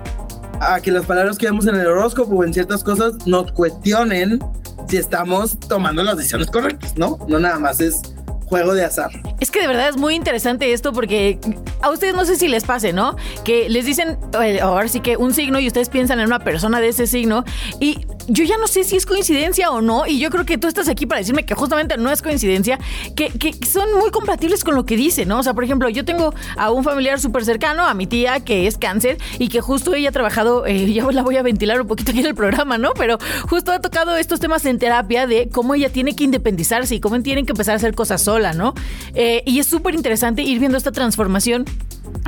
a 0.60 0.82
que 0.82 0.92
las 0.92 1.06
palabras 1.06 1.38
que 1.38 1.46
vemos 1.46 1.66
en 1.68 1.76
el 1.76 1.88
horóscopo 1.88 2.36
o 2.36 2.44
en 2.44 2.54
ciertas 2.54 2.84
cosas 2.84 3.26
nos 3.26 3.52
cuestionen 3.52 4.40
si 4.88 4.98
estamos 4.98 5.60
tomando 5.60 6.04
las 6.04 6.18
decisiones 6.18 6.48
correctas, 6.48 6.98
¿no? 6.98 7.18
No 7.28 7.40
nada 7.40 7.58
más 7.58 7.80
es 7.80 8.02
juego 8.46 8.74
de 8.74 8.86
azar. 8.86 9.12
Es 9.40 9.52
que 9.52 9.60
de 9.60 9.68
verdad 9.68 9.90
es 9.90 9.98
muy 9.98 10.16
interesante 10.16 10.72
esto 10.74 10.94
porque 10.94 11.40
a 11.82 11.90
ustedes 11.90 12.16
no 12.16 12.26
sé 12.26 12.36
si 12.36 12.48
les 12.48 12.64
pase, 12.64 12.94
¿no? 12.94 13.16
Que 13.44 13.70
les 13.70 13.86
dicen, 13.86 14.18
eh, 14.42 14.60
ahora 14.62 14.88
sí 14.88 15.00
que 15.00 15.18
un 15.18 15.34
signo 15.34 15.60
y 15.60 15.68
ustedes 15.68 15.90
piensan 15.90 16.20
en 16.20 16.28
una 16.28 16.40
persona 16.40 16.80
de 16.80 16.90
ese 16.90 17.08
signo 17.08 17.44
y 17.80 18.06
yo 18.28 18.44
ya 18.44 18.58
no 18.58 18.68
sé 18.68 18.84
si 18.84 18.96
es 18.96 19.06
coincidencia 19.06 19.72
o 19.72 19.82
no, 19.82 20.06
y 20.08 20.20
yo 20.20 20.30
creo 20.30 20.46
que 20.46 20.58
tú 20.58 20.68
estás 20.68 20.88
aquí 20.88 21.06
para 21.06 21.20
decirme 21.20 21.46
que 21.46 21.56
justamente 21.56 21.98
no 21.98 22.12
es 22.12 22.22
coincidencia, 22.22 22.80
que, 23.16 23.30
que 23.30 23.54
son 23.66 23.94
muy 24.00 24.12
compatibles 24.12 24.64
con 24.64 24.76
lo 24.76 24.86
que 24.86 24.96
dice, 24.96 25.26
¿no? 25.26 25.40
O 25.40 25.44
sea, 25.44 25.54
por 25.54 25.64
ejemplo, 25.64 25.90
yo 25.90 26.06
tengo 26.06 26.34
a 26.58 26.72
un 26.72 26.84
familiar 26.84 27.20
súper 27.20 27.46
cercano, 27.46 27.86
a 27.86 27.94
mi 27.94 28.08
tía, 28.08 28.40
que 28.40 28.68
es 28.68 28.78
cáncer, 28.78 29.18
y 29.40 29.50
que 29.50 29.62
justo 29.62 29.94
ella 29.94 30.10
ha 30.10 30.12
trabajado, 30.12 30.66
eh, 30.66 30.92
ya 30.94 31.06
la 31.12 31.22
voy 31.22 31.38
a 31.38 31.44
ventilar 31.44 31.82
un 31.82 31.88
poquito 31.88 32.12
aquí 32.12 32.22
en 32.22 32.28
el 32.28 32.36
programa, 32.36 32.78
¿no? 32.78 32.92
Pero 32.98 33.18
justo 33.50 33.72
ha 33.72 33.80
tocado 33.80 34.16
estos 34.16 34.40
temas 34.40 34.66
en 34.66 34.80
terapia 34.80 35.28
de 35.28 35.50
cómo 35.50 35.76
ella 35.76 35.90
tiene 35.90 36.16
que 36.16 36.24
independizarse 36.24 36.96
y 36.96 37.00
cómo 37.00 37.22
tienen 37.22 37.46
que 37.46 37.52
empezar 37.52 37.74
a 37.74 37.78
hacer 37.78 37.94
cosas 37.94 38.22
sola, 38.22 38.54
¿no? 38.54 38.74
Eh, 39.14 39.44
y 39.46 39.60
es 39.60 39.68
súper 39.68 39.96
interesante 39.96 40.42
ir 40.42 40.60
viendo 40.60 40.78
esta 40.78 40.92
transformación 40.92 41.66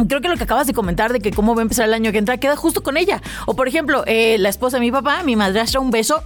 creo 0.08 0.22
que 0.22 0.28
lo 0.28 0.38
que 0.38 0.44
acabas 0.44 0.68
de 0.68 0.74
comentar 0.74 1.14
de 1.14 1.20
que 1.20 1.32
cómo 1.32 1.56
va 1.56 1.62
a 1.62 1.64
empezar 1.64 1.86
el 1.86 1.94
año 1.94 2.12
que 2.12 2.18
entra 2.18 2.38
queda 2.38 2.56
justo 2.56 2.84
con 2.84 2.98
ella. 2.98 3.22
O 3.46 3.56
por 3.56 3.68
ejemplo, 3.68 4.04
eh, 4.08 4.38
la 4.38 4.50
esposa 4.50 4.78
de 4.78 4.82
mi 4.82 4.92
papá, 4.92 5.24
mi 5.24 5.36
madrastra, 5.36 5.80
un 5.80 5.92
beso. 5.92 6.24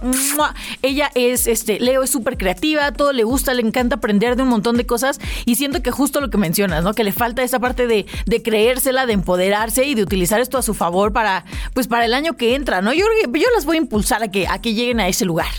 Ella 0.82 1.10
es, 1.14 1.46
este, 1.46 1.80
Leo 1.80 2.02
es 2.02 2.10
súper 2.10 2.36
creativa, 2.36 2.92
todo 2.92 3.12
le 3.12 3.24
gusta, 3.24 3.54
le 3.54 3.62
encanta 3.62 3.96
aprender 3.96 4.36
de 4.36 4.42
un 4.42 4.48
montón 4.48 4.76
de 4.76 4.86
cosas 4.86 5.20
y 5.44 5.56
siento 5.56 5.82
que 5.82 5.90
justo 5.90 6.20
lo 6.20 6.30
que 6.30 6.38
mencionas, 6.38 6.84
¿no? 6.84 6.94
Que 6.94 7.04
le 7.04 7.12
falta 7.12 7.42
esa 7.42 7.58
parte 7.58 7.86
de, 7.86 8.06
de 8.26 8.42
creérsela, 8.42 9.06
de 9.06 9.12
empoderarse 9.12 9.84
y 9.84 9.94
de 9.94 10.02
utilizar 10.02 10.40
esto 10.40 10.58
a 10.58 10.62
su 10.62 10.74
favor 10.74 11.12
para, 11.12 11.44
pues 11.74 11.86
para 11.86 12.04
el 12.04 12.14
año 12.14 12.36
que 12.36 12.54
entra, 12.54 12.82
¿no? 12.82 12.92
Yo, 12.92 13.04
yo 13.32 13.46
las 13.54 13.64
voy 13.64 13.76
a 13.76 13.80
impulsar 13.80 14.22
a 14.22 14.28
que, 14.28 14.46
a 14.46 14.60
que 14.60 14.74
lleguen 14.74 15.00
a 15.00 15.08
ese 15.08 15.24
lugar. 15.24 15.50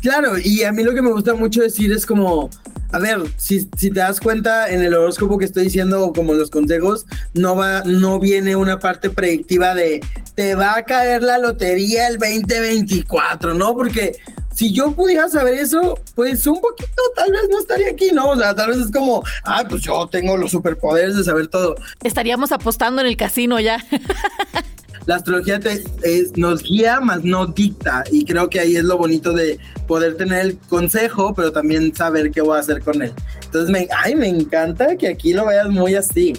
Claro, 0.00 0.38
y 0.38 0.62
a 0.62 0.72
mí 0.72 0.84
lo 0.84 0.94
que 0.94 1.02
me 1.02 1.10
gusta 1.10 1.34
mucho 1.34 1.60
decir 1.60 1.90
es 1.90 2.06
como, 2.06 2.50
a 2.92 2.98
ver, 2.98 3.20
si, 3.36 3.68
si, 3.76 3.90
te 3.90 4.00
das 4.00 4.20
cuenta 4.20 4.68
en 4.70 4.82
el 4.82 4.94
horóscopo 4.94 5.38
que 5.38 5.44
estoy 5.44 5.64
diciendo, 5.64 6.12
como 6.14 6.34
los 6.34 6.50
consejos, 6.50 7.06
no 7.34 7.54
va, 7.54 7.82
no 7.84 8.18
viene 8.18 8.56
una 8.56 8.78
parte 8.78 9.10
predictiva 9.10 9.74
de 9.74 10.00
te 10.34 10.54
va 10.54 10.76
a 10.76 10.84
caer 10.84 11.22
la 11.22 11.38
lotería 11.38 12.06
el 12.06 12.18
2024, 12.18 13.54
¿no? 13.54 13.74
Porque 13.74 14.16
si 14.54 14.72
yo 14.72 14.92
pudiera 14.92 15.28
saber 15.28 15.54
eso, 15.54 15.98
pues 16.14 16.46
un 16.46 16.60
poquito 16.60 17.02
tal 17.14 17.30
vez 17.30 17.42
no 17.50 17.60
estaría 17.60 17.90
aquí, 17.90 18.10
¿no? 18.12 18.30
O 18.30 18.36
sea, 18.36 18.54
tal 18.54 18.70
vez 18.70 18.78
es 18.78 18.90
como, 18.90 19.22
ah, 19.44 19.64
pues 19.68 19.82
yo 19.82 20.06
tengo 20.08 20.36
los 20.36 20.50
superpoderes 20.50 21.16
de 21.16 21.24
saber 21.24 21.48
todo. 21.48 21.76
Estaríamos 22.02 22.52
apostando 22.52 23.00
en 23.00 23.06
el 23.06 23.16
casino 23.16 23.60
ya. 23.60 23.84
la 25.08 25.16
astrología 25.16 25.58
te, 25.58 25.82
nos 26.36 26.62
guía, 26.62 27.00
más 27.00 27.24
no 27.24 27.46
dicta. 27.46 28.04
Y 28.12 28.26
creo 28.26 28.50
que 28.50 28.60
ahí 28.60 28.76
es 28.76 28.84
lo 28.84 28.98
bonito 28.98 29.32
de 29.32 29.58
poder 29.86 30.18
tener 30.18 30.40
el 30.40 30.58
consejo, 30.68 31.32
pero 31.34 31.50
también 31.50 31.94
saber 31.94 32.30
qué 32.30 32.42
voy 32.42 32.58
a 32.58 32.60
hacer 32.60 32.82
con 32.82 33.00
él. 33.00 33.14
Entonces, 33.42 33.70
me, 33.70 33.88
ay, 34.04 34.14
me 34.14 34.28
encanta 34.28 34.96
que 34.96 35.08
aquí 35.08 35.32
lo 35.32 35.46
veas 35.46 35.70
muy 35.70 35.94
así. 35.94 36.34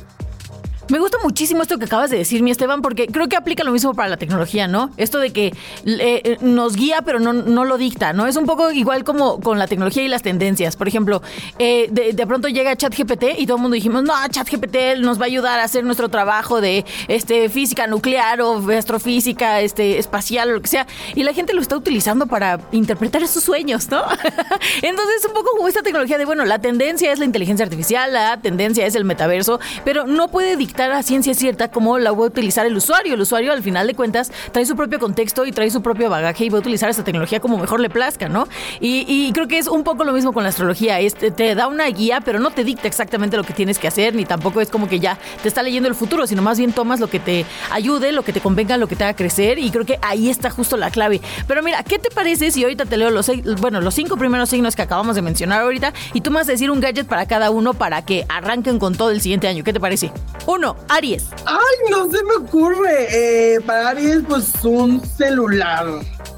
Me 0.89 0.97
gusta 0.97 1.17
muchísimo 1.23 1.61
esto 1.61 1.77
que 1.77 1.85
acabas 1.85 2.09
de 2.09 2.17
decir, 2.17 2.41
mi 2.41 2.49
Esteban, 2.49 2.81
porque 2.81 3.05
creo 3.05 3.29
que 3.29 3.35
aplica 3.35 3.63
lo 3.63 3.71
mismo 3.71 3.93
para 3.93 4.09
la 4.09 4.17
tecnología, 4.17 4.67
¿no? 4.67 4.89
Esto 4.97 5.19
de 5.19 5.31
que 5.31 5.53
eh, 5.85 6.37
nos 6.41 6.75
guía, 6.75 7.03
pero 7.05 7.19
no, 7.19 7.31
no 7.31 7.63
lo 7.63 7.77
dicta, 7.77 8.11
¿no? 8.11 8.25
Es 8.25 8.35
un 8.35 8.47
poco 8.47 8.71
igual 8.71 9.03
como 9.03 9.39
con 9.39 9.59
la 9.59 9.67
tecnología 9.67 10.01
y 10.01 10.07
las 10.07 10.23
tendencias. 10.23 10.75
Por 10.75 10.87
ejemplo, 10.87 11.21
eh, 11.59 11.89
de, 11.91 12.25
pronto 12.25 12.47
llega 12.47 12.75
ChatGPT 12.75 13.37
y 13.37 13.45
todo 13.45 13.57
el 13.57 13.61
mundo 13.61 13.75
dijimos, 13.75 14.03
no, 14.03 14.13
ChatGPT 14.29 14.97
nos 14.99 15.19
va 15.19 15.23
a 15.23 15.27
ayudar 15.27 15.59
a 15.59 15.63
hacer 15.63 15.83
nuestro 15.83 16.09
trabajo 16.09 16.59
de 16.59 16.85
este, 17.07 17.49
física 17.49 17.85
nuclear 17.85 18.41
o 18.41 18.67
astrofísica 18.71 19.61
este, 19.61 19.99
espacial 19.99 20.53
lo 20.53 20.61
que 20.61 20.69
sea. 20.69 20.87
Y 21.13 21.21
la 21.21 21.33
gente 21.33 21.53
lo 21.53 21.61
está 21.61 21.77
utilizando 21.77 22.25
para 22.25 22.59
interpretar 22.71 23.27
sus 23.27 23.43
sueños, 23.43 23.89
¿no? 23.91 24.01
Entonces, 24.81 25.15
es 25.19 25.25
un 25.25 25.33
poco 25.33 25.51
como 25.55 25.67
esta 25.67 25.83
tecnología 25.83 26.17
de, 26.17 26.25
bueno, 26.25 26.45
la 26.45 26.57
tendencia 26.57 27.11
es 27.11 27.19
la 27.19 27.25
inteligencia 27.25 27.63
artificial, 27.63 28.11
la 28.11 28.41
tendencia 28.41 28.87
es 28.87 28.95
el 28.95 29.05
metaverso, 29.05 29.59
pero 29.85 30.07
no 30.07 30.29
puede 30.29 30.57
dictar 30.57 30.78
a 30.85 31.03
ciencia 31.03 31.33
cierta 31.33 31.69
cómo 31.69 31.97
la 31.97 32.11
va 32.11 32.17
a 32.17 32.27
utilizar 32.27 32.65
el 32.65 32.75
usuario. 32.75 33.15
El 33.15 33.21
usuario, 33.21 33.51
al 33.51 33.61
final 33.61 33.87
de 33.87 33.95
cuentas, 33.95 34.31
trae 34.51 34.65
su 34.65 34.75
propio 34.75 34.99
contexto 34.99 35.45
y 35.45 35.51
trae 35.51 35.69
su 35.69 35.81
propio 35.81 36.09
bagaje 36.09 36.45
y 36.45 36.49
va 36.49 36.57
a 36.57 36.61
utilizar 36.61 36.89
esta 36.89 37.03
tecnología 37.03 37.39
como 37.39 37.57
mejor 37.57 37.79
le 37.79 37.89
plazca, 37.89 38.29
¿no? 38.29 38.47
Y, 38.79 39.31
creo 39.33 39.47
que 39.47 39.57
es 39.57 39.67
un 39.67 39.83
poco 39.83 40.03
lo 40.03 40.13
mismo 40.13 40.33
con 40.33 40.43
la 40.43 40.49
astrología. 40.49 40.99
Este, 40.99 41.31
te 41.31 41.53
da 41.55 41.67
una 41.67 41.85
guía, 41.87 42.21
pero 42.21 42.39
no 42.39 42.51
te 42.51 42.63
dicta 42.63 42.87
exactamente 42.87 43.37
lo 43.37 43.43
que 43.43 43.53
tienes 43.53 43.77
que 43.77 43.87
hacer, 43.87 44.15
ni 44.15 44.25
tampoco 44.25 44.61
es 44.61 44.69
como 44.69 44.87
que 44.87 44.99
ya 44.99 45.17
te 45.41 45.47
está 45.47 45.61
leyendo 45.61 45.89
el 45.89 45.95
futuro, 45.95 46.25
sino 46.25 46.41
más 46.41 46.57
bien 46.57 46.71
tomas 46.71 46.99
lo 46.99 47.07
que 47.07 47.19
te 47.19 47.45
ayude, 47.71 48.11
lo 48.11 48.23
que 48.23 48.33
te 48.33 48.41
convenga, 48.41 48.77
lo 48.77 48.87
que 48.87 48.95
te 48.95 49.03
haga 49.03 49.15
crecer. 49.15 49.59
Y 49.59 49.71
creo 49.71 49.85
que 49.85 49.99
ahí 50.01 50.29
está 50.29 50.49
justo 50.49 50.77
la 50.77 50.91
clave. 50.91 51.21
Pero 51.47 51.61
mira, 51.61 51.83
¿qué 51.83 51.99
te 51.99 52.09
parece 52.09 52.51
si 52.51 52.63
ahorita 52.63 52.85
te 52.85 52.97
leo 52.97 53.09
los, 53.09 53.29
bueno, 53.59 53.81
los 53.81 53.93
cinco 53.93 54.17
primeros 54.17 54.49
signos 54.49 54.75
que 54.75 54.81
acabamos 54.81 55.15
de 55.15 55.21
mencionar 55.21 55.61
ahorita 55.61 55.93
y 56.13 56.21
tú 56.21 56.31
vas 56.31 56.47
a 56.47 56.51
decir 56.51 56.71
un 56.71 56.79
gadget 56.79 57.07
para 57.07 57.25
cada 57.25 57.49
uno 57.51 57.73
para 57.73 58.03
que 58.03 58.25
arranquen 58.29 58.79
con 58.79 58.95
todo 58.95 59.11
el 59.11 59.21
siguiente 59.21 59.47
año? 59.47 59.63
¿Qué 59.63 59.73
te 59.73 59.79
parece? 59.79 60.11
Uno, 60.45 60.68
Aries. 60.89 61.27
Ay, 61.45 61.89
no 61.89 62.09
se 62.09 62.23
me 62.23 62.35
ocurre. 62.35 63.07
Eh, 63.11 63.59
para 63.61 63.89
Aries, 63.89 64.21
pues 64.27 64.53
un 64.63 65.03
celular. 65.05 65.85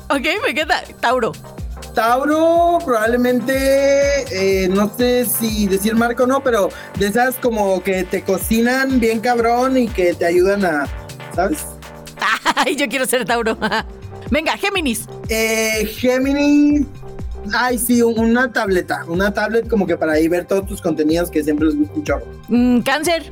Ok, 0.10 0.28
me 0.46 0.54
queda 0.54 0.84
Tauro. 1.00 1.32
Tauro, 1.94 2.80
probablemente, 2.86 3.54
eh, 4.64 4.70
no 4.70 4.92
sé 4.98 5.26
si 5.26 5.68
decir 5.68 5.96
marco 5.96 6.24
o 6.24 6.28
no, 6.28 6.42
pero 6.42 6.70
de 6.98 7.08
esas 7.08 7.36
como 7.36 7.84
que 7.84 8.04
te 8.04 8.22
cocinan 8.24 9.00
bien 9.00 9.20
cabrón 9.20 9.78
y 9.78 9.88
que 9.88 10.14
te 10.14 10.26
ayudan 10.26 10.64
a, 10.64 10.88
¿sabes? 11.36 11.66
Ay, 12.56 12.76
yo 12.76 12.88
quiero 12.88 13.06
ser 13.06 13.26
Tauro. 13.26 13.58
Venga, 14.32 14.56
Géminis. 14.58 15.08
Eh, 15.28 15.86
Géminis. 15.98 16.88
Ay, 17.54 17.78
sí, 17.78 18.02
una 18.02 18.52
tableta. 18.54 19.04
Una 19.08 19.34
tablet 19.34 19.68
como 19.68 19.86
que 19.86 19.98
para 19.98 20.14
ahí 20.14 20.28
ver 20.28 20.46
todos 20.46 20.66
tus 20.68 20.82
contenidos 20.82 21.30
que 21.30 21.44
siempre 21.44 21.68
les 21.68 21.76
gusta 21.78 21.94
un 21.96 22.04
chorro. 22.04 22.26
Mm, 22.48 22.80
cáncer. 22.82 23.32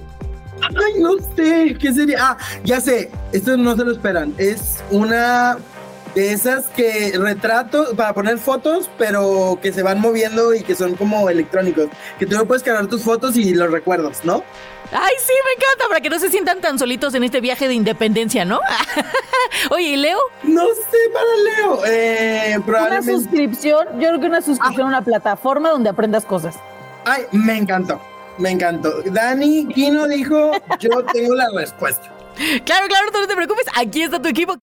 Ay, 0.61 1.01
no 1.01 1.15
sé, 1.35 1.77
¿qué 1.79 1.93
sería? 1.93 2.17
Ah, 2.19 2.37
ya 2.63 2.81
sé, 2.81 3.09
esto 3.31 3.57
no 3.57 3.75
se 3.75 3.83
lo 3.83 3.91
esperan. 3.91 4.33
Es 4.37 4.83
una 4.91 5.57
de 6.15 6.33
esas 6.33 6.65
que 6.67 7.13
retrato 7.17 7.95
para 7.95 8.13
poner 8.13 8.37
fotos, 8.39 8.89
pero 8.97 9.59
que 9.61 9.71
se 9.71 9.83
van 9.83 9.99
moviendo 9.99 10.53
y 10.53 10.63
que 10.63 10.75
son 10.75 10.95
como 10.95 11.29
electrónicos. 11.29 11.87
Que 12.17 12.25
tú 12.25 12.35
no 12.35 12.45
puedes 12.45 12.63
cargar 12.63 12.87
tus 12.87 13.03
fotos 13.03 13.37
y 13.37 13.53
los 13.53 13.71
recuerdos, 13.71 14.23
¿no? 14.23 14.43
Ay, 14.91 15.13
sí, 15.19 15.33
me 15.45 15.51
encanta, 15.51 15.87
para 15.87 16.01
que 16.01 16.09
no 16.09 16.17
se 16.17 16.29
sientan 16.29 16.61
tan 16.61 16.79
solitos 16.79 17.13
en 17.13 17.23
este 17.23 17.41
viaje 17.41 17.67
de 17.67 17.75
independencia, 17.75 18.43
¿no? 18.43 18.59
Oye, 19.69 19.89
¿y 19.89 19.97
Leo? 19.97 20.19
No 20.43 20.65
sé 20.67 20.97
para 21.13 21.67
Leo. 21.67 21.85
Eh, 21.85 22.59
probablemente... 22.65 23.11
Una 23.11 23.21
suscripción, 23.21 23.87
yo 23.99 24.07
creo 24.07 24.19
que 24.19 24.25
una 24.25 24.41
suscripción 24.41 24.87
a 24.87 24.89
una 24.89 25.01
plataforma 25.03 25.69
donde 25.69 25.89
aprendas 25.89 26.25
cosas. 26.25 26.55
Ay, 27.05 27.23
me 27.31 27.57
encantó. 27.57 28.01
Me 28.39 28.51
encantó. 28.51 29.01
Dani 29.03 29.67
Kino 29.67 30.07
dijo, 30.07 30.51
yo 30.79 31.03
tengo 31.13 31.35
la 31.35 31.49
respuesta. 31.53 32.09
Claro, 32.63 32.87
claro, 32.87 33.07
no 33.13 33.27
te 33.27 33.35
preocupes, 33.35 33.65
aquí 33.75 34.03
está 34.03 34.21
tu 34.21 34.29
equipo. 34.29 34.55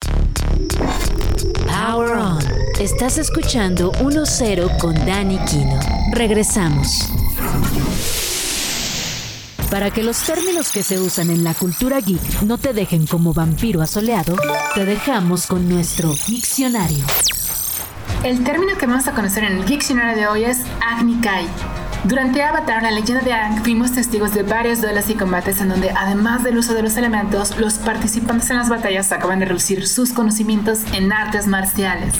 Power 1.66 2.12
On. 2.16 2.38
Estás 2.80 3.18
escuchando 3.18 3.92
1-0 3.92 4.78
con 4.78 4.94
Dani 5.04 5.38
Kino. 5.44 5.78
Regresamos. 6.12 7.06
Para 9.70 9.90
que 9.90 10.02
los 10.02 10.22
términos 10.22 10.72
que 10.72 10.82
se 10.82 10.98
usan 10.98 11.28
en 11.28 11.44
la 11.44 11.52
cultura 11.52 12.00
geek 12.00 12.42
no 12.42 12.56
te 12.56 12.72
dejen 12.72 13.06
como 13.06 13.34
vampiro 13.34 13.82
asoleado, 13.82 14.36
te 14.74 14.86
dejamos 14.86 15.46
con 15.46 15.68
nuestro 15.68 16.14
diccionario. 16.26 17.04
El 18.24 18.42
término 18.42 18.78
que 18.78 18.86
vamos 18.86 19.06
a 19.06 19.12
conocer 19.12 19.44
en 19.44 19.58
el 19.58 19.66
diccionario 19.66 20.16
de 20.16 20.26
hoy 20.28 20.44
es 20.44 20.60
Agni 20.80 21.20
Kai 21.20 21.46
durante 22.06 22.42
Avatar, 22.42 22.82
la 22.82 22.90
leyenda 22.90 23.22
de 23.22 23.32
Aang, 23.32 23.62
fuimos 23.62 23.92
testigos 23.92 24.32
de 24.32 24.44
varios 24.44 24.80
duelos 24.80 25.10
y 25.10 25.14
combates 25.14 25.60
en 25.60 25.68
donde, 25.68 25.90
además 25.90 26.44
del 26.44 26.56
uso 26.56 26.72
de 26.72 26.82
los 26.82 26.96
elementos, 26.96 27.58
los 27.58 27.74
participantes 27.74 28.48
en 28.50 28.58
las 28.58 28.68
batallas 28.68 29.10
acaban 29.10 29.40
de 29.40 29.46
reducir 29.46 29.88
sus 29.88 30.12
conocimientos 30.12 30.80
en 30.92 31.12
artes 31.12 31.46
marciales. 31.48 32.14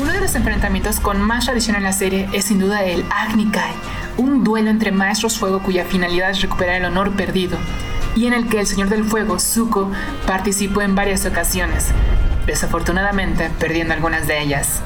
Uno 0.00 0.12
de 0.12 0.20
los 0.20 0.34
enfrentamientos 0.34 1.00
con 1.00 1.20
más 1.20 1.46
tradición 1.46 1.76
en 1.76 1.84
la 1.84 1.92
serie 1.92 2.28
es 2.32 2.44
sin 2.44 2.58
duda 2.58 2.84
el 2.84 3.04
Agni 3.10 3.50
Kai, 3.50 3.72
un 4.18 4.44
duelo 4.44 4.70
entre 4.70 4.92
maestros 4.92 5.38
fuego 5.38 5.60
cuya 5.60 5.84
finalidad 5.84 6.30
es 6.30 6.42
recuperar 6.42 6.76
el 6.76 6.84
honor 6.84 7.12
perdido, 7.12 7.56
y 8.16 8.26
en 8.26 8.34
el 8.34 8.48
que 8.48 8.60
el 8.60 8.66
Señor 8.66 8.90
del 8.90 9.04
Fuego, 9.04 9.38
Zuko, 9.38 9.90
participó 10.26 10.82
en 10.82 10.94
varias 10.94 11.24
ocasiones, 11.24 11.86
desafortunadamente 12.46 13.50
perdiendo 13.58 13.94
algunas 13.94 14.26
de 14.26 14.42
ellas. 14.42 14.82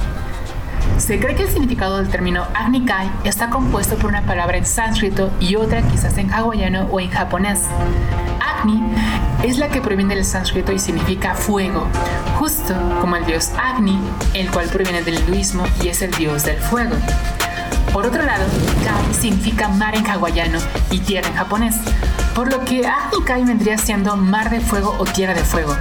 Se 0.98 1.18
cree 1.18 1.34
que 1.34 1.42
el 1.42 1.48
significado 1.48 1.98
del 1.98 2.08
término 2.08 2.46
Agni 2.54 2.84
Kai 2.84 3.10
está 3.24 3.50
compuesto 3.50 3.96
por 3.96 4.10
una 4.10 4.22
palabra 4.22 4.56
en 4.56 4.64
sánscrito 4.64 5.30
y 5.40 5.56
otra 5.56 5.82
quizás 5.82 6.16
en 6.18 6.32
hawaiano 6.32 6.88
o 6.90 7.00
en 7.00 7.10
japonés. 7.10 7.62
Agni 8.40 8.82
es 9.42 9.58
la 9.58 9.68
que 9.68 9.82
proviene 9.82 10.14
del 10.14 10.24
sánscrito 10.24 10.72
y 10.72 10.78
significa 10.78 11.34
fuego, 11.34 11.86
justo 12.38 12.74
como 13.00 13.16
el 13.16 13.26
dios 13.26 13.50
Agni, 13.58 13.98
el 14.32 14.50
cual 14.50 14.68
proviene 14.68 15.02
del 15.02 15.18
hinduismo 15.18 15.64
y 15.82 15.88
es 15.88 16.00
el 16.00 16.12
dios 16.12 16.44
del 16.44 16.56
fuego. 16.56 16.94
Por 17.92 18.06
otro 18.06 18.24
lado, 18.24 18.44
Kai 18.84 19.14
significa 19.14 19.68
mar 19.68 19.94
en 19.94 20.06
hawaiano 20.06 20.58
y 20.90 20.98
tierra 21.00 21.28
en 21.28 21.34
japonés, 21.34 21.76
por 22.34 22.52
lo 22.52 22.64
que 22.64 22.82
Kai 23.24 23.44
vendría 23.44 23.78
siendo 23.78 24.16
mar 24.16 24.50
de 24.50 24.60
fuego 24.60 24.96
o 24.98 25.04
tierra 25.04 25.34
de 25.34 25.44
fuego. 25.44 25.74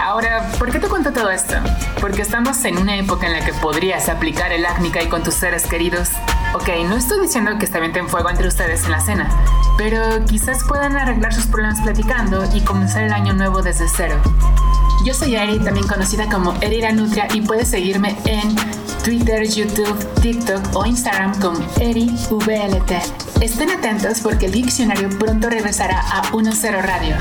Ahora, 0.00 0.50
¿por 0.58 0.70
qué 0.70 0.78
te 0.78 0.88
cuento 0.88 1.12
todo 1.12 1.30
esto? 1.30 1.54
Porque 2.00 2.22
estamos 2.22 2.64
en 2.64 2.78
una 2.78 2.96
época 2.96 3.26
en 3.26 3.32
la 3.34 3.44
que 3.44 3.52
podrías 3.52 4.08
aplicar 4.08 4.52
el 4.52 4.64
y 5.02 5.06
con 5.08 5.22
tus 5.22 5.34
seres 5.34 5.66
queridos. 5.66 6.08
Ok, 6.54 6.68
no 6.88 6.96
estoy 6.96 7.20
diciendo 7.20 7.52
que 7.58 7.66
se 7.66 7.78
en 7.78 8.08
fuego 8.08 8.30
entre 8.30 8.48
ustedes 8.48 8.84
en 8.84 8.92
la 8.92 9.00
cena, 9.00 9.30
pero 9.76 10.24
quizás 10.24 10.64
puedan 10.64 10.96
arreglar 10.96 11.34
sus 11.34 11.46
problemas 11.46 11.80
platicando 11.80 12.44
y 12.54 12.60
comenzar 12.62 13.04
el 13.04 13.12
año 13.12 13.34
nuevo 13.34 13.62
desde 13.62 13.86
cero. 13.88 14.20
Yo 15.04 15.14
soy 15.14 15.36
Eri, 15.36 15.58
también 15.58 15.86
conocida 15.86 16.28
como 16.28 16.54
Erira 16.60 16.92
Nutria, 16.92 17.28
y 17.32 17.40
puedes 17.40 17.68
seguirme 17.68 18.16
en 18.26 18.54
Twitter, 19.04 19.46
YouTube, 19.46 19.96
TikTok 20.20 20.76
o 20.76 20.84
Instagram 20.84 21.38
como 21.40 21.58
EriVLT. 21.78 23.29
Estén 23.40 23.70
atentos 23.70 24.20
porque 24.20 24.46
el 24.46 24.52
diccionario 24.52 25.08
pronto 25.08 25.48
regresará 25.48 25.98
a 25.98 26.30
10 26.30 26.62
Radio. 26.84 27.16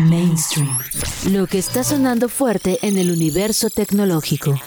Mainstream. 0.00 0.68
Lo 1.30 1.46
que 1.46 1.58
está 1.58 1.84
sonando 1.84 2.28
fuerte 2.28 2.80
en 2.82 2.98
el 2.98 3.12
universo 3.12 3.70
tecnológico. 3.70 4.60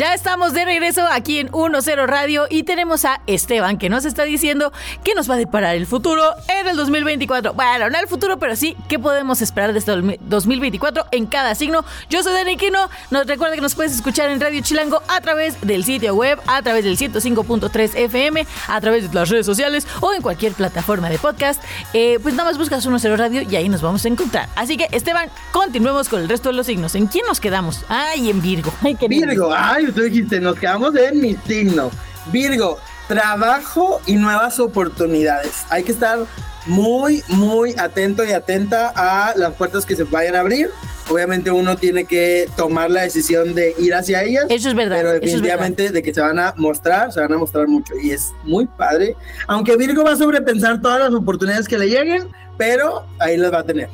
Ya 0.00 0.14
estamos 0.14 0.54
de 0.54 0.64
regreso 0.64 1.06
aquí 1.12 1.40
en 1.40 1.50
1-0 1.50 2.06
Radio 2.06 2.46
y 2.48 2.62
tenemos 2.62 3.04
a 3.04 3.20
Esteban 3.26 3.76
que 3.76 3.90
nos 3.90 4.06
está 4.06 4.22
diciendo 4.24 4.72
que 5.04 5.14
nos 5.14 5.28
va 5.28 5.34
a 5.34 5.36
deparar 5.36 5.76
el 5.76 5.86
futuro 5.86 6.22
en 6.48 6.68
el 6.68 6.74
2024. 6.74 7.52
Bueno, 7.52 7.90
no 7.90 7.98
el 7.98 8.08
futuro, 8.08 8.38
pero 8.38 8.56
sí, 8.56 8.78
¿qué 8.88 8.98
podemos 8.98 9.42
esperar 9.42 9.74
de 9.74 9.78
este 9.78 9.92
2024 10.22 11.04
en 11.10 11.26
cada 11.26 11.54
signo? 11.54 11.84
Yo 12.08 12.22
soy 12.22 12.32
Dani 12.32 12.56
Quino, 12.56 12.88
nos 13.10 13.26
recuerda 13.26 13.56
que 13.56 13.60
nos 13.60 13.74
puedes 13.74 13.92
escuchar 13.92 14.30
en 14.30 14.40
Radio 14.40 14.62
Chilango 14.62 15.02
a 15.06 15.20
través 15.20 15.60
del 15.60 15.84
sitio 15.84 16.14
web, 16.14 16.40
a 16.46 16.62
través 16.62 16.82
del 16.84 16.96
105.3 16.96 17.94
FM, 17.94 18.46
a 18.68 18.80
través 18.80 19.10
de 19.10 19.14
las 19.14 19.28
redes 19.28 19.44
sociales 19.44 19.86
o 20.00 20.14
en 20.14 20.22
cualquier 20.22 20.54
plataforma 20.54 21.10
de 21.10 21.18
podcast. 21.18 21.62
Eh, 21.92 22.18
pues 22.22 22.34
nada 22.34 22.48
más 22.48 22.56
buscas 22.56 22.88
1-0 22.88 23.16
Radio 23.18 23.42
y 23.42 23.54
ahí 23.54 23.68
nos 23.68 23.82
vamos 23.82 24.02
a 24.06 24.08
encontrar. 24.08 24.48
Así 24.56 24.78
que 24.78 24.88
Esteban, 24.92 25.28
continuemos 25.52 26.08
con 26.08 26.22
el 26.22 26.28
resto 26.30 26.48
de 26.48 26.54
los 26.54 26.64
signos. 26.64 26.94
¿En 26.94 27.06
quién 27.06 27.26
nos 27.26 27.38
quedamos? 27.38 27.84
Ay, 27.90 28.30
en 28.30 28.40
Virgo. 28.40 28.72
Ay, 28.82 28.94
qué 28.94 29.06
Virgo, 29.06 29.52
ay, 29.54 29.89
tú 29.92 30.02
dijiste, 30.02 30.40
nos 30.40 30.58
quedamos 30.58 30.94
en 30.96 31.20
mi 31.20 31.36
signo. 31.46 31.90
Virgo, 32.32 32.78
trabajo 33.08 34.00
y 34.06 34.16
nuevas 34.16 34.60
oportunidades. 34.60 35.64
Hay 35.70 35.82
que 35.82 35.92
estar 35.92 36.18
muy, 36.66 37.22
muy 37.28 37.74
atento 37.78 38.24
y 38.24 38.32
atenta 38.32 38.92
a 38.94 39.34
las 39.36 39.54
puertas 39.54 39.86
que 39.86 39.96
se 39.96 40.04
vayan 40.04 40.36
a 40.36 40.40
abrir. 40.40 40.70
Obviamente 41.10 41.50
uno 41.50 41.76
tiene 41.76 42.04
que 42.04 42.48
tomar 42.56 42.90
la 42.90 43.02
decisión 43.02 43.54
de 43.54 43.74
ir 43.78 43.94
hacia 43.94 44.22
ellas. 44.22 44.44
Eso 44.48 44.68
es 44.68 44.74
verdad. 44.74 44.98
Pero 44.98 45.12
definitivamente 45.12 45.90
de 45.90 46.02
que 46.02 46.14
se 46.14 46.20
van 46.20 46.38
a 46.38 46.54
mostrar, 46.56 47.12
se 47.12 47.20
van 47.20 47.32
a 47.32 47.38
mostrar 47.38 47.66
mucho. 47.66 47.94
Y 48.00 48.12
es 48.12 48.32
muy 48.44 48.66
padre. 48.66 49.16
Aunque 49.48 49.76
Virgo 49.76 50.04
va 50.04 50.12
a 50.12 50.16
sobrepensar 50.16 50.80
todas 50.80 51.00
las 51.00 51.12
oportunidades 51.12 51.66
que 51.66 51.78
le 51.78 51.88
lleguen, 51.88 52.28
pero 52.56 53.06
ahí 53.18 53.36
las 53.36 53.52
va 53.52 53.60
a 53.60 53.64
tener. 53.64 53.88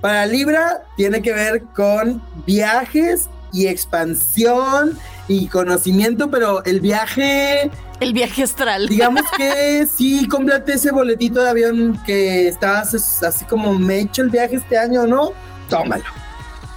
Para 0.00 0.26
Libra 0.26 0.82
tiene 0.96 1.22
que 1.22 1.32
ver 1.32 1.62
con 1.74 2.20
viajes 2.46 3.28
y 3.52 3.68
expansión 3.68 4.98
y 5.28 5.48
conocimiento, 5.48 6.30
pero 6.30 6.64
el 6.64 6.80
viaje 6.80 7.70
El 8.00 8.12
viaje 8.12 8.42
astral. 8.42 8.88
Digamos 8.88 9.22
que 9.36 9.86
sí, 9.86 10.26
cómprate 10.28 10.74
ese 10.74 10.92
boletito 10.92 11.42
de 11.42 11.50
avión 11.50 12.00
que 12.04 12.48
estás 12.48 13.22
así 13.22 13.44
como 13.46 13.74
me 13.74 13.96
he 13.96 14.00
hecho 14.02 14.22
el 14.22 14.30
viaje 14.30 14.56
este 14.56 14.78
año, 14.78 15.06
¿no? 15.06 15.32
Tómalo, 15.68 16.04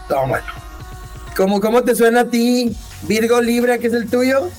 tómalo. 0.07 0.45
¿Cómo, 1.35 1.61
cómo 1.61 1.83
te 1.83 1.95
suena 1.95 2.21
a 2.21 2.25
ti, 2.25 2.75
Virgo 3.03 3.41
Libra, 3.41 3.77
que 3.77 3.87
es 3.87 3.93
el 3.93 4.09
tuyo? 4.09 4.49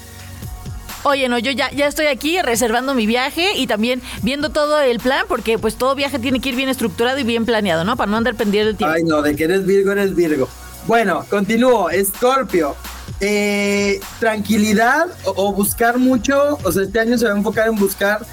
Oye, 1.03 1.29
no, 1.29 1.39
yo 1.39 1.51
ya, 1.51 1.71
ya 1.71 1.87
estoy 1.87 2.07
aquí 2.07 2.43
reservando 2.43 2.95
mi 2.95 3.07
viaje 3.07 3.57
y 3.57 3.67
también 3.67 4.03
viendo 4.23 4.51
todo 4.51 4.81
el 4.81 5.01
plan, 5.01 5.25
porque 5.29 5.59
pues 5.59 5.77
todo 5.77 5.95
viaje 5.95 6.19
tiene 6.19 6.41
que 6.41 6.51
ir 6.51 6.57
bien 6.57 6.69
estructurado 6.69 7.19
y 7.19 7.23
bien 7.23 7.47
planeado, 7.47 7.85
¿no? 7.85 7.97
Para 7.97 8.11
no 8.11 8.19
andar 8.19 8.35
pendiente 8.35 8.75
tiempo. 8.75 8.95
Ay, 8.95 9.05
no, 9.05 9.23
de 9.23 9.35
que 9.35 9.45
eres 9.45 9.65
Virgo, 9.65 9.93
eres 9.93 10.15
Virgo. 10.15 10.49
Bueno, 10.87 11.25
continúo. 11.31 11.89
Scorpio. 12.05 12.77
Eh, 13.21 14.01
tranquilidad 14.19 15.09
o, 15.25 15.53
buscar 15.53 15.99
mucho, 15.99 16.59
o 16.65 16.73
sea, 16.73 16.85
este 16.85 17.01
año 17.01 17.19
se 17.19 17.27
va 17.27 17.35
a 17.35 17.37
enfocar 17.37 17.69
en 17.69 17.77
buscar 17.77 18.25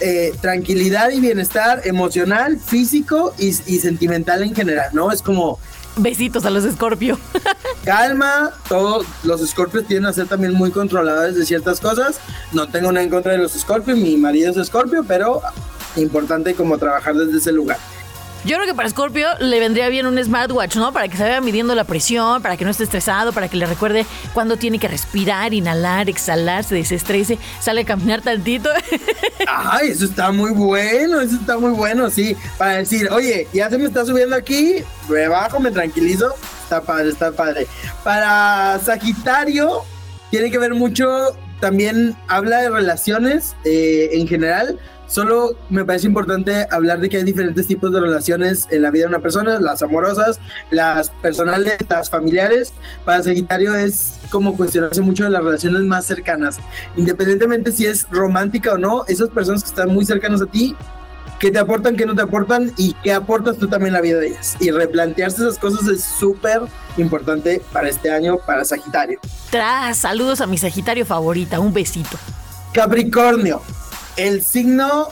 eh, 0.00 0.34
tranquilidad 0.42 1.10
y 1.10 1.20
bienestar 1.20 1.80
emocional, 1.84 2.58
físico 2.58 3.34
y, 3.38 3.46
y, 3.46 3.78
sentimental 3.78 4.42
en 4.42 4.54
general, 4.54 4.90
¿no? 4.92 5.10
Es 5.10 5.22
como... 5.22 5.58
Besitos 5.96 6.44
a 6.44 6.50
los 6.50 6.70
Scorpio. 6.70 7.18
calma, 7.84 8.52
todos 8.68 9.06
los 9.22 9.40
Scorpios 9.48 9.86
tienen 9.86 10.04
a 10.04 10.12
ser 10.12 10.26
también 10.26 10.52
muy 10.52 10.70
controladores 10.70 11.36
de 11.36 11.46
ciertas 11.46 11.80
cosas. 11.80 12.20
No 12.52 12.68
tengo 12.68 12.92
nada 12.92 13.04
en 13.04 13.10
contra 13.10 13.32
de 13.32 13.38
los 13.38 13.52
Scorpios, 13.52 13.96
mi 13.96 14.18
marido 14.18 14.50
es 14.50 14.66
Scorpio, 14.66 15.02
pero 15.08 15.40
importante 15.96 16.54
como 16.54 16.76
trabajar 16.76 17.14
desde 17.14 17.38
ese 17.38 17.52
lugar. 17.52 17.78
Yo 18.44 18.56
creo 18.56 18.66
que 18.66 18.74
para 18.74 18.88
Scorpio 18.88 19.28
le 19.40 19.58
vendría 19.58 19.88
bien 19.88 20.06
un 20.06 20.22
smartwatch, 20.22 20.76
¿no? 20.76 20.92
Para 20.92 21.08
que 21.08 21.16
se 21.16 21.22
vaya 21.24 21.40
midiendo 21.40 21.74
la 21.74 21.84
presión, 21.84 22.42
para 22.42 22.56
que 22.56 22.64
no 22.64 22.70
esté 22.70 22.84
estresado, 22.84 23.32
para 23.32 23.48
que 23.48 23.56
le 23.56 23.66
recuerde 23.66 24.06
cuándo 24.34 24.56
tiene 24.56 24.78
que 24.78 24.86
respirar, 24.86 25.52
inhalar, 25.52 26.08
exhalar, 26.08 26.62
se 26.62 26.76
desestrese, 26.76 27.38
sale 27.60 27.80
a 27.80 27.84
caminar 27.84 28.22
tantito. 28.22 28.70
Ay, 29.48 29.88
eso 29.88 30.04
está 30.04 30.30
muy 30.30 30.52
bueno, 30.52 31.20
eso 31.20 31.36
está 31.36 31.58
muy 31.58 31.72
bueno, 31.72 32.08
sí. 32.08 32.36
Para 32.56 32.74
decir, 32.74 33.08
oye, 33.10 33.48
ya 33.52 33.68
se 33.68 33.78
me 33.78 33.86
está 33.86 34.04
subiendo 34.04 34.36
aquí, 34.36 34.76
me 35.08 35.26
bajo, 35.26 35.58
me 35.58 35.72
tranquilizo. 35.72 36.32
Está 36.62 36.80
padre, 36.80 37.08
está 37.10 37.32
padre. 37.32 37.66
Para 38.04 38.78
Sagitario, 38.84 39.82
tiene 40.30 40.52
que 40.52 40.58
ver 40.58 40.74
mucho, 40.74 41.36
también 41.60 42.16
habla 42.28 42.58
de 42.58 42.70
relaciones 42.70 43.56
eh, 43.64 44.10
en 44.12 44.28
general 44.28 44.78
Solo 45.06 45.56
me 45.70 45.84
parece 45.84 46.06
importante 46.06 46.66
hablar 46.70 47.00
de 47.00 47.08
que 47.08 47.18
hay 47.18 47.24
diferentes 47.24 47.66
tipos 47.66 47.92
de 47.92 48.00
relaciones 48.00 48.66
en 48.70 48.82
la 48.82 48.90
vida 48.90 49.04
de 49.04 49.10
una 49.10 49.20
persona, 49.20 49.60
las 49.60 49.82
amorosas, 49.82 50.40
las 50.70 51.10
personales, 51.10 51.76
las 51.88 52.10
familiares. 52.10 52.72
Para 53.04 53.22
Sagitario 53.22 53.74
es 53.74 54.18
como 54.30 54.56
cuestionarse 54.56 55.00
mucho 55.02 55.24
de 55.24 55.30
las 55.30 55.44
relaciones 55.44 55.82
más 55.82 56.06
cercanas. 56.06 56.58
Independientemente 56.96 57.70
si 57.72 57.86
es 57.86 58.08
romántica 58.10 58.72
o 58.72 58.78
no, 58.78 59.04
esas 59.06 59.28
personas 59.28 59.62
que 59.62 59.68
están 59.68 59.90
muy 59.90 60.04
cercanas 60.04 60.42
a 60.42 60.46
ti, 60.46 60.74
qué 61.38 61.50
te 61.50 61.58
aportan, 61.58 61.96
qué 61.96 62.06
no 62.06 62.14
te 62.14 62.22
aportan 62.22 62.72
y 62.76 62.94
qué 63.04 63.12
aportas 63.12 63.56
tú 63.58 63.68
también 63.68 63.88
en 63.88 63.94
la 63.94 64.00
vida 64.00 64.18
de 64.18 64.28
ellas. 64.28 64.56
Y 64.60 64.70
replantearse 64.70 65.42
esas 65.42 65.58
cosas 65.58 65.86
es 65.88 66.02
súper 66.02 66.62
importante 66.96 67.62
para 67.72 67.88
este 67.88 68.10
año, 68.10 68.38
para 68.44 68.64
Sagitario. 68.64 69.20
Tras, 69.50 69.98
saludos 69.98 70.40
a 70.40 70.46
mi 70.46 70.58
Sagitario 70.58 71.06
favorita, 71.06 71.60
un 71.60 71.72
besito. 71.72 72.18
Capricornio, 72.72 73.62
el 74.16 74.42
signo 74.42 75.08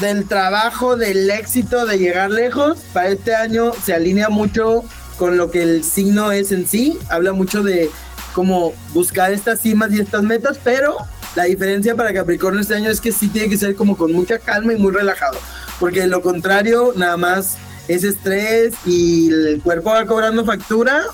del 0.00 0.26
trabajo, 0.26 0.96
del 0.96 1.30
éxito, 1.30 1.86
de 1.86 1.98
llegar 1.98 2.30
lejos, 2.30 2.78
para 2.92 3.08
este 3.08 3.34
año 3.34 3.72
se 3.82 3.94
alinea 3.94 4.28
mucho 4.28 4.84
con 5.16 5.36
lo 5.36 5.50
que 5.50 5.62
el 5.62 5.84
signo 5.84 6.32
es 6.32 6.52
en 6.52 6.66
sí. 6.66 6.98
Habla 7.08 7.32
mucho 7.32 7.62
de 7.62 7.90
cómo 8.32 8.72
buscar 8.92 9.32
estas 9.32 9.60
cimas 9.60 9.92
y 9.92 10.00
estas 10.00 10.22
metas, 10.22 10.58
pero 10.62 10.96
la 11.36 11.44
diferencia 11.44 11.94
para 11.94 12.12
Capricornio 12.12 12.60
este 12.60 12.74
año 12.74 12.90
es 12.90 13.00
que 13.00 13.12
sí 13.12 13.28
tiene 13.28 13.48
que 13.48 13.56
ser 13.56 13.74
como 13.76 13.96
con 13.96 14.12
mucha 14.12 14.38
calma 14.38 14.72
y 14.72 14.76
muy 14.76 14.92
relajado, 14.92 15.38
porque 15.78 16.00
de 16.00 16.06
lo 16.08 16.22
contrario 16.22 16.92
nada 16.96 17.16
más 17.16 17.56
es 17.88 18.02
estrés 18.02 18.74
y 18.86 19.30
el 19.30 19.60
cuerpo 19.62 19.90
va 19.90 20.06
cobrando 20.06 20.44
factura 20.44 21.04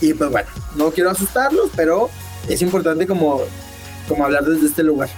y 0.00 0.14
pues 0.14 0.30
bueno, 0.30 0.48
no 0.76 0.90
quiero 0.90 1.10
asustarlos, 1.10 1.70
pero 1.76 2.10
es 2.48 2.60
importante 2.62 3.06
como, 3.06 3.40
como 4.08 4.24
hablar 4.24 4.44
desde 4.44 4.66
este 4.66 4.82
lugar. 4.82 5.08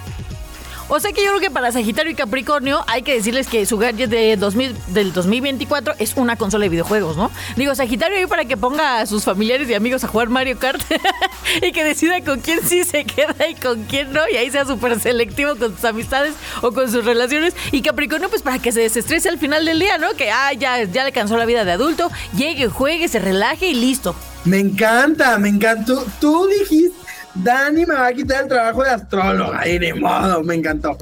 O 0.90 0.98
sea 1.00 1.12
que 1.12 1.22
yo 1.22 1.28
creo 1.28 1.40
que 1.40 1.50
para 1.50 1.70
Sagitario 1.70 2.10
y 2.12 2.14
Capricornio 2.14 2.82
hay 2.86 3.02
que 3.02 3.14
decirles 3.14 3.46
que 3.46 3.66
su 3.66 3.76
gadget 3.76 4.08
de 4.08 4.36
2000, 4.36 4.74
del 4.88 5.12
2024 5.12 5.94
es 5.98 6.14
una 6.16 6.36
consola 6.36 6.62
de 6.62 6.70
videojuegos, 6.70 7.16
¿no? 7.16 7.30
Digo, 7.56 7.74
Sagitario 7.74 8.16
ahí 8.16 8.26
para 8.26 8.46
que 8.46 8.56
ponga 8.56 9.00
a 9.00 9.06
sus 9.06 9.24
familiares 9.24 9.68
y 9.68 9.74
amigos 9.74 10.02
a 10.04 10.08
jugar 10.08 10.30
Mario 10.30 10.58
Kart 10.58 10.80
y 11.62 11.72
que 11.72 11.84
decida 11.84 12.22
con 12.22 12.40
quién 12.40 12.60
sí 12.66 12.84
se 12.84 13.04
queda 13.04 13.34
y 13.48 13.54
con 13.54 13.84
quién 13.84 14.14
no, 14.14 14.20
y 14.32 14.36
ahí 14.36 14.50
sea 14.50 14.64
súper 14.64 14.98
selectivo 14.98 15.56
con 15.56 15.74
sus 15.74 15.84
amistades 15.84 16.34
o 16.62 16.72
con 16.72 16.90
sus 16.90 17.04
relaciones. 17.04 17.54
Y 17.70 17.82
Capricornio, 17.82 18.30
pues 18.30 18.40
para 18.40 18.58
que 18.58 18.72
se 18.72 18.80
desestrese 18.80 19.28
al 19.28 19.38
final 19.38 19.66
del 19.66 19.78
día, 19.78 19.98
¿no? 19.98 20.14
Que 20.14 20.30
ah, 20.30 20.54
ya, 20.54 20.82
ya 20.84 21.04
le 21.04 21.12
cansó 21.12 21.36
la 21.36 21.44
vida 21.44 21.66
de 21.66 21.72
adulto, 21.72 22.10
llegue, 22.34 22.68
juegue, 22.68 23.08
se 23.08 23.18
relaje 23.18 23.68
y 23.68 23.74
listo. 23.74 24.16
Me 24.44 24.58
encanta, 24.58 25.36
me 25.38 25.50
encantó. 25.50 26.06
Tú 26.18 26.46
dijiste 26.46 27.07
Dani 27.42 27.86
me 27.86 27.94
va 27.94 28.08
a 28.08 28.12
quitar 28.12 28.42
el 28.42 28.48
trabajo 28.48 28.82
de 28.82 28.90
astróloga 28.90 29.66
y 29.68 29.78
de 29.78 29.94
modo, 29.94 30.42
me 30.42 30.54
encantó. 30.54 30.96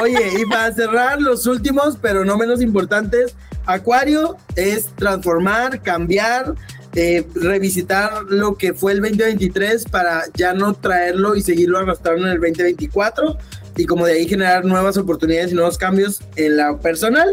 Oye, 0.00 0.40
y 0.40 0.46
para 0.46 0.72
cerrar 0.72 1.20
los 1.20 1.46
últimos, 1.46 1.98
pero 2.00 2.24
no 2.24 2.36
menos 2.36 2.62
importantes, 2.62 3.34
Acuario 3.66 4.36
es 4.56 4.86
transformar, 4.96 5.82
cambiar, 5.82 6.54
eh, 6.94 7.26
revisitar 7.34 8.24
lo 8.28 8.56
que 8.56 8.72
fue 8.74 8.92
el 8.92 9.00
2023 9.00 9.84
para 9.86 10.22
ya 10.34 10.54
no 10.54 10.74
traerlo 10.74 11.34
y 11.34 11.42
seguirlo 11.42 11.78
arrastrando 11.78 12.26
en 12.26 12.32
el 12.32 12.40
2024 12.40 13.38
y 13.76 13.86
como 13.86 14.06
de 14.06 14.12
ahí 14.12 14.28
generar 14.28 14.64
nuevas 14.64 14.96
oportunidades 14.96 15.52
y 15.52 15.54
nuevos 15.54 15.78
cambios 15.78 16.20
en 16.36 16.56
la 16.56 16.78
personal. 16.78 17.28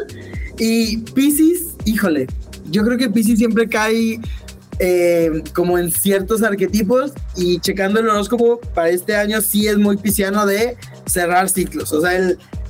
Y 0.58 0.98
Pisces, 0.98 1.76
híjole, 1.86 2.28
yo 2.70 2.84
creo 2.84 2.98
que 2.98 3.10
Pisces 3.10 3.38
siempre 3.38 3.68
cae 3.68 4.20
eh, 4.84 5.44
como 5.54 5.78
en 5.78 5.91
ciertos 5.91 6.41
arquetipos 6.41 7.13
y 7.36 7.60
checando 7.60 8.00
el 8.00 8.10
horóscopo 8.10 8.60
para 8.74 8.89
este 8.89 9.15
año 9.15 9.39
sí 9.39 9.67
es 9.67 9.78
muy 9.78 9.96
pisciano 9.96 10.48
de 10.48 10.76
cerrar 11.06 11.50
ciclos. 11.50 11.94
O 11.94 12.02
sea, 12.02 12.20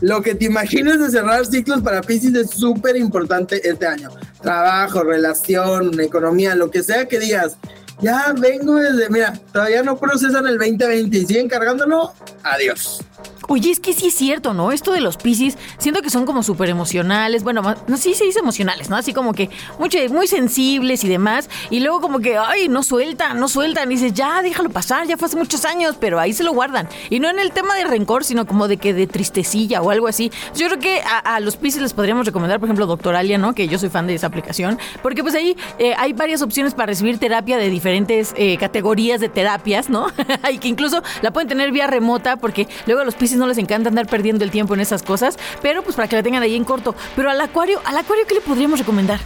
lo 0.02 0.22
que 0.22 0.36
te 0.36 0.44
imagines 0.44 1.00
de 1.00 1.10
cerrar 1.10 1.46
ciclos 1.46 1.82
para 1.82 2.02
Pisces 2.02 2.34
es 2.34 2.50
súper 2.50 2.98
importante 2.98 3.62
este 3.64 3.88
año. 3.88 4.10
Trabajo, 4.42 5.04
relación, 5.04 5.98
economía, 6.02 6.54
lo 6.54 6.70
que 6.70 6.84
sea 6.84 7.08
que 7.08 7.18
digas. 7.18 7.56
Ya 8.02 8.34
vengo 8.36 8.76
desde, 8.76 9.10
mira, 9.10 9.34
todavía 9.54 9.84
no 9.84 9.98
procesan 9.98 10.48
el 10.48 10.58
2020 10.58 11.18
y 11.18 11.26
siguen 11.26 11.48
cargándolo. 11.48 12.14
Adiós. 12.44 13.02
Oye, 13.48 13.70
es 13.70 13.80
que 13.80 13.94
sí 13.94 14.08
es 14.08 14.14
cierto, 14.14 14.54
¿no? 14.54 14.72
Esto 14.72 14.94
de 14.94 15.02
los 15.02 15.18
Piscis, 15.18 15.58
siento 15.78 16.02
que 16.02 16.10
son 16.10 16.26
como 16.26 16.42
súper 16.42 16.70
emocionales. 16.70 17.44
Bueno, 17.44 17.62
no, 17.88 17.98
sí 17.98 18.14
se 18.14 18.24
dice 18.24 18.40
emocionales, 18.40 18.90
¿no? 18.90 18.96
Así 18.96 19.14
como 19.14 19.34
que 19.34 19.50
mucho, 19.78 19.98
muy 20.10 20.28
sensibles 20.28 21.04
y 21.04 21.10
demás. 21.10 21.50
Y 21.70 21.82
luego 21.82 22.02
como 22.02 22.20
que, 22.20 22.38
ay, 22.38 22.70
no 22.70 22.82
sueltan, 22.82 23.40
no 23.40 23.50
sueltan. 23.50 23.92
Y 23.92 23.96
dices, 23.96 24.14
ya, 24.14 24.42
déjalo 24.42 24.70
pasar, 24.70 25.06
ya 25.06 25.18
fue 25.18 25.28
hace 25.28 25.36
muchos 25.36 25.66
años, 25.66 25.98
pero 26.00 26.20
ahí 26.20 26.34
se 26.34 26.44
lo 26.44 26.54
guardan. 26.54 26.88
Y 27.10 27.20
no 27.20 27.30
en 27.30 27.40
el 27.40 27.52
tema 27.52 27.76
de 27.76 27.84
rencor, 27.84 28.24
sino 28.24 28.48
como 28.48 28.68
de 28.68 28.78
que 28.78 28.94
de 28.94 29.06
tristecilla 29.06 29.82
o 29.82 29.92
algo 29.92 30.08
así. 30.08 30.32
Yo 30.56 30.68
creo 30.68 30.80
que 30.80 31.02
a, 31.02 31.40
los 31.42 31.58
Piscis 31.58 31.82
les 31.82 31.94
podríamos 31.94 32.26
recomendar, 32.26 32.60
por 32.60 32.68
ejemplo, 32.68 32.86
Doctoralia, 32.86 33.38
¿no? 33.38 33.54
Que 33.54 33.68
yo 33.68 33.78
soy 33.78 33.90
fan 33.90 34.08
de 34.08 34.16
esa 34.16 34.28
aplicación. 34.28 34.80
Porque 35.04 35.24
pues 35.24 35.36
ahí 35.36 35.58
eh, 35.78 35.94
hay 35.98 36.14
varias 36.14 36.42
opciones 36.42 36.74
para 36.74 36.88
recibir 36.88 37.18
terapia 37.18 37.58
de 37.58 37.70
diferentes 37.70 37.91
eh, 37.92 38.58
categorías 38.58 39.20
de 39.20 39.30
terapias, 39.30 39.90
¿no? 39.90 40.08
y 40.52 40.58
que 40.58 40.68
incluso 40.68 41.04
la 41.22 41.32
pueden 41.32 41.48
tener 41.48 41.72
vía 41.72 41.88
remota 41.88 42.38
porque 42.38 42.68
luego 42.86 43.02
a 43.02 43.06
los 43.06 43.16
Piscis 43.16 43.38
no 43.38 43.48
les 43.48 43.58
encanta 43.58 43.90
andar 43.90 44.08
perdiendo 44.08 44.44
el 44.44 44.52
tiempo 44.52 44.74
en 44.74 44.80
esas 44.80 45.04
cosas, 45.04 45.38
pero 45.62 45.84
pues 45.84 45.96
para 45.96 46.08
que 46.08 46.16
la 46.16 46.24
tengan 46.24 46.44
ahí 46.44 46.56
en 46.56 46.64
corto. 46.64 46.96
Pero 47.16 47.30
al 47.30 47.40
acuario, 47.42 47.82
al 47.86 47.98
acuario, 47.98 48.26
¿qué 48.28 48.36
le 48.36 48.42
podríamos 48.42 48.80
recomendar? 48.80 49.20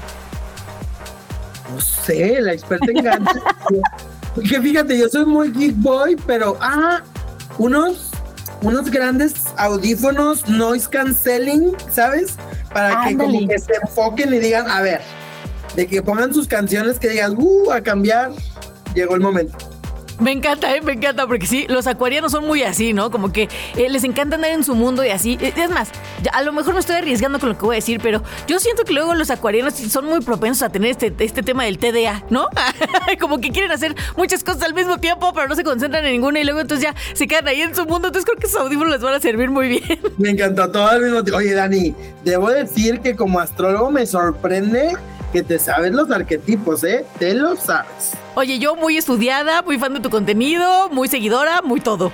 No 1.73 1.82
sé, 1.82 2.41
la 2.41 2.54
experta 2.54 2.86
en. 2.89 3.25
Porque 4.36 4.62
fíjate, 4.62 4.97
yo 4.97 5.08
soy 5.08 5.25
muy 5.25 5.51
geek 5.51 5.75
boy, 5.78 6.17
pero 6.28 6.58
ah, 6.60 7.01
unos 7.58 8.12
unos 8.62 8.89
grandes 8.89 9.34
audífonos 9.58 10.47
noise 10.47 10.89
canceling, 10.89 11.75
¿sabes? 11.91 12.36
Para 12.73 13.08
que 13.08 13.17
como 13.17 13.47
que 13.47 13.60
se 13.60 13.73
enfoquen 13.82 14.34
y 14.34 14.39
digan, 14.39 14.69
a 14.69 14.82
ver, 14.82 15.01
de 15.75 15.88
que 15.88 16.01
pongan 16.01 16.34
sus 16.34 16.47
canciones 16.47 16.99
que 16.99 17.10
digan, 17.10 17.36
uh, 17.38 17.71
a 17.71 17.82
cambiar, 17.82 18.32
llegó 18.95 19.15
el 19.15 19.21
momento. 19.21 19.58
Me 20.19 20.31
encanta, 20.31 20.73
¿eh? 20.73 20.81
me 20.81 20.93
encanta, 20.93 21.27
porque 21.27 21.45
sí, 21.45 21.65
los 21.67 21.88
acuarianos 21.88 22.31
son 22.31 22.47
muy 22.47 22.63
así, 22.63 22.93
¿no? 22.93 23.12
Como 23.12 23.34
que 23.34 23.49
eh, 23.75 23.89
les 23.89 24.05
encanta 24.05 24.36
andar 24.36 24.51
en 24.51 24.63
su 24.63 24.73
mundo 24.73 25.03
y 25.03 25.10
así. 25.10 25.38
Eh, 25.41 25.51
es 25.58 25.69
más, 25.69 25.89
a 26.31 26.41
lo 26.41 26.53
mejor 26.53 26.73
me 26.73 26.79
estoy 26.79 26.95
arriesgando 26.95 27.38
con 27.39 27.49
lo 27.49 27.58
que 27.58 27.65
voy 27.65 27.75
a 27.75 27.79
decir, 27.79 27.99
pero 28.01 28.23
yo 28.47 28.60
siento 28.60 28.86
que 28.86 28.93
luego 28.93 29.13
los 29.13 29.29
acuarianos 29.29 29.73
son 29.73 30.05
muy 30.05 30.21
propensos 30.21 30.63
a 30.63 30.69
tener 30.69 30.91
este, 30.91 31.13
este 31.19 31.43
tema 31.43 31.65
del 31.65 31.77
TDA, 31.77 32.23
¿no? 32.29 32.47
Como 33.19 33.39
que 33.39 33.51
quieren 33.51 33.71
hacer 33.71 33.93
muchas 34.15 34.43
cosas 34.43 34.63
al 34.63 34.73
mismo 34.73 34.99
tiempo, 34.99 35.34
pero 35.34 35.49
no 35.49 35.55
se 35.55 35.65
concentran 35.65 36.05
en 36.05 36.13
ninguna 36.13 36.39
y 36.39 36.45
luego 36.45 36.62
entonces 36.62 36.86
ya 36.86 36.95
se 37.13 37.27
quedan 37.27 37.49
ahí 37.49 37.62
en 37.62 37.75
su 37.75 37.86
mundo. 37.86 38.08
Entonces 38.08 38.23
creo 38.25 38.39
que 38.39 38.47
esos 38.47 38.62
audífonos 38.62 38.93
les 38.93 39.01
van 39.01 39.15
a 39.15 39.19
servir 39.19 39.49
muy 39.49 39.67
bien. 39.67 39.99
Me 40.17 40.29
encantó 40.29 40.71
todo 40.71 40.88
al 40.88 41.01
mismo 41.01 41.23
tiempo. 41.23 41.39
Oye, 41.39 41.53
Dani, 41.53 41.93
debo 42.23 42.49
decir 42.49 43.01
que 43.01 43.17
como 43.17 43.41
astrólogo 43.41 43.91
me 43.91 44.05
sorprende 44.05 44.95
que 45.36 45.43
te 45.43 45.60
sabes 45.60 45.91
los 45.91 46.10
arquetipos, 46.12 46.86
¿eh? 46.86 47.06
Te 47.19 47.34
lo 47.34 47.58
sabes. 47.58 48.13
Oye, 48.36 48.58
yo 48.58 48.78
muy 48.78 48.95
estudiada, 48.95 49.62
muy 49.63 49.78
fan 49.78 49.93
de 49.93 50.00
tu 50.00 50.10
contenido, 50.10 50.88
muy 50.91 51.10
seguidora, 51.10 51.62
muy 51.62 51.82
todo. 51.82 52.13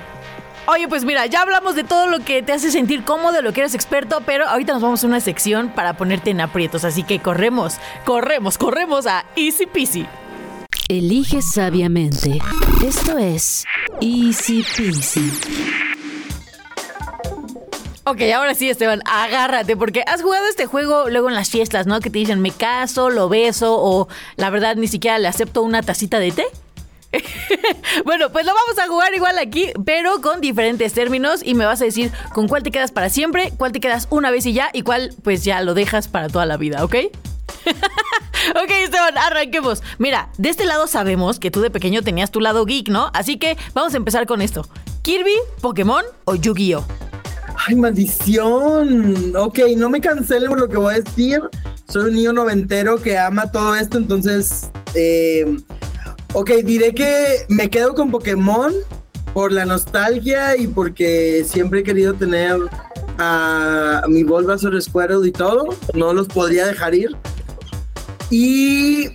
Oye, 0.65 0.88
pues 0.88 1.05
mira, 1.05 1.27
ya 1.27 1.43
hablamos 1.43 1.75
de 1.75 1.84
todo 1.84 2.07
lo 2.07 2.21
que 2.21 2.41
te 2.41 2.51
hace 2.51 2.71
sentir 2.71 3.03
cómodo, 3.03 3.43
lo 3.43 3.53
que 3.53 3.60
eres 3.60 3.75
experto, 3.75 4.23
pero 4.25 4.47
ahorita 4.47 4.73
nos 4.73 4.81
vamos 4.81 5.03
a 5.03 5.07
una 5.07 5.19
sección 5.19 5.69
para 5.69 5.93
ponerte 5.97 6.31
en 6.31 6.41
aprietos, 6.41 6.84
así 6.84 7.03
que 7.03 7.19
corremos, 7.19 7.75
corremos, 8.05 8.57
corremos 8.57 9.05
a 9.05 9.23
Easy 9.36 9.67
Peasy. 9.67 10.07
Elige 10.88 11.43
sabiamente. 11.43 12.39
Esto 12.84 13.19
es 13.19 13.65
Easy 14.01 14.65
Peasy. 14.75 15.90
Ok, 18.03 18.21
ahora 18.35 18.55
sí, 18.55 18.67
Esteban, 18.67 19.01
agárrate, 19.05 19.77
porque 19.77 20.03
has 20.07 20.23
jugado 20.23 20.47
este 20.47 20.65
juego 20.65 21.09
luego 21.09 21.29
en 21.29 21.35
las 21.35 21.51
fiestas, 21.51 21.85
¿no? 21.85 21.99
Que 21.99 22.09
te 22.09 22.17
dicen, 22.17 22.41
me 22.41 22.49
caso, 22.49 23.11
lo 23.11 23.29
beso, 23.29 23.77
o 23.79 24.07
la 24.37 24.49
verdad 24.49 24.75
ni 24.75 24.87
siquiera 24.87 25.19
le 25.19 25.27
acepto 25.27 25.61
una 25.61 25.83
tacita 25.83 26.17
de 26.17 26.31
té. 26.31 26.45
bueno, 28.05 28.31
pues 28.31 28.45
lo 28.45 28.53
vamos 28.53 28.79
a 28.79 28.87
jugar 28.87 29.13
igual 29.13 29.37
aquí, 29.37 29.71
pero 29.85 30.19
con 30.21 30.41
diferentes 30.41 30.93
términos 30.93 31.41
y 31.43 31.53
me 31.53 31.65
vas 31.65 31.81
a 31.81 31.85
decir 31.85 32.11
con 32.33 32.47
cuál 32.47 32.63
te 32.63 32.71
quedas 32.71 32.91
para 32.91 33.09
siempre, 33.09 33.53
cuál 33.57 33.71
te 33.71 33.79
quedas 33.79 34.07
una 34.09 34.31
vez 34.31 34.47
y 34.47 34.53
ya, 34.53 34.71
y 34.73 34.81
cuál 34.81 35.13
pues 35.23 35.43
ya 35.43 35.61
lo 35.61 35.75
dejas 35.75 36.07
para 36.07 36.27
toda 36.27 36.47
la 36.47 36.57
vida, 36.57 36.83
¿ok? 36.83 36.95
ok, 38.55 38.71
Esteban, 38.83 39.15
arranquemos. 39.19 39.83
Mira, 39.99 40.29
de 40.39 40.49
este 40.49 40.65
lado 40.65 40.87
sabemos 40.87 41.37
que 41.37 41.51
tú 41.51 41.61
de 41.61 41.69
pequeño 41.69 42.01
tenías 42.01 42.31
tu 42.31 42.39
lado 42.39 42.65
geek, 42.65 42.89
¿no? 42.89 43.11
Así 43.13 43.37
que 43.37 43.57
vamos 43.75 43.93
a 43.93 43.97
empezar 43.97 44.25
con 44.25 44.41
esto. 44.41 44.67
¿Kirby, 45.03 45.35
Pokémon 45.61 46.03
o 46.25 46.33
Yu-Gi-Oh? 46.33 47.11
Ay, 47.67 47.76
maldición. 47.76 49.36
Ok, 49.36 49.60
no 49.78 49.89
me 49.89 50.02
cancelen 50.02 50.50
por 50.50 50.60
lo 50.60 50.69
que 50.69 50.78
voy 50.78 50.95
a 50.95 51.00
decir. 51.00 51.41
Soy 51.88 52.10
un 52.10 52.15
niño 52.15 52.34
noventero 52.34 53.02
que 53.02 53.17
ama 53.17 53.52
todo 53.52 53.76
esto, 53.76 53.97
entonces... 53.97 54.69
Eh, 54.95 55.58
ok, 56.34 56.50
diré 56.63 56.93
que 56.93 57.45
me 57.50 57.69
quedo 57.69 57.93
con 57.93 58.10
Pokémon 58.12 58.74
por 59.34 59.52
la 59.52 59.65
nostalgia 59.65 60.58
y 60.58 60.67
porque 60.67 61.45
siempre 61.47 61.82
he 61.82 61.84
querido 61.84 62.13
tener 62.13 62.58
a 63.19 64.04
mi 64.08 64.24
Bulbasaur 64.24 64.82
Squirtle 64.82 65.28
y 65.28 65.32
todo. 65.32 65.69
No 65.93 66.13
los 66.13 66.28
podría 66.28 66.65
dejar 66.65 66.95
ir. 66.95 67.15
Y 68.30 69.10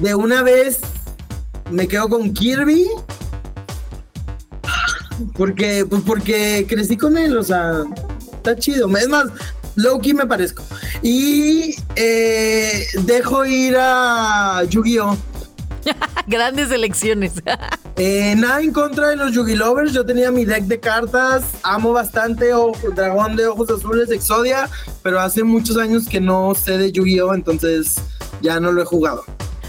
de 0.00 0.14
una 0.14 0.42
vez 0.42 0.80
me 1.70 1.86
quedo 1.86 2.08
con 2.08 2.32
Kirby. 2.32 2.86
Porque, 5.38 5.86
pues 5.88 6.02
porque 6.04 6.66
crecí 6.68 6.96
con 6.96 7.16
él, 7.16 7.36
o 7.36 7.42
sea, 7.42 7.84
está 8.34 8.56
chido. 8.56 8.94
Es 8.96 9.08
más, 9.08 9.28
Loki 9.76 10.12
me 10.12 10.26
parezco. 10.26 10.64
Y 11.02 11.76
eh, 11.94 12.84
dejo 13.04 13.46
ir 13.46 13.76
a 13.78 14.64
Yu-Gi-Oh! 14.68 15.16
Grandes 16.26 16.70
elecciones. 16.70 17.34
Eh, 18.00 18.36
nada 18.36 18.62
en 18.62 18.72
contra 18.72 19.08
de 19.08 19.16
los 19.16 19.32
Yugi 19.32 19.56
Lovers. 19.56 19.92
Yo 19.92 20.06
tenía 20.06 20.30
mi 20.30 20.44
deck 20.44 20.66
de 20.66 20.78
cartas. 20.78 21.42
Amo 21.64 21.92
bastante 21.92 22.54
Ojo, 22.54 22.90
Dragón 22.94 23.34
de 23.34 23.48
Ojos 23.48 23.68
Azules, 23.70 24.08
Exodia. 24.12 24.70
Pero 25.02 25.18
hace 25.18 25.42
muchos 25.42 25.76
años 25.78 26.06
que 26.06 26.20
no 26.20 26.54
sé 26.54 26.78
de 26.78 26.92
Yu-Gi-Oh! 26.92 27.34
Entonces 27.34 27.96
ya 28.40 28.60
no 28.60 28.70
lo 28.70 28.82
he 28.82 28.84
jugado. 28.84 29.24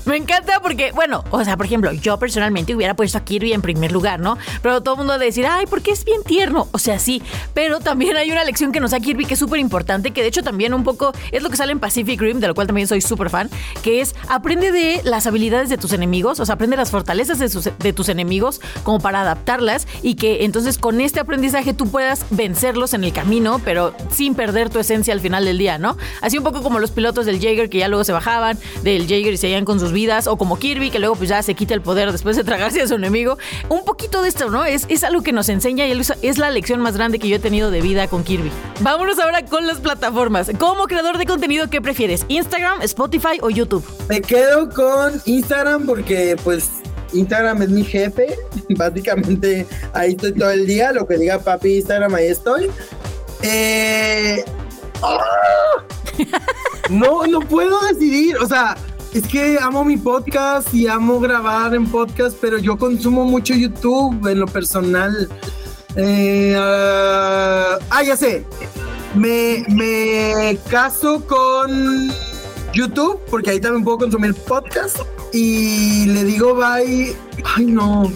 Me 0.06 0.18
encanta 0.18 0.60
porque, 0.62 0.92
bueno, 0.92 1.24
o 1.32 1.44
sea, 1.44 1.58
por 1.58 1.66
ejemplo, 1.66 1.92
yo 1.92 2.18
personalmente 2.18 2.76
hubiera 2.76 2.96
puesto 2.96 3.18
a 3.18 3.22
Kirby 3.22 3.54
en 3.54 3.62
primer 3.62 3.92
lugar, 3.92 4.20
¿no? 4.20 4.38
Pero 4.62 4.82
todo 4.82 4.96
el 4.96 4.98
mundo 5.00 5.12
va 5.12 5.16
a 5.16 5.20
decir, 5.20 5.46
ay, 5.46 5.66
porque 5.68 5.92
es 5.92 6.06
bien 6.06 6.24
tierno. 6.24 6.68
O 6.72 6.80
sea, 6.80 7.00
sí, 7.00 7.22
pero 7.54 7.80
también 7.80 8.18
hay 8.18 8.32
una 8.32 8.44
lección 8.44 8.72
que 8.72 8.80
nos 8.80 8.92
da 8.92 9.00
Kirby 9.00 9.26
que 9.26 9.34
es 9.34 9.40
súper 9.40 9.60
importante, 9.60 10.12
que 10.12 10.22
de 10.22 10.28
hecho 10.28 10.44
también 10.44 10.74
un 10.74 10.84
poco 10.84 11.12
es 11.32 11.44
lo 11.44 11.50
que 11.50 11.58
sale 11.58 11.72
en 11.72 11.80
Pacific 11.80 12.20
Rim, 12.20 12.40
de 12.40 12.48
lo 12.48 12.56
cual 12.56 12.68
también 12.68 12.88
soy 12.88 13.02
súper 13.02 13.30
fan, 13.30 13.50
que 13.84 14.02
es 14.02 14.16
aprende 14.28 14.72
de 14.72 15.02
las 15.04 15.28
habilidades 15.28 15.70
de 15.70 15.78
tus 15.78 15.94
enemigos, 15.94 16.40
o 16.40 16.46
sea, 16.46 16.56
aprende 16.56 16.78
las 16.78 16.92
fortalezas 16.92 17.40
de, 17.40 17.74
de 17.80 17.94
tus 17.94 18.10
enemigos 18.10 18.62
como 18.84 19.00
para 19.00 19.22
adaptarlas 19.22 19.88
y 20.02 20.16
que 20.16 20.44
entonces 20.46 20.78
con 20.78 21.02
este 21.02 21.20
aprendizaje 21.20 21.74
tú 21.74 21.90
puedas 21.90 22.26
vencerlos 22.30 22.94
en 22.94 23.04
el 23.04 23.14
camino, 23.14 23.62
pero 23.64 23.94
sin 24.12 24.36
perder 24.36 24.70
tu 24.70 24.80
esencia 24.80 25.14
al 25.14 25.22
final 25.22 25.46
del 25.46 25.58
día, 25.58 25.78
¿no? 25.78 25.98
Así 26.22 26.38
un 26.38 26.44
poco 26.44 26.62
como 26.62 26.80
los 26.80 26.92
pilotos 26.92 27.26
del 27.26 27.40
Jaeger 27.40 27.70
que 27.70 27.80
ya 27.80 27.88
luego 27.88 28.04
se 28.04 28.12
bajaban 28.12 28.58
del 28.84 29.08
Jaeger 29.08 29.34
y 29.34 29.38
seguían 29.38 29.66
con 29.66 29.80
sus 29.80 29.92
vidas, 30.00 30.28
o 30.28 30.38
como 30.38 30.58
Kirby, 30.58 30.92
que 30.92 31.00
luego 31.00 31.16
pues 31.16 31.30
ya 31.30 31.44
se 31.44 31.56
quita 31.56 31.74
el 31.74 31.82
poder 31.82 32.12
después 32.14 32.38
de 32.38 32.46
tragarse 32.46 32.82
a 32.82 32.88
su 32.88 32.96
enemigo. 32.96 33.38
Un 33.68 33.84
poquito 33.84 34.22
de 34.22 34.30
esto, 34.30 34.50
¿no? 34.50 34.64
Es, 34.64 34.86
es 34.88 35.04
algo 35.04 35.22
que 35.22 35.34
nos 35.34 35.50
enseña 35.50 35.86
y 35.88 36.02
es 36.22 36.38
la 36.38 36.50
lección 36.50 36.80
más 36.80 36.96
grande 36.96 37.20
que 37.20 37.28
yo 37.28 37.36
he 37.36 37.40
tenido 37.40 37.70
de 37.70 37.82
vida 37.82 38.08
con 38.08 38.24
Kirby. 38.24 38.50
Vámonos 38.80 39.20
ahora 39.20 39.44
con 39.46 39.68
las 39.68 39.80
plataformas. 39.80 40.52
Como 40.58 40.86
creador 40.86 41.18
de 41.18 41.26
contenido, 41.26 41.70
¿qué 41.70 41.82
prefieres? 41.82 42.26
¿Instagram, 42.30 42.82
Spotify 42.84 43.40
o 43.42 43.50
YouTube? 43.50 43.84
Me 44.08 44.22
quedo 44.22 44.70
con 44.70 45.22
Instagram 45.26 45.86
porque 45.86 46.38
pues 46.44 46.70
Instagram 47.12 47.62
es 47.64 47.70
mi 47.70 47.84
jefe. 47.84 48.38
Básicamente 48.70 49.68
ahí 49.94 50.12
estoy 50.12 50.32
todo 50.34 50.52
el 50.52 50.66
día. 50.66 50.94
Lo 50.94 51.06
que 51.06 51.18
diga 51.18 51.40
papi 51.40 51.76
Instagram, 51.78 52.16
ahí 52.16 52.28
estoy. 52.28 52.70
Eh... 53.42 54.46
No, 56.90 57.26
no 57.28 57.40
puedo 57.42 57.80
decidir. 57.88 58.38
O 58.38 58.48
sea, 58.48 58.76
es 59.13 59.28
que 59.28 59.58
amo 59.60 59.84
mi 59.84 59.98
podcast 59.98 60.74
y 60.74 60.88
amo 60.88 61.19
grabar 61.19 61.74
en 61.74 61.86
podcast, 61.88 62.38
pero 62.39 62.58
yo 62.58 62.78
consumo 62.78 63.26
mucho 63.26 63.54
YouTube 63.54 64.28
en 64.28 64.39
lo 64.39 64.45
personal. 64.45 65.30
Eh, 65.95 66.54
uh, 66.56 67.84
ah, 67.89 68.04
ya 68.06 68.15
sé. 68.15 68.45
Me, 69.15 69.65
me 69.69 70.58
caso 70.69 71.26
con 71.26 72.12
YouTube 72.74 73.19
porque 73.30 73.52
ahí 73.52 73.60
también 73.60 73.84
puedo 73.84 73.98
consumir 73.98 74.36
podcast 74.36 74.98
y 75.34 76.06
le 76.06 76.24
digo 76.24 76.54
bye. 76.54 77.15
Ay, 77.56 77.65
no. 77.65 78.12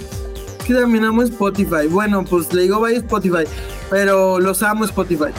Que 0.66 0.76
también 0.76 1.06
amo 1.06 1.24
Spotify. 1.24 1.88
Bueno, 1.90 2.24
pues 2.24 2.54
le 2.54 2.64
digo 2.64 2.80
bye 2.80 2.98
Spotify, 2.98 3.46
pero 3.90 4.40
los 4.40 4.62
amo 4.62 4.86
Spotify. 4.86 5.32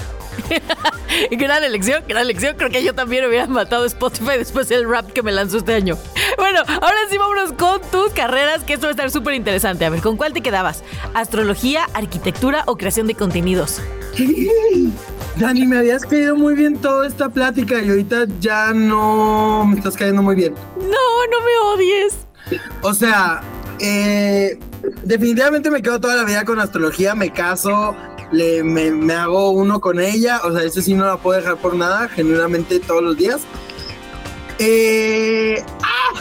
gran 1.32 1.64
elección, 1.64 2.02
gran 2.08 2.22
elección. 2.22 2.56
Creo 2.56 2.70
que 2.70 2.82
yo 2.82 2.94
también 2.94 3.24
hubiera 3.26 3.46
matado 3.46 3.84
Spotify 3.84 4.38
después 4.38 4.68
del 4.68 4.88
rap 4.88 5.10
que 5.12 5.22
me 5.22 5.32
lanzó 5.32 5.58
este 5.58 5.74
año. 5.74 5.96
Bueno, 6.38 6.60
ahora 6.66 6.96
sí 7.10 7.18
vámonos 7.18 7.52
con 7.52 7.80
tus 7.90 8.12
carreras, 8.12 8.64
que 8.64 8.74
esto 8.74 8.86
va 8.86 8.90
a 8.90 8.92
estar 8.92 9.10
súper 9.10 9.34
interesante. 9.34 9.84
A 9.84 9.90
ver, 9.90 10.00
¿con 10.00 10.16
cuál 10.16 10.32
te 10.32 10.40
quedabas? 10.40 10.82
¿Astrología, 11.14 11.86
arquitectura 11.94 12.64
o 12.66 12.76
creación 12.76 13.06
de 13.06 13.14
contenidos? 13.14 13.80
Dani, 15.36 15.66
me 15.66 15.78
habías 15.78 16.04
caído 16.04 16.36
muy 16.36 16.54
bien 16.54 16.76
toda 16.78 17.06
esta 17.06 17.28
plática 17.28 17.82
y 17.82 17.90
ahorita 17.90 18.26
ya 18.40 18.72
no 18.72 19.64
me 19.66 19.76
estás 19.76 19.96
cayendo 19.96 20.22
muy 20.22 20.36
bien. 20.36 20.54
No, 20.78 21.26
no 21.30 21.40
me 21.40 21.74
odies. 21.74 22.18
O 22.82 22.94
sea, 22.94 23.42
eh, 23.80 24.58
definitivamente 25.02 25.70
me 25.70 25.82
quedo 25.82 26.00
toda 26.00 26.14
la 26.14 26.24
vida 26.24 26.44
con 26.44 26.60
astrología, 26.60 27.14
me 27.14 27.30
caso, 27.32 27.96
le, 28.34 28.62
me, 28.62 29.14
hago 29.14 29.50
uno 29.50 29.80
con 29.80 30.00
ella, 30.00 30.40
o 30.44 30.52
sea, 30.52 30.62
ese 30.62 30.82
sí 30.82 30.94
no 30.94 31.06
la 31.06 31.16
puedo 31.16 31.40
dejar 31.40 31.56
por 31.56 31.74
nada, 31.74 32.08
genuinamente 32.08 32.80
todos 32.80 33.02
los 33.02 33.16
días. 33.16 33.42
Eh, 34.58 35.64
¡ah! 35.82 36.20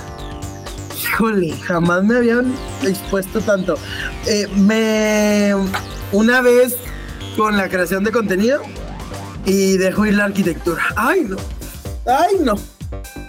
Híjole, 0.97 1.51
jamás 1.57 2.03
me 2.03 2.17
habían 2.17 2.53
expuesto 2.83 3.41
tanto. 3.41 3.77
Eh, 4.25 4.47
me 4.55 5.53
una 6.11 6.41
vez 6.41 6.75
con 7.35 7.57
la 7.57 7.69
creación 7.69 8.03
de 8.03 8.11
contenido 8.11 8.61
y 9.45 9.77
dejo 9.77 10.05
ir 10.05 10.15
la 10.15 10.25
arquitectura. 10.25 10.83
Ay, 10.95 11.25
no. 11.27 11.37
Ay, 12.05 12.37
no. 12.39 12.55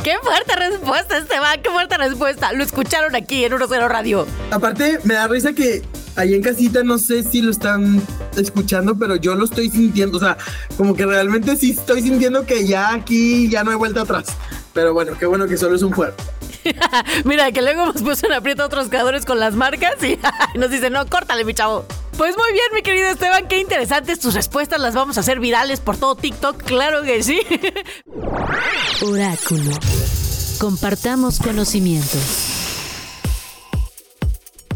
Qué 0.03 0.17
fuerte 0.23 0.57
respuesta, 0.57 1.17
Esteban, 1.17 1.63
qué 1.63 1.71
fuerte 1.71 1.97
respuesta. 1.97 2.53
Lo 2.53 2.63
escucharon 2.63 3.15
aquí 3.17 3.45
en 3.45 3.55
1 3.55 3.89
Radio. 3.89 4.27
Aparte, 4.51 4.99
me 5.05 5.15
da 5.15 5.29
risa 5.29 5.53
que 5.53 5.83
ahí 6.17 6.35
en 6.35 6.43
casita 6.43 6.83
no 6.83 6.99
sé 6.99 7.23
si 7.23 7.41
lo 7.43 7.51
están 7.51 8.03
escuchando, 8.37 8.97
pero 8.97 9.17
yo 9.17 9.35
lo 9.35 9.45
estoy 9.45 9.71
sintiendo. 9.71 10.19
O 10.19 10.21
sea, 10.21 10.37
como 10.77 10.95
que 10.95 11.07
realmente 11.07 11.57
sí 11.57 11.71
estoy 11.71 12.03
sintiendo 12.03 12.47
que 12.47 12.67
ya 12.67 12.93
aquí 12.93 13.49
ya 13.49 13.65
no 13.65 13.71
hay 13.71 13.77
vuelta 13.77 14.03
atrás. 14.03 14.27
Pero 14.73 14.93
bueno, 14.93 15.13
qué 15.19 15.27
bueno 15.27 15.47
que 15.47 15.57
solo 15.57 15.77
es 15.77 15.83
un 15.83 15.93
juego. 15.93 16.15
Mira, 17.25 17.53
que 17.53 17.63
luego 17.63 17.83
hemos 17.83 18.03
puesto 18.03 18.27
en 18.27 18.33
aprieto 18.33 18.63
a 18.63 18.67
otros 18.67 18.89
creadores 18.89 19.25
con 19.25 19.39
las 19.39 19.55
marcas 19.55 20.03
y 20.03 20.19
nos 20.59 20.71
dicen, 20.71 20.93
no, 20.93 21.07
córtale, 21.07 21.45
mi 21.45 21.55
chavo. 21.55 21.85
Pues 22.17 22.37
muy 22.37 22.53
bien, 22.53 22.67
mi 22.73 22.83
querido 22.83 23.09
Esteban, 23.09 23.49
qué 23.49 23.59
interesantes 23.59 24.21
tus 24.21 24.35
respuestas. 24.35 24.81
Las 24.81 24.95
vamos 24.95 25.17
a 25.17 25.21
hacer 25.21 25.41
virales 25.41 25.81
por 25.81 25.97
todo 25.97 26.15
TikTok, 26.15 26.63
claro 26.63 27.03
que 27.03 27.23
sí. 27.23 27.41
Oráculo. 29.03 29.73
Compartamos 30.59 31.41
conocimientos. 31.41 32.54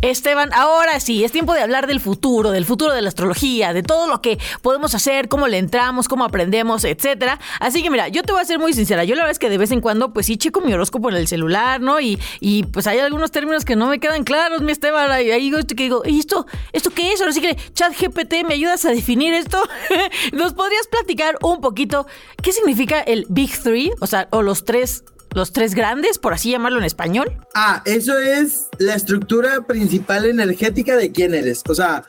Esteban, 0.03 0.53
ahora 0.53 1.01
sí, 1.01 1.25
es 1.25 1.33
tiempo 1.33 1.55
de 1.55 1.61
hablar 1.61 1.87
del 1.87 2.01
futuro, 2.01 2.51
del 2.51 2.65
futuro 2.65 2.93
de 2.93 3.03
la 3.03 3.09
astrología, 3.09 3.73
de 3.73 3.83
todo 3.83 4.07
lo 4.07 4.23
que 4.23 4.39
podemos 4.63 4.95
hacer, 4.95 5.29
cómo 5.29 5.49
le 5.49 5.59
entramos, 5.59 6.09
cómo 6.09 6.25
aprendemos, 6.25 6.85
etcétera. 6.85 7.41
Así 7.59 7.83
que 7.83 7.91
mira, 7.91 8.09
yo 8.09 8.23
te 8.23 8.33
voy 8.33 8.41
a 8.41 8.45
ser 8.45 8.59
muy 8.59 8.73
sincera. 8.73 9.05
Yo 9.05 9.15
la 9.17 9.23
verdad 9.23 9.33
es 9.33 9.39
que 9.39 9.51
de 9.51 9.59
vez 9.59 9.73
en 9.73 9.81
cuando, 9.81 10.13
pues 10.13 10.27
sí 10.27 10.37
checo 10.37 10.61
mi 10.61 10.73
horóscopo 10.73 11.11
en 11.11 11.17
el 11.17 11.27
celular, 11.27 11.81
¿no? 11.81 12.01
Y, 12.01 12.19
y 12.41 12.65
pues 12.65 12.87
hay 12.87 12.99
algunos 13.01 13.33
términos 13.33 13.65
que 13.65 13.75
no 13.75 13.89
me 13.89 13.99
quedan 13.99 14.25
claros, 14.25 14.63
mi 14.63 14.73
Esteban. 14.73 15.11
Ahí 15.11 15.51
que 15.51 15.83
digo, 15.83 16.03
¿y 16.05 16.21
esto, 16.21 16.47
esto 16.73 16.91
qué 16.91 17.13
es? 17.13 17.21
Ahora 17.21 17.33
sí 17.33 17.41
que, 17.41 17.57
chat 17.75 17.93
GPT, 17.99 18.47
¿me 18.47 18.55
ayudas 18.55 18.85
a 18.85 18.91
definir 18.91 19.35
esto? 19.35 19.63
¿Nos 20.33 20.55
podrías 20.55 20.87
platicar 20.87 21.39
un 21.43 21.61
poquito 21.61 22.07
qué 22.43 22.53
significa 22.53 23.01
el 23.01 23.27
Big 23.29 23.59
Three? 23.61 23.91
O 24.01 24.07
sea, 24.07 24.29
o 24.31 24.43
los 24.43 24.65
tres 24.65 25.05
los 25.35 25.53
tres 25.53 25.75
grandes, 25.75 26.19
por 26.19 26.33
así 26.33 26.51
llamarlo 26.51 26.79
en 26.79 26.85
español. 26.85 27.37
Ah, 27.55 27.83
eso 27.85 28.19
es 28.19 28.69
la 28.79 28.95
estructura 28.95 29.67
principal 29.67 30.27
energética 30.27 30.97
de 30.97 31.13
quién 31.13 31.35
eres. 31.35 31.63
O 31.69 31.75
sea, 31.75 32.05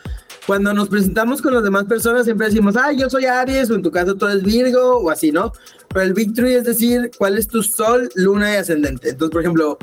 cuando 0.48 0.74
nos 0.74 0.90
presentamos 0.90 1.42
con 1.42 1.54
las 1.54 1.64
demás 1.64 1.86
personas 1.86 2.26
siempre 2.26 2.48
decimos, 2.48 2.76
ah, 2.76 2.92
yo 2.92 3.10
soy 3.10 3.26
Aries, 3.26 3.70
o 3.70 3.76
en 3.76 3.84
tu 3.84 3.92
caso 3.92 4.16
tú 4.16 4.26
eres 4.26 4.44
Virgo, 4.44 4.98
o 4.98 5.10
así, 5.10 5.32
¿no? 5.32 5.54
Pero 5.90 6.06
el 6.06 6.14
Victory 6.14 6.56
es 6.56 6.64
decir, 6.64 7.12
cuál 7.18 7.38
es 7.38 7.48
tu 7.48 7.64
sol, 7.64 8.10
luna 8.16 8.54
y 8.54 8.56
ascendente. 8.58 9.10
Entonces, 9.10 9.32
por 9.32 9.42
ejemplo, 9.42 9.78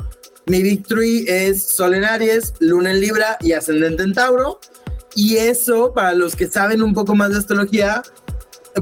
mi 0.45 0.61
Victory 0.61 1.25
es 1.27 1.63
sol 1.63 1.93
en 1.93 2.05
Aries, 2.05 2.53
luna 2.59 2.91
en 2.91 3.01
Libra 3.01 3.37
y 3.41 3.51
ascendente 3.51 4.03
en 4.03 4.13
Tauro. 4.13 4.59
Y 5.15 5.37
eso, 5.37 5.93
para 5.93 6.13
los 6.13 6.35
que 6.35 6.47
saben 6.47 6.81
un 6.81 6.93
poco 6.93 7.15
más 7.15 7.31
de 7.31 7.37
astrología, 7.37 8.03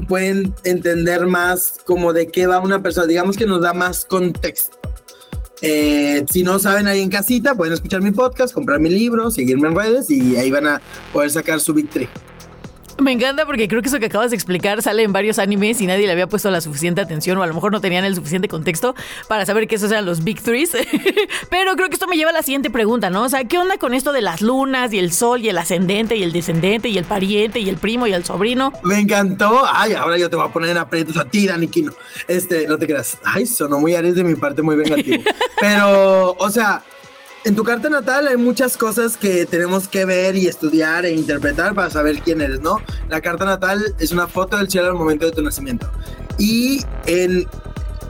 pueden 0.00 0.54
entender 0.64 1.26
más 1.26 1.78
como 1.84 2.12
de 2.12 2.28
qué 2.28 2.46
va 2.46 2.60
una 2.60 2.82
persona. 2.82 3.06
Digamos 3.06 3.36
que 3.36 3.46
nos 3.46 3.60
da 3.60 3.72
más 3.72 4.04
contexto. 4.04 4.78
Eh, 5.62 6.24
si 6.30 6.42
no 6.42 6.58
saben 6.58 6.86
ahí 6.86 7.00
en 7.00 7.08
casita, 7.08 7.54
pueden 7.54 7.72
escuchar 7.72 8.02
mi 8.02 8.10
podcast, 8.10 8.52
comprar 8.52 8.78
mi 8.78 8.90
libro, 8.90 9.30
seguirme 9.30 9.68
en 9.68 9.76
redes 9.76 10.10
y 10.10 10.36
ahí 10.36 10.50
van 10.50 10.66
a 10.66 10.80
poder 11.12 11.30
sacar 11.30 11.60
su 11.60 11.72
victory. 11.72 12.08
Me 12.98 13.12
encanta 13.12 13.44
porque 13.44 13.68
creo 13.68 13.82
que 13.82 13.88
eso 13.88 13.98
que 13.98 14.06
acabas 14.06 14.30
de 14.30 14.36
explicar 14.36 14.80
sale 14.80 15.02
en 15.02 15.12
varios 15.12 15.38
animes 15.38 15.80
y 15.80 15.86
nadie 15.86 16.06
le 16.06 16.12
había 16.12 16.26
puesto 16.28 16.50
la 16.50 16.60
suficiente 16.60 17.00
atención 17.00 17.36
o 17.38 17.42
a 17.42 17.46
lo 17.46 17.52
mejor 17.52 17.70
no 17.70 17.80
tenían 17.80 18.04
el 18.04 18.14
suficiente 18.14 18.48
contexto 18.48 18.94
para 19.28 19.44
saber 19.44 19.68
que 19.68 19.74
esos 19.74 19.90
eran 19.90 20.06
los 20.06 20.24
Big 20.24 20.42
Threes. 20.42 20.72
Pero 21.50 21.76
creo 21.76 21.88
que 21.88 21.94
esto 21.94 22.06
me 22.06 22.16
lleva 22.16 22.30
a 22.30 22.32
la 22.32 22.42
siguiente 22.42 22.70
pregunta, 22.70 23.10
¿no? 23.10 23.24
O 23.24 23.28
sea, 23.28 23.44
¿qué 23.44 23.58
onda 23.58 23.76
con 23.76 23.92
esto 23.92 24.12
de 24.12 24.22
las 24.22 24.40
lunas 24.40 24.92
y 24.92 24.98
el 24.98 25.12
sol 25.12 25.42
y 25.42 25.48
el 25.50 25.58
ascendente 25.58 26.16
y 26.16 26.22
el 26.22 26.32
descendente 26.32 26.88
y 26.88 26.96
el 26.96 27.04
pariente 27.04 27.60
y 27.60 27.68
el 27.68 27.76
primo 27.76 28.06
y 28.06 28.12
el 28.12 28.24
sobrino? 28.24 28.72
Me 28.82 28.98
encantó. 28.98 29.62
Ay, 29.70 29.92
ahora 29.92 30.16
yo 30.16 30.30
te 30.30 30.36
voy 30.36 30.46
a 30.46 30.52
poner 30.52 30.70
en 30.70 30.78
aprietos 30.78 31.16
a 31.16 31.24
ti, 31.26 31.46
Dani 31.46 31.68
Quino. 31.68 31.92
Este, 32.28 32.66
no 32.66 32.78
te 32.78 32.86
creas. 32.86 33.18
Ay, 33.24 33.46
sonó 33.46 33.78
muy 33.78 33.94
Aries 33.94 34.14
de 34.14 34.24
mi 34.24 34.34
parte, 34.34 34.62
muy 34.62 34.76
vengativo. 34.76 35.22
Pero, 35.60 36.32
o 36.32 36.50
sea, 36.50 36.82
en 37.46 37.54
tu 37.54 37.62
carta 37.62 37.88
natal 37.88 38.26
hay 38.26 38.36
muchas 38.36 38.76
cosas 38.76 39.16
que 39.16 39.46
tenemos 39.46 39.86
que 39.86 40.04
ver 40.04 40.34
y 40.34 40.48
estudiar 40.48 41.06
e 41.06 41.12
interpretar 41.12 41.76
para 41.76 41.88
saber 41.90 42.18
quién 42.18 42.40
eres, 42.40 42.60
¿no? 42.60 42.80
La 43.08 43.20
carta 43.20 43.44
natal 43.44 43.94
es 44.00 44.10
una 44.10 44.26
foto 44.26 44.56
del 44.56 44.68
cielo 44.68 44.88
al 44.88 44.94
momento 44.94 45.26
de 45.26 45.30
tu 45.30 45.42
nacimiento. 45.42 45.88
Y 46.38 46.80
en, 47.06 47.46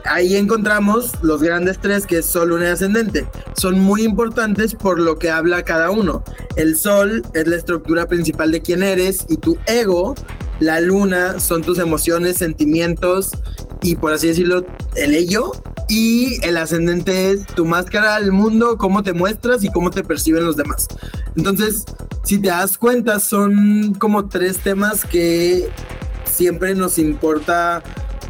ahí 0.09 0.35
encontramos 0.35 1.11
los 1.21 1.41
grandes 1.41 1.79
tres 1.79 2.05
que 2.05 2.19
es 2.19 2.25
Sol, 2.25 2.49
Luna 2.49 2.65
y 2.65 2.69
Ascendente. 2.69 3.27
Son 3.55 3.79
muy 3.79 4.03
importantes 4.03 4.73
por 4.73 4.99
lo 4.99 5.17
que 5.17 5.29
habla 5.29 5.63
cada 5.63 5.91
uno. 5.91 6.23
El 6.55 6.77
Sol 6.77 7.23
es 7.33 7.47
la 7.47 7.55
estructura 7.55 8.07
principal 8.07 8.51
de 8.51 8.61
quién 8.61 8.83
eres 8.83 9.25
y 9.29 9.37
tu 9.37 9.57
ego, 9.67 10.15
la 10.59 10.81
Luna 10.81 11.39
son 11.39 11.61
tus 11.61 11.77
emociones, 11.77 12.37
sentimientos 12.37 13.31
y 13.81 13.95
por 13.95 14.13
así 14.13 14.27
decirlo, 14.27 14.65
el 14.95 15.13
ello 15.13 15.51
y 15.87 16.43
el 16.45 16.57
ascendente 16.57 17.31
es 17.31 17.45
tu 17.45 17.65
máscara 17.65 18.15
al 18.15 18.31
mundo, 18.31 18.77
cómo 18.77 19.03
te 19.03 19.13
muestras 19.13 19.63
y 19.63 19.69
cómo 19.69 19.91
te 19.91 20.03
perciben 20.03 20.45
los 20.45 20.57
demás. 20.57 20.87
Entonces, 21.35 21.85
si 22.23 22.39
te 22.39 22.49
das 22.49 22.77
cuenta, 22.77 23.19
son 23.19 23.93
como 23.99 24.27
tres 24.27 24.57
temas 24.57 25.05
que 25.05 25.69
siempre 26.25 26.75
nos 26.75 26.97
importa 26.97 27.83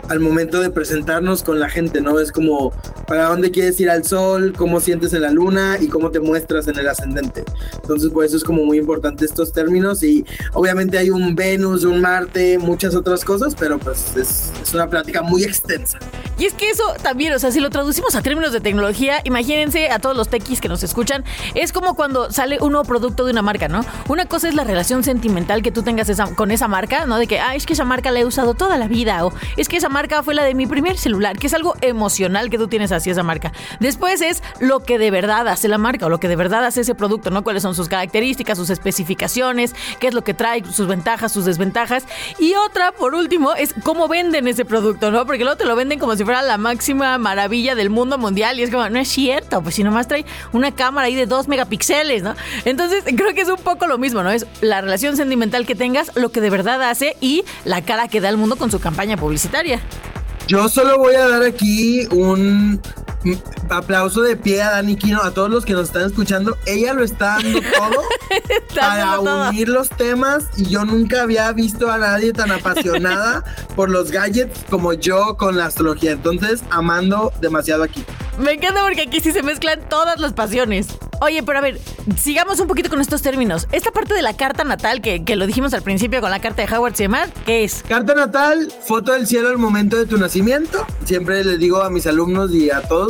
al 0.10 0.20
momento 0.20 0.60
de 0.60 0.70
presentarnos 0.70 1.44
con 1.44 1.60
la 1.60 1.70
gente, 1.70 2.02
¿no? 2.02 2.20
Es 2.20 2.32
como 2.32 2.74
para 3.08 3.26
dónde 3.26 3.52
quieres 3.52 3.80
ir 3.80 3.90
al 3.90 4.04
sol, 4.04 4.54
cómo 4.58 4.80
sientes 4.80 5.14
en 5.14 5.22
la 5.22 5.32
luna 5.32 5.78
y 5.80 5.88
cómo 5.88 6.12
te 6.12 6.20
muestras 6.20 6.68
en 6.68 6.78
el 6.80 6.88
ascendente. 6.88 7.44
Entonces, 7.82 8.10
por 8.12 8.26
eso 8.26 8.38
es 8.38 8.44
como 8.44 8.64
muy 8.64 8.78
importante 8.78 9.26
estos 9.26 9.52
términos 9.54 10.04
y 10.04 10.26
obviamente 10.54 10.98
hay 10.98 11.10
un 11.10 11.36
Venus, 11.36 11.84
un 11.84 12.02
Marte, 12.02 12.58
muchas 12.58 12.96
otras 12.96 13.24
cosas, 13.24 13.56
pero 13.58 13.80
pues 13.80 14.16
es, 14.16 14.52
es 14.62 14.74
una 14.74 14.90
plática 14.90 15.22
muy 15.22 15.44
extensa. 15.44 16.00
Y 16.38 16.46
es 16.46 16.54
que 16.54 16.70
eso 16.70 16.84
también, 17.02 17.34
o 17.34 17.40
sea, 17.40 17.52
si 17.52 17.60
lo 17.60 17.70
traducimos 17.70 18.16
a 18.16 18.22
términos 18.22 18.52
de 18.52 18.60
tecnología, 18.60 19.22
imagínense 19.24 19.90
a 19.90 20.00
todos 20.00 20.16
los 20.16 20.30
techis 20.30 20.62
que 20.62 20.70
nos 20.70 20.84
escuchan, 20.84 21.24
es 21.56 21.72
como 21.72 21.96
cuando 21.96 22.32
sale 22.32 22.60
un 22.62 22.74
nuevo 22.74 22.88
producto 22.88 23.26
de 23.26 23.32
una 23.32 23.42
marca, 23.42 23.68
¿no? 23.68 23.82
Una 24.08 24.26
cosa 24.26 24.48
es 24.48 24.54
la 24.54 24.64
relación 24.64 25.04
sentimental 25.04 25.64
que 25.64 25.72
tú 25.72 25.82
tengas 25.82 26.08
con 26.36 26.52
esa 26.52 26.68
marca, 26.68 27.06
¿no? 27.06 27.18
De 27.18 27.26
que, 27.26 27.40
ah, 27.40 27.56
es 27.56 27.66
que 27.66 27.74
esa 27.74 27.86
marca 27.86 28.12
la 28.12 28.20
he 28.20 28.26
usado 28.26 28.54
toda 28.54 28.78
la 28.78 28.88
vida, 28.88 29.26
o 29.26 29.34
es 29.58 29.68
que 29.68 29.78
esa 29.78 29.90
marca 29.90 30.22
fue 30.22 30.36
la 30.36 30.44
de 30.44 30.54
mi 30.54 30.68
primer 30.68 30.98
celular, 30.98 31.38
que 31.38 31.48
es 31.48 31.54
algo 31.54 31.76
emocional 31.82 32.50
que 32.50 32.58
tú 32.58 32.68
tienes 32.68 32.92
hacia 32.92 33.14
esa 33.14 33.24
marca. 33.24 33.52
Después 33.80 34.22
es 34.22 34.44
lo 34.60 34.82
que 34.82 35.00
de 35.00 35.10
verdad 35.10 35.48
hace 35.48 35.68
la 35.68 35.80
marca 35.80 36.06
o 36.06 36.10
lo 36.10 36.20
que 36.20 36.28
de 36.28 36.36
verdad 36.36 36.66
hace 36.66 36.82
ese 36.82 36.94
producto, 36.94 37.32
¿no? 37.32 37.44
Cuáles 37.44 37.64
son 37.64 37.74
sus 37.74 37.90
características, 37.90 38.58
sus 38.58 38.70
especificaciones, 38.70 39.74
qué 40.00 40.08
es 40.08 40.14
lo 40.14 40.24
que 40.24 40.36
trae, 40.36 40.64
sus 40.72 40.88
ventajas, 40.88 41.32
sus 41.32 41.46
desventajas. 41.46 42.04
Y 42.38 42.54
otra, 42.54 42.92
por 42.92 43.16
último, 43.16 43.56
es 43.56 43.74
cómo 43.84 44.08
venden 44.08 44.48
ese 44.48 44.66
producto, 44.66 45.10
¿no? 45.10 45.26
Porque 45.26 45.44
luego 45.44 45.58
te 45.58 45.66
lo 45.66 45.76
venden 45.76 45.98
como 45.98 46.16
si 46.16 46.27
fuera 46.28 46.42
la 46.42 46.58
máxima 46.58 47.18
maravilla 47.18 47.74
del 47.74 47.90
mundo 47.90 48.18
mundial 48.18 48.60
y 48.60 48.64
es 48.64 48.70
como, 48.70 48.90
no 48.90 49.00
es 49.00 49.08
cierto, 49.08 49.62
pues 49.62 49.76
si 49.76 49.84
nomás 49.86 50.10
trae 50.10 50.26
una 50.52 50.76
cámara 50.76 51.08
ahí 51.08 51.16
de 51.16 51.26
2 51.26 51.48
megapíxeles, 51.48 52.22
¿no? 52.22 52.36
Entonces 52.66 53.06
creo 53.06 53.34
que 53.34 53.40
es 53.40 53.48
un 53.48 53.56
poco 53.56 53.88
lo 53.88 53.98
mismo, 53.98 54.24
¿no? 54.24 54.32
Es 54.32 54.46
la 54.60 54.82
relación 54.82 55.16
sentimental 55.16 55.66
que 55.66 55.74
tengas, 55.74 56.12
lo 56.16 56.28
que 56.28 56.42
de 56.42 56.50
verdad 56.50 56.84
hace 56.84 57.16
y 57.22 57.46
la 57.64 57.82
cara 57.82 58.10
que 58.10 58.20
da 58.20 58.28
al 58.28 58.36
mundo 58.36 58.58
con 58.58 58.70
su 58.70 58.82
campaña 58.82 59.16
publicitaria. 59.16 59.80
Yo 60.50 60.68
solo 60.68 60.98
voy 60.98 61.16
a 61.16 61.30
dar 61.30 61.44
aquí 61.44 62.06
un 62.12 62.82
aplauso 63.70 64.22
de 64.22 64.36
pie 64.36 64.62
a 64.62 64.72
Dani 64.72 64.96
Kino, 64.96 65.22
a 65.22 65.32
todos 65.32 65.50
los 65.50 65.66
que 65.66 65.74
nos 65.74 65.88
están 65.88 66.04
escuchando. 66.04 66.58
Ella 66.66 66.94
lo 66.94 67.04
está 67.04 67.38
dando 67.42 67.60
todo 67.78 68.04
para 68.76 69.20
unir 69.20 69.70
los 69.70 69.90
temas 69.90 70.46
y 70.58 70.66
yo 70.66 70.86
nunca 70.86 71.24
había 71.24 71.52
visto 71.52 71.92
a 71.92 71.98
nadie 71.98 72.34
tan 72.34 72.52
apasionada 72.52 73.44
por 73.76 73.90
los 73.90 74.12
gadgets 74.12 74.66
como 74.70 74.94
yo 74.94 75.38
con 75.38 75.58
la 75.58 75.66
astrología. 75.66 76.12
Entonces, 76.12 76.64
amando 76.70 77.32
demasiado 77.42 77.84
aquí. 77.84 78.04
Me 78.38 78.54
encanta 78.54 78.82
porque 78.84 79.02
aquí 79.02 79.20
sí 79.20 79.32
se 79.32 79.42
mezclan 79.42 79.80
todas 79.90 80.20
las 80.20 80.34
pasiones. 80.34 80.88
Oye, 81.20 81.42
pero 81.42 81.58
a 81.58 81.62
ver, 81.62 81.80
sigamos 82.16 82.60
un 82.60 82.68
poquito 82.68 82.90
con 82.90 83.02
estos 83.02 83.24
términos. 83.24 83.68
Esta 83.72 83.92
parte 83.92 84.14
de 84.14 84.22
la 84.22 84.38
carta 84.38 84.64
natal, 84.64 85.02
que, 85.02 85.26
que 85.26 85.36
lo 85.36 85.48
dijimos 85.48 85.74
al 85.74 85.82
principio 85.82 86.22
con 86.22 86.30
la 86.30 86.40
carta 86.40 86.64
de 86.64 86.76
Howard 86.76 86.94
Semar, 86.94 87.30
¿qué 87.46 87.64
es? 87.64 87.84
Carta 87.88 88.14
natal, 88.14 88.72
foto 88.86 89.14
del 89.14 89.26
cielo 89.26 89.50
al 89.50 89.58
momento 89.58 89.98
de 89.98 90.06
tu 90.06 90.18
nacimiento. 90.18 90.86
Siempre 91.06 91.44
les 91.44 91.58
digo 91.58 91.82
a 91.82 91.90
mis 91.90 92.06
alumnos 92.06 92.54
y 92.54 92.70
a 92.70 92.82
todos 92.82 93.07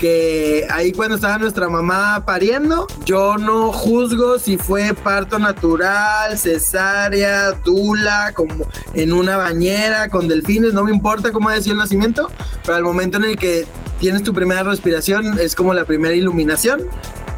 que 0.00 0.66
ahí 0.70 0.92
cuando 0.92 1.14
estaba 1.14 1.38
nuestra 1.38 1.68
mamá 1.68 2.24
pariendo, 2.26 2.86
yo 3.04 3.36
no 3.38 3.72
juzgo 3.72 4.38
si 4.38 4.58
fue 4.58 4.94
parto 4.94 5.38
natural, 5.38 6.38
cesárea, 6.38 7.52
dula, 7.52 8.32
como 8.34 8.66
en 8.94 9.12
una 9.12 9.36
bañera 9.36 10.08
con 10.08 10.28
delfines, 10.28 10.74
no 10.74 10.84
me 10.84 10.92
importa 10.92 11.32
cómo 11.32 11.50
sido 11.60 11.72
el 11.72 11.78
nacimiento, 11.78 12.30
pero 12.64 12.76
al 12.76 12.82
momento 12.82 13.16
en 13.16 13.24
el 13.24 13.36
que 13.36 13.66
tienes 13.98 14.22
tu 14.22 14.34
primera 14.34 14.62
respiración 14.62 15.38
es 15.38 15.54
como 15.54 15.72
la 15.72 15.84
primera 15.84 16.14
iluminación. 16.14 16.82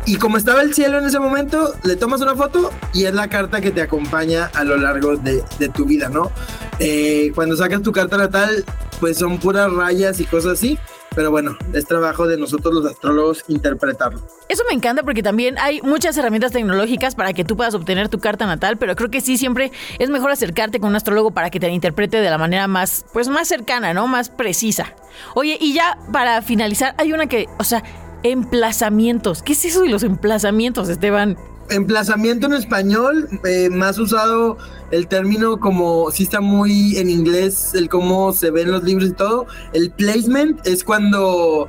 Y 0.07 0.17
como 0.17 0.39
estaba 0.39 0.63
el 0.63 0.73
cielo 0.73 0.99
en 0.99 1.05
ese 1.05 1.19
momento, 1.19 1.75
le 1.85 1.95
tomas 1.95 2.23
una 2.23 2.35
foto 2.35 2.71
y 2.95 3.05
es 3.05 3.15
la 3.15 3.29
carta 3.29 3.61
que 3.61 3.71
te 3.71 3.83
acompaña 3.83 4.51
a 4.55 4.65
lo 4.65 4.79
largo 4.79 5.17
de, 5.17 5.43
tu 5.75 5.85
vida, 5.85 6.09
¿no? 6.09 6.33
Eh, 6.79 7.31
cuando 7.35 7.57
sacas 7.57 7.83
tu 7.83 7.93
carta 7.93 8.17
natal, 8.17 8.65
pues 9.01 9.19
son 9.19 9.39
puras 9.39 9.71
rayas 9.71 10.19
y 10.21 10.25
cosas 10.25 10.53
así 10.55 10.78
pero 11.19 11.33
bueno, 11.33 11.59
es 11.73 11.85
trabajo 11.85 12.29
de 12.29 12.37
nosotros 12.37 12.73
los 12.73 12.87
astrólogos 12.87 13.45
interpretarlo. 13.49 14.21
Eso 14.49 14.63
me 14.69 14.73
encanta 14.77 15.03
porque 15.03 15.21
también 15.21 15.59
hay 15.59 15.83
muchas 15.83 16.17
herramientas 16.17 16.53
tecnológicas 16.53 17.17
para 17.17 17.33
que 17.33 17.45
tú 17.45 17.57
puedas 17.57 17.75
obtener 17.75 18.09
tu 18.09 18.21
carta 18.21 18.47
natal, 18.47 18.77
pero 18.77 18.95
creo 18.95 19.11
que 19.11 19.21
sí 19.21 19.37
siempre 19.37 19.73
es 19.99 20.11
mejor 20.11 20.31
acercarte 20.31 20.79
con 20.79 20.91
un 20.91 20.95
astrólogo 20.95 21.33
para 21.33 21.51
que 21.51 21.59
te 21.59 21.69
interprete 21.71 22.21
de 22.21 22.31
la 22.31 22.39
manera 22.39 22.69
más, 22.69 23.05
pues 23.13 23.27
más 23.27 23.49
cercana, 23.49 23.93
¿no? 23.93 24.07
Más 24.07 24.31
precisa. 24.31 24.95
Oye, 25.35 25.59
y 25.61 25.75
ya 25.75 25.99
para 26.13 26.41
finalizar, 26.41 26.95
hay 26.99 27.13
una 27.13 27.27
que, 27.27 27.49
o 27.59 27.65
sea, 27.65 27.83
emplazamientos. 28.23 29.43
¿Qué 29.43 29.55
es 29.55 29.65
eso 29.65 29.81
de 29.81 29.89
los 29.89 30.05
emplazamientos, 30.05 30.89
Esteban? 30.89 31.37
Emplazamiento 31.71 32.47
en 32.47 32.55
español, 32.55 33.29
eh, 33.45 33.69
más 33.71 33.99
usado 33.99 34.57
el 34.91 35.07
término 35.07 35.61
como 35.61 36.11
si 36.11 36.23
está 36.23 36.41
muy 36.41 36.97
en 36.97 37.11
inglés, 37.11 37.73
el 37.75 37.89
cómo 37.89 38.33
se 38.33 38.51
ven 38.51 38.71
los 38.71 38.85
libros 38.85 39.11
y 39.11 39.13
todo. 39.13 39.47
El 39.73 39.91
placement 39.91 40.67
es 40.67 40.83
cuando 40.83 41.69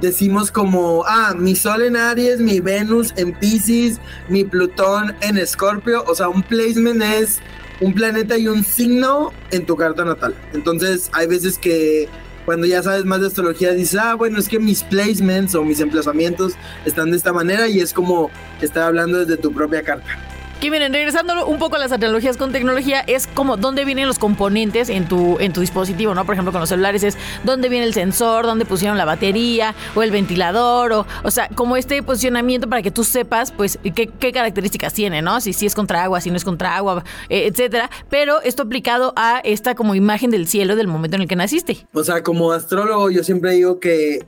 decimos 0.00 0.50
como, 0.50 1.04
ah, 1.06 1.34
mi 1.36 1.56
Sol 1.56 1.82
en 1.82 1.96
Aries, 1.96 2.40
mi 2.40 2.60
Venus 2.60 3.12
en 3.16 3.32
Pisces, 3.38 3.98
mi 4.28 4.44
Plutón 4.44 5.14
en 5.20 5.38
Escorpio. 5.38 6.04
O 6.06 6.14
sea, 6.14 6.28
un 6.28 6.42
placement 6.42 7.02
es 7.02 7.40
un 7.80 7.94
planeta 7.94 8.36
y 8.36 8.46
un 8.46 8.62
signo 8.62 9.32
en 9.50 9.64
tu 9.64 9.76
carta 9.76 10.04
natal. 10.04 10.34
Entonces, 10.52 11.10
hay 11.12 11.26
veces 11.26 11.58
que 11.58 12.08
cuando 12.50 12.66
ya 12.66 12.82
sabes 12.82 13.04
más 13.04 13.20
de 13.20 13.28
astrología, 13.28 13.70
dices, 13.70 13.96
ah, 14.02 14.16
bueno, 14.16 14.36
es 14.36 14.48
que 14.48 14.58
mis 14.58 14.82
placements 14.82 15.54
o 15.54 15.62
mis 15.62 15.78
emplazamientos 15.78 16.54
están 16.84 17.12
de 17.12 17.16
esta 17.16 17.32
manera 17.32 17.68
y 17.68 17.78
es 17.78 17.92
como 17.92 18.28
estar 18.60 18.82
hablando 18.82 19.24
desde 19.24 19.40
tu 19.40 19.52
propia 19.52 19.84
carta. 19.84 20.18
Que 20.60 20.70
miren, 20.70 20.92
regresando 20.92 21.46
un 21.46 21.58
poco 21.58 21.76
a 21.76 21.78
las 21.78 21.90
analogías 21.90 22.36
con 22.36 22.52
tecnología, 22.52 23.00
es 23.00 23.26
como 23.26 23.56
dónde 23.56 23.86
vienen 23.86 24.06
los 24.06 24.18
componentes 24.18 24.90
en 24.90 25.08
tu, 25.08 25.38
en 25.40 25.54
tu 25.54 25.62
dispositivo, 25.62 26.14
¿no? 26.14 26.26
Por 26.26 26.34
ejemplo, 26.34 26.52
con 26.52 26.60
los 26.60 26.68
celulares 26.68 27.02
es 27.02 27.16
dónde 27.44 27.70
viene 27.70 27.86
el 27.86 27.94
sensor, 27.94 28.44
dónde 28.44 28.66
pusieron 28.66 28.98
la 28.98 29.06
batería 29.06 29.74
o 29.94 30.02
el 30.02 30.10
ventilador, 30.10 30.92
o, 30.92 31.06
o 31.24 31.30
sea, 31.30 31.48
como 31.54 31.78
este 31.78 32.02
posicionamiento 32.02 32.68
para 32.68 32.82
que 32.82 32.90
tú 32.90 33.04
sepas, 33.04 33.52
pues, 33.52 33.78
qué, 33.94 34.32
características 34.32 34.92
tiene, 34.92 35.22
¿no? 35.22 35.40
Si, 35.40 35.54
si 35.54 35.64
es 35.64 35.74
contra 35.74 36.04
agua, 36.04 36.20
si 36.20 36.30
no 36.30 36.36
es 36.36 36.44
contra 36.44 36.76
agua, 36.76 37.04
eh, 37.30 37.46
etcétera. 37.46 37.88
Pero 38.10 38.42
esto 38.42 38.64
aplicado 38.64 39.14
a 39.16 39.40
esta 39.42 39.74
como 39.74 39.94
imagen 39.94 40.30
del 40.30 40.46
cielo 40.46 40.76
del 40.76 40.88
momento 40.88 41.16
en 41.16 41.22
el 41.22 41.28
que 41.28 41.36
naciste. 41.36 41.86
O 41.94 42.04
sea, 42.04 42.22
como 42.22 42.52
astrólogo, 42.52 43.10
yo 43.10 43.24
siempre 43.24 43.52
digo 43.52 43.80
que 43.80 44.26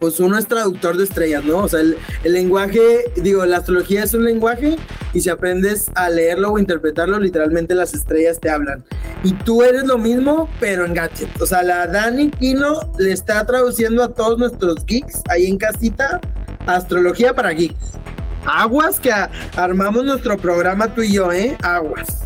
pues 0.00 0.18
uno 0.18 0.38
es 0.38 0.48
traductor 0.48 0.96
de 0.96 1.04
estrellas, 1.04 1.44
¿no? 1.44 1.58
O 1.58 1.68
sea, 1.68 1.80
el, 1.80 1.96
lenguaje, 2.24 2.80
digo, 3.16 3.44
la 3.44 3.58
astrología 3.58 4.02
es 4.02 4.14
un 4.14 4.24
lenguaje 4.24 4.76
y 5.12 5.20
si 5.20 5.28
aprendes 5.28 5.86
a 5.94 6.08
leerlo 6.08 6.52
o 6.52 6.58
interpretarlo, 6.58 7.20
literalmente 7.20 7.74
las 7.74 7.94
estrellas 7.94 8.40
te 8.40 8.50
hablan. 8.50 8.82
Y 9.22 9.34
tú 9.34 9.62
eres 9.62 9.84
lo 9.84 9.98
mismo, 9.98 10.48
pero 10.58 10.86
en 10.86 10.94
gadget. 10.94 11.28
O 11.40 11.46
sea, 11.46 11.62
la 11.62 11.86
Dani 11.86 12.30
Kino 12.30 12.90
le 12.98 13.12
está 13.12 13.44
traduciendo 13.44 14.02
a 14.02 14.08
todos 14.08 14.38
nuestros 14.38 14.84
geeks 14.86 15.22
ahí 15.28 15.46
en 15.46 15.58
casita 15.58 16.20
astrología 16.66 17.34
para 17.34 17.50
geeks. 17.50 17.99
Aguas 18.46 18.98
que 19.00 19.12
armamos 19.56 20.04
nuestro 20.04 20.36
programa 20.36 20.94
tú 20.94 21.02
y 21.02 21.12
yo, 21.12 21.32
¿eh? 21.32 21.56
Aguas. 21.62 22.24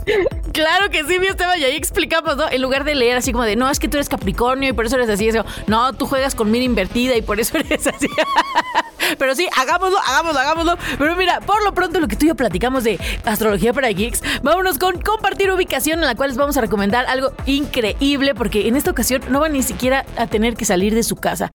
Claro 0.52 0.90
que 0.90 1.04
sí, 1.04 1.18
mi 1.18 1.26
Esteban, 1.26 1.58
y 1.58 1.64
ahí 1.64 1.76
explicamos, 1.76 2.36
¿no? 2.36 2.48
En 2.48 2.62
lugar 2.62 2.84
de 2.84 2.94
leer 2.94 3.16
así 3.16 3.32
como 3.32 3.44
de, 3.44 3.56
no, 3.56 3.68
es 3.68 3.80
que 3.80 3.88
tú 3.88 3.96
eres 3.96 4.08
Capricornio 4.08 4.70
y 4.70 4.72
por 4.72 4.86
eso 4.86 4.96
eres 4.96 5.10
así, 5.10 5.28
eso, 5.28 5.44
no, 5.66 5.92
tú 5.92 6.06
juegas 6.06 6.34
con 6.34 6.50
mira 6.50 6.64
invertida 6.64 7.16
y 7.16 7.22
por 7.22 7.40
eso 7.40 7.58
eres 7.58 7.86
así. 7.86 8.08
Pero 9.18 9.34
sí, 9.34 9.48
hagámoslo, 9.56 9.98
hagámoslo, 9.98 10.40
hagámoslo. 10.40 10.78
Pero 10.98 11.16
mira, 11.16 11.40
por 11.40 11.62
lo 11.64 11.72
pronto 11.72 12.00
lo 12.00 12.08
que 12.08 12.16
tú 12.16 12.26
y 12.26 12.28
yo 12.28 12.34
platicamos 12.34 12.84
de 12.84 12.98
astrología 13.24 13.72
para 13.72 13.88
geeks, 13.88 14.22
vámonos 14.42 14.78
con 14.78 15.00
compartir 15.00 15.50
ubicación 15.50 16.00
en 16.00 16.06
la 16.06 16.14
cual 16.14 16.30
les 16.30 16.38
vamos 16.38 16.56
a 16.56 16.60
recomendar 16.60 17.06
algo 17.06 17.32
increíble 17.46 18.34
porque 18.34 18.68
en 18.68 18.76
esta 18.76 18.90
ocasión 18.90 19.22
no 19.28 19.40
van 19.40 19.52
ni 19.52 19.62
siquiera 19.62 20.04
a 20.16 20.26
tener 20.26 20.56
que 20.56 20.64
salir 20.64 20.94
de 20.94 21.02
su 21.02 21.16
casa. 21.16 21.50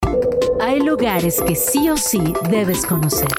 Hay 0.62 0.80
lugares 0.82 1.42
que 1.46 1.56
sí 1.56 1.90
o 1.90 1.98
sí 1.98 2.34
debes 2.50 2.86
conocer. 2.86 3.30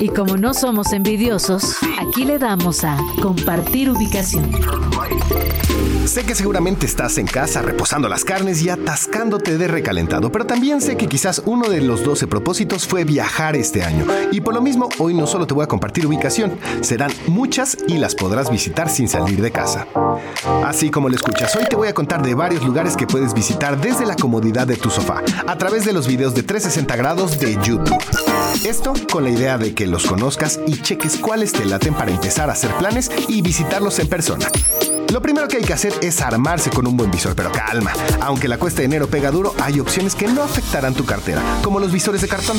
Y 0.00 0.08
como 0.08 0.36
no 0.36 0.54
somos 0.54 0.92
envidiosos, 0.92 1.76
aquí 2.00 2.24
le 2.24 2.38
damos 2.38 2.84
a 2.84 2.96
compartir 3.22 3.90
ubicación. 3.90 4.50
Sé 6.08 6.24
que 6.24 6.34
seguramente 6.34 6.86
estás 6.86 7.18
en 7.18 7.26
casa 7.26 7.60
reposando 7.60 8.08
las 8.08 8.24
carnes 8.24 8.62
y 8.62 8.70
atascándote 8.70 9.58
de 9.58 9.68
recalentado, 9.68 10.32
pero 10.32 10.46
también 10.46 10.80
sé 10.80 10.96
que 10.96 11.06
quizás 11.06 11.42
uno 11.44 11.68
de 11.68 11.82
los 11.82 12.02
12 12.02 12.26
propósitos 12.26 12.86
fue 12.86 13.04
viajar 13.04 13.56
este 13.56 13.84
año. 13.84 14.06
Y 14.32 14.40
por 14.40 14.54
lo 14.54 14.62
mismo, 14.62 14.88
hoy 14.98 15.12
no 15.12 15.26
solo 15.26 15.46
te 15.46 15.52
voy 15.52 15.64
a 15.64 15.68
compartir 15.68 16.06
ubicación, 16.06 16.58
serán 16.80 17.12
muchas 17.26 17.76
y 17.86 17.98
las 17.98 18.14
podrás 18.14 18.50
visitar 18.50 18.88
sin 18.88 19.06
salir 19.06 19.42
de 19.42 19.50
casa. 19.50 19.86
Así 20.64 20.88
como 20.88 21.10
lo 21.10 21.14
escuchas, 21.14 21.54
hoy 21.56 21.66
te 21.68 21.76
voy 21.76 21.88
a 21.88 21.94
contar 21.94 22.22
de 22.22 22.34
varios 22.34 22.64
lugares 22.64 22.96
que 22.96 23.06
puedes 23.06 23.34
visitar 23.34 23.78
desde 23.78 24.06
la 24.06 24.16
comodidad 24.16 24.66
de 24.66 24.76
tu 24.76 24.88
sofá, 24.88 25.22
a 25.46 25.58
través 25.58 25.84
de 25.84 25.92
los 25.92 26.06
videos 26.06 26.34
de 26.34 26.42
360 26.42 26.96
grados 26.96 27.38
de 27.38 27.52
YouTube. 27.62 28.02
Esto 28.64 28.94
con 29.12 29.24
la 29.24 29.30
idea 29.30 29.58
de 29.58 29.74
que 29.74 29.86
los 29.86 30.06
conozcas 30.06 30.58
y 30.66 30.80
cheques 30.80 31.18
cuáles 31.18 31.52
te 31.52 31.66
laten 31.66 31.92
para 31.92 32.10
empezar 32.12 32.48
a 32.48 32.54
hacer 32.54 32.70
planes 32.78 33.10
y 33.28 33.42
visitarlos 33.42 33.98
en 33.98 34.08
persona. 34.08 34.48
Lo 35.12 35.22
primero 35.22 35.48
que 35.48 35.56
hay 35.56 35.62
que 35.62 35.72
hacer 35.72 35.92
es 36.02 36.20
armarse 36.20 36.68
con 36.68 36.86
un 36.86 36.96
buen 36.96 37.10
visor, 37.10 37.34
pero 37.34 37.50
calma. 37.50 37.92
Aunque 38.20 38.46
la 38.46 38.58
cuesta 38.58 38.80
de 38.80 38.86
enero 38.86 39.06
pega 39.06 39.30
duro, 39.30 39.54
hay 39.62 39.80
opciones 39.80 40.14
que 40.14 40.28
no 40.28 40.42
afectarán 40.42 40.92
tu 40.92 41.06
cartera, 41.06 41.40
como 41.62 41.80
los 41.80 41.90
visores 41.90 42.20
de 42.20 42.28
cartón. 42.28 42.58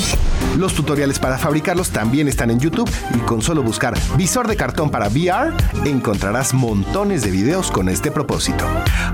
Los 0.57 0.73
tutoriales 0.73 1.19
para 1.19 1.37
fabricarlos 1.37 1.91
también 1.91 2.27
están 2.27 2.49
en 2.49 2.59
YouTube 2.59 2.89
y 3.13 3.19
con 3.19 3.43
solo 3.43 3.61
buscar 3.61 3.93
visor 4.17 4.47
de 4.47 4.55
cartón 4.55 4.89
para 4.89 5.09
VR 5.09 5.53
encontrarás 5.85 6.53
montones 6.53 7.21
de 7.21 7.29
videos 7.29 7.69
con 7.69 7.87
este 7.87 8.09
propósito. 8.09 8.65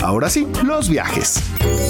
Ahora 0.01 0.29
sí, 0.29 0.47
los 0.63 0.87
viajes. 0.89 1.41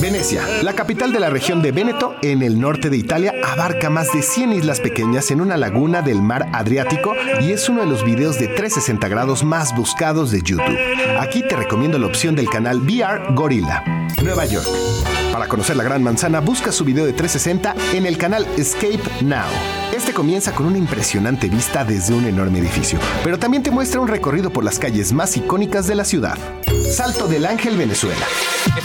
Venecia, 0.01 0.41
la 0.63 0.73
capital 0.73 1.13
de 1.13 1.19
la 1.19 1.29
región 1.29 1.61
de 1.61 1.71
Véneto, 1.71 2.15
en 2.21 2.41
el 2.41 2.59
norte 2.59 2.89
de 2.89 2.97
Italia, 2.97 3.33
abarca 3.45 3.89
más 3.89 4.11
de 4.13 4.23
100 4.23 4.53
islas 4.53 4.79
pequeñas 4.79 5.29
en 5.31 5.41
una 5.41 5.57
laguna 5.57 6.01
del 6.01 6.21
mar 6.21 6.49
Adriático 6.53 7.13
y 7.39 7.51
es 7.51 7.69
uno 7.69 7.81
de 7.81 7.87
los 7.87 8.03
videos 8.03 8.39
de 8.39 8.47
360 8.47 9.07
grados 9.07 9.43
más 9.43 9.75
buscados 9.75 10.31
de 10.31 10.41
YouTube. 10.41 10.77
Te 11.43 11.55
recomiendo 11.55 11.97
la 11.99 12.07
opción 12.07 12.35
del 12.35 12.49
canal 12.49 12.81
VR 12.81 13.33
Gorilla. 13.33 13.83
Nueva 14.23 14.45
York. 14.45 14.67
Para 15.31 15.47
conocer 15.47 15.75
la 15.75 15.83
Gran 15.83 16.01
Manzana, 16.01 16.39
busca 16.39 16.71
su 16.71 16.85
video 16.85 17.05
de 17.05 17.13
360 17.13 17.75
en 17.93 18.05
el 18.05 18.17
canal 18.17 18.47
Escape 18.57 19.01
Now. 19.21 19.84
Este 19.95 20.13
comienza 20.13 20.51
con 20.51 20.65
una 20.65 20.77
impresionante 20.77 21.47
vista 21.47 21.85
desde 21.85 22.13
un 22.13 22.25
enorme 22.25 22.59
edificio, 22.59 22.99
pero 23.23 23.39
también 23.39 23.63
te 23.63 23.71
muestra 23.71 24.01
un 24.01 24.09
recorrido 24.09 24.49
por 24.51 24.65
las 24.65 24.77
calles 24.77 25.13
más 25.13 25.37
icónicas 25.37 25.87
de 25.87 25.95
la 25.95 26.03
ciudad. 26.03 26.37
Salto 26.91 27.27
del 27.27 27.45
Ángel, 27.45 27.77
Venezuela. 27.77 28.25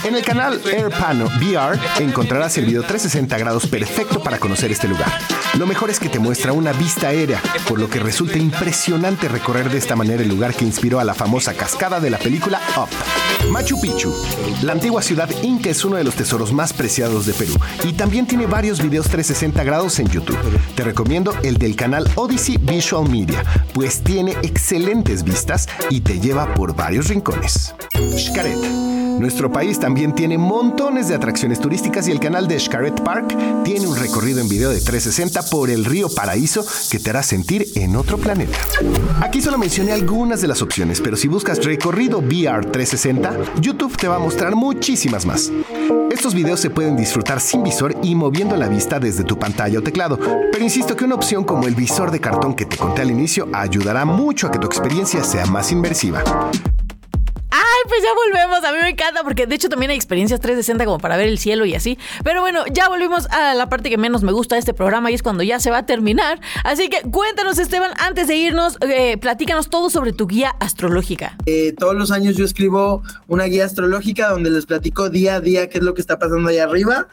En 0.05 0.15
el 0.15 0.23
canal 0.23 0.61
AirPano 0.65 1.25
VR 1.25 1.77
encontrarás 1.99 2.57
el 2.57 2.65
video 2.65 2.83
360 2.83 3.37
grados 3.37 3.67
perfecto 3.67 4.23
para 4.23 4.39
conocer 4.39 4.71
este 4.71 4.87
lugar. 4.87 5.11
Lo 5.59 5.67
mejor 5.67 5.89
es 5.89 5.99
que 5.99 6.07
te 6.07 6.17
muestra 6.17 6.53
una 6.53 6.71
vista 6.71 7.09
aérea, 7.09 7.41
por 7.67 7.77
lo 7.77 7.89
que 7.89 7.99
resulta 7.99 8.37
impresionante 8.37 9.27
recorrer 9.27 9.69
de 9.69 9.79
esta 9.79 9.97
manera 9.97 10.23
el 10.23 10.29
lugar 10.29 10.53
que 10.53 10.63
inspiró 10.63 11.01
a 11.01 11.03
la 11.03 11.13
famosa 11.13 11.53
cascada 11.53 11.99
de 11.99 12.09
la 12.09 12.19
película 12.19 12.61
Up. 12.77 12.89
Machu 13.51 13.79
Picchu. 13.81 14.13
La 14.63 14.71
antigua 14.71 15.01
ciudad 15.01 15.29
inca 15.43 15.69
es 15.69 15.83
uno 15.83 15.97
de 15.97 16.05
los 16.05 16.15
tesoros 16.15 16.53
más 16.53 16.71
preciados 16.71 17.25
de 17.25 17.33
Perú 17.33 17.53
y 17.83 17.93
también 17.93 18.25
tiene 18.25 18.45
varios 18.45 18.81
videos 18.81 19.09
360 19.09 19.63
grados 19.65 19.99
en 19.99 20.07
YouTube. 20.07 20.39
Te 20.75 20.83
recomiendo 20.83 21.33
el 21.43 21.57
del 21.57 21.75
canal 21.75 22.09
Odyssey 22.15 22.57
Visual 22.57 23.09
Media, 23.09 23.43
pues 23.73 24.01
tiene 24.01 24.31
excelentes 24.41 25.23
vistas 25.23 25.67
y 25.89 25.99
te 25.99 26.19
lleva 26.19 26.53
por 26.53 26.75
varios 26.75 27.09
rincones. 27.09 27.75
Xcaret. 27.93 29.00
Nuestro 29.19 29.51
país 29.51 29.79
también 29.79 30.13
tiene 30.13 30.37
montones 30.37 31.07
de 31.07 31.15
atracciones 31.15 31.59
turísticas 31.59 32.07
y 32.07 32.11
el 32.11 32.19
canal 32.19 32.47
de 32.47 32.59
Xcaret 32.59 33.01
Park 33.03 33.35
tiene 33.63 33.87
un 33.87 33.95
recorrido 33.95 34.41
en 34.41 34.47
video 34.47 34.69
de 34.69 34.81
360 34.81 35.43
por 35.49 35.69
el 35.69 35.85
río 35.85 36.09
Paraíso 36.09 36.65
que 36.89 36.99
te 36.99 37.09
hará 37.09 37.23
sentir 37.23 37.67
en 37.75 37.95
otro 37.95 38.17
planeta. 38.17 38.57
Aquí 39.21 39.41
solo 39.41 39.57
mencioné 39.57 39.91
algunas 39.91 40.41
de 40.41 40.47
las 40.47 40.61
opciones, 40.61 41.01
pero 41.01 41.15
si 41.17 41.27
buscas 41.27 41.63
recorrido 41.63 42.19
VR 42.19 42.65
360, 42.71 43.61
YouTube 43.61 43.97
te 43.97 44.07
va 44.07 44.15
a 44.15 44.19
mostrar 44.19 44.55
muchísimas 44.55 45.25
más. 45.25 45.51
Estos 46.11 46.33
videos 46.33 46.59
se 46.59 46.69
pueden 46.69 46.97
disfrutar 46.97 47.39
sin 47.39 47.63
visor 47.63 47.95
y 48.03 48.15
moviendo 48.15 48.55
la 48.57 48.67
vista 48.67 48.99
desde 48.99 49.23
tu 49.23 49.39
pantalla 49.39 49.79
o 49.79 49.81
teclado, 49.81 50.19
pero 50.51 50.63
insisto 50.63 50.95
que 50.95 51.05
una 51.05 51.15
opción 51.15 51.43
como 51.43 51.67
el 51.67 51.75
visor 51.75 52.11
de 52.11 52.19
cartón 52.19 52.53
que 52.53 52.65
te 52.65 52.77
conté 52.77 53.01
al 53.01 53.11
inicio 53.11 53.47
ayudará 53.53 54.05
mucho 54.05 54.47
a 54.47 54.51
que 54.51 54.59
tu 54.59 54.67
experiencia 54.67 55.23
sea 55.23 55.45
más 55.45 55.71
inmersiva. 55.71 56.23
Pues 57.87 58.01
ya 58.03 58.09
volvemos. 58.13 58.63
A 58.63 58.71
mí 58.71 58.77
me 58.81 58.89
encanta 58.89 59.23
porque 59.23 59.47
de 59.47 59.55
hecho 59.55 59.69
también 59.69 59.91
hay 59.91 59.97
experiencias 59.97 60.39
360 60.39 60.85
como 60.85 60.99
para 60.99 61.17
ver 61.17 61.27
el 61.27 61.37
cielo 61.37 61.65
y 61.65 61.75
así. 61.75 61.97
Pero 62.23 62.41
bueno, 62.41 62.63
ya 62.71 62.89
volvimos 62.89 63.27
a 63.31 63.53
la 63.53 63.69
parte 63.69 63.89
que 63.89 63.97
menos 63.97 64.23
me 64.23 64.31
gusta 64.31 64.55
de 64.55 64.59
este 64.59 64.73
programa 64.73 65.11
y 65.11 65.15
es 65.15 65.23
cuando 65.23 65.43
ya 65.43 65.59
se 65.59 65.71
va 65.71 65.79
a 65.79 65.85
terminar. 65.85 66.39
Así 66.63 66.89
que 66.89 67.01
cuéntanos, 67.09 67.59
Esteban, 67.59 67.91
antes 67.97 68.27
de 68.27 68.35
irnos, 68.35 68.77
eh, 68.81 69.17
platícanos 69.17 69.69
todo 69.69 69.89
sobre 69.89 70.13
tu 70.13 70.27
guía 70.27 70.55
astrológica. 70.59 71.37
Eh, 71.45 71.73
todos 71.77 71.95
los 71.95 72.11
años 72.11 72.35
yo 72.35 72.45
escribo 72.45 73.03
una 73.27 73.45
guía 73.45 73.65
astrológica 73.65 74.29
donde 74.29 74.49
les 74.49 74.65
platico 74.65 75.09
día 75.09 75.35
a 75.35 75.41
día 75.41 75.69
qué 75.69 75.79
es 75.79 75.83
lo 75.83 75.93
que 75.93 76.01
está 76.01 76.19
pasando 76.19 76.49
allá 76.49 76.63
arriba. 76.65 77.07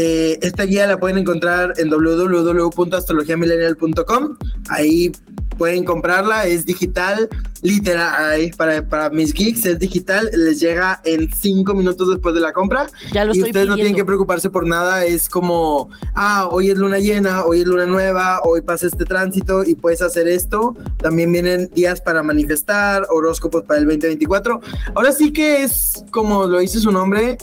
Eh, 0.00 0.38
esta 0.42 0.62
guía 0.62 0.86
la 0.86 1.00
pueden 1.00 1.18
encontrar 1.18 1.74
en 1.76 1.90
www.astrologiamillennial.com. 1.90 4.36
Ahí 4.68 5.10
pueden 5.56 5.82
comprarla, 5.82 6.46
es 6.46 6.64
digital, 6.64 7.28
literal, 7.62 8.52
para, 8.56 8.88
para 8.88 9.10
mis 9.10 9.34
geeks 9.34 9.66
es 9.66 9.80
digital, 9.80 10.30
les 10.32 10.60
llega 10.60 11.00
en 11.04 11.28
cinco 11.34 11.74
minutos 11.74 12.10
después 12.10 12.32
de 12.36 12.40
la 12.40 12.52
compra. 12.52 12.86
Ya 13.12 13.24
lo 13.24 13.34
y 13.34 13.42
ustedes 13.42 13.66
no 13.66 13.74
tienen 13.74 13.96
que 13.96 14.04
preocuparse 14.04 14.50
por 14.50 14.68
nada, 14.68 15.04
es 15.04 15.28
como, 15.28 15.90
ah, 16.14 16.46
hoy 16.48 16.70
es 16.70 16.78
luna 16.78 17.00
llena, 17.00 17.44
hoy 17.44 17.62
es 17.62 17.66
luna 17.66 17.86
nueva, 17.86 18.40
hoy 18.44 18.60
pasa 18.60 18.86
este 18.86 19.04
tránsito 19.04 19.64
y 19.64 19.74
puedes 19.74 20.00
hacer 20.00 20.28
esto. 20.28 20.76
También 20.98 21.32
vienen 21.32 21.70
días 21.74 22.00
para 22.00 22.22
manifestar, 22.22 23.04
horóscopos 23.10 23.64
para 23.64 23.80
el 23.80 23.86
2024. 23.86 24.60
Ahora 24.94 25.10
sí 25.10 25.32
que 25.32 25.64
es, 25.64 26.04
como 26.12 26.46
lo 26.46 26.60
dice 26.60 26.78
su 26.78 26.92
nombre, 26.92 27.36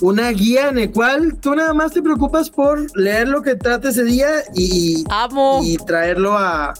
una 0.00 0.30
guía 0.30 0.68
en 0.68 0.78
el 0.78 0.92
cual 0.92 1.36
tú 1.40 1.54
nada 1.54 1.74
más 1.74 1.92
te 1.92 2.02
preocupas 2.02 2.50
por 2.50 2.86
leer 2.96 3.28
lo 3.28 3.42
que 3.42 3.56
trata 3.56 3.88
ese 3.88 4.04
día 4.04 4.28
y, 4.54 5.04
Amo. 5.10 5.60
y 5.62 5.76
traerlo 5.78 6.36
a, 6.36 6.74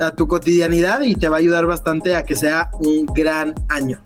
a 0.00 0.10
tu 0.10 0.26
cotidianidad 0.28 1.00
y 1.02 1.14
te 1.14 1.28
va 1.28 1.36
a 1.36 1.38
ayudar 1.40 1.66
bastante 1.66 2.14
a 2.16 2.24
que 2.24 2.36
sea 2.36 2.70
un 2.80 3.06
gran 3.06 3.54
año. 3.68 4.00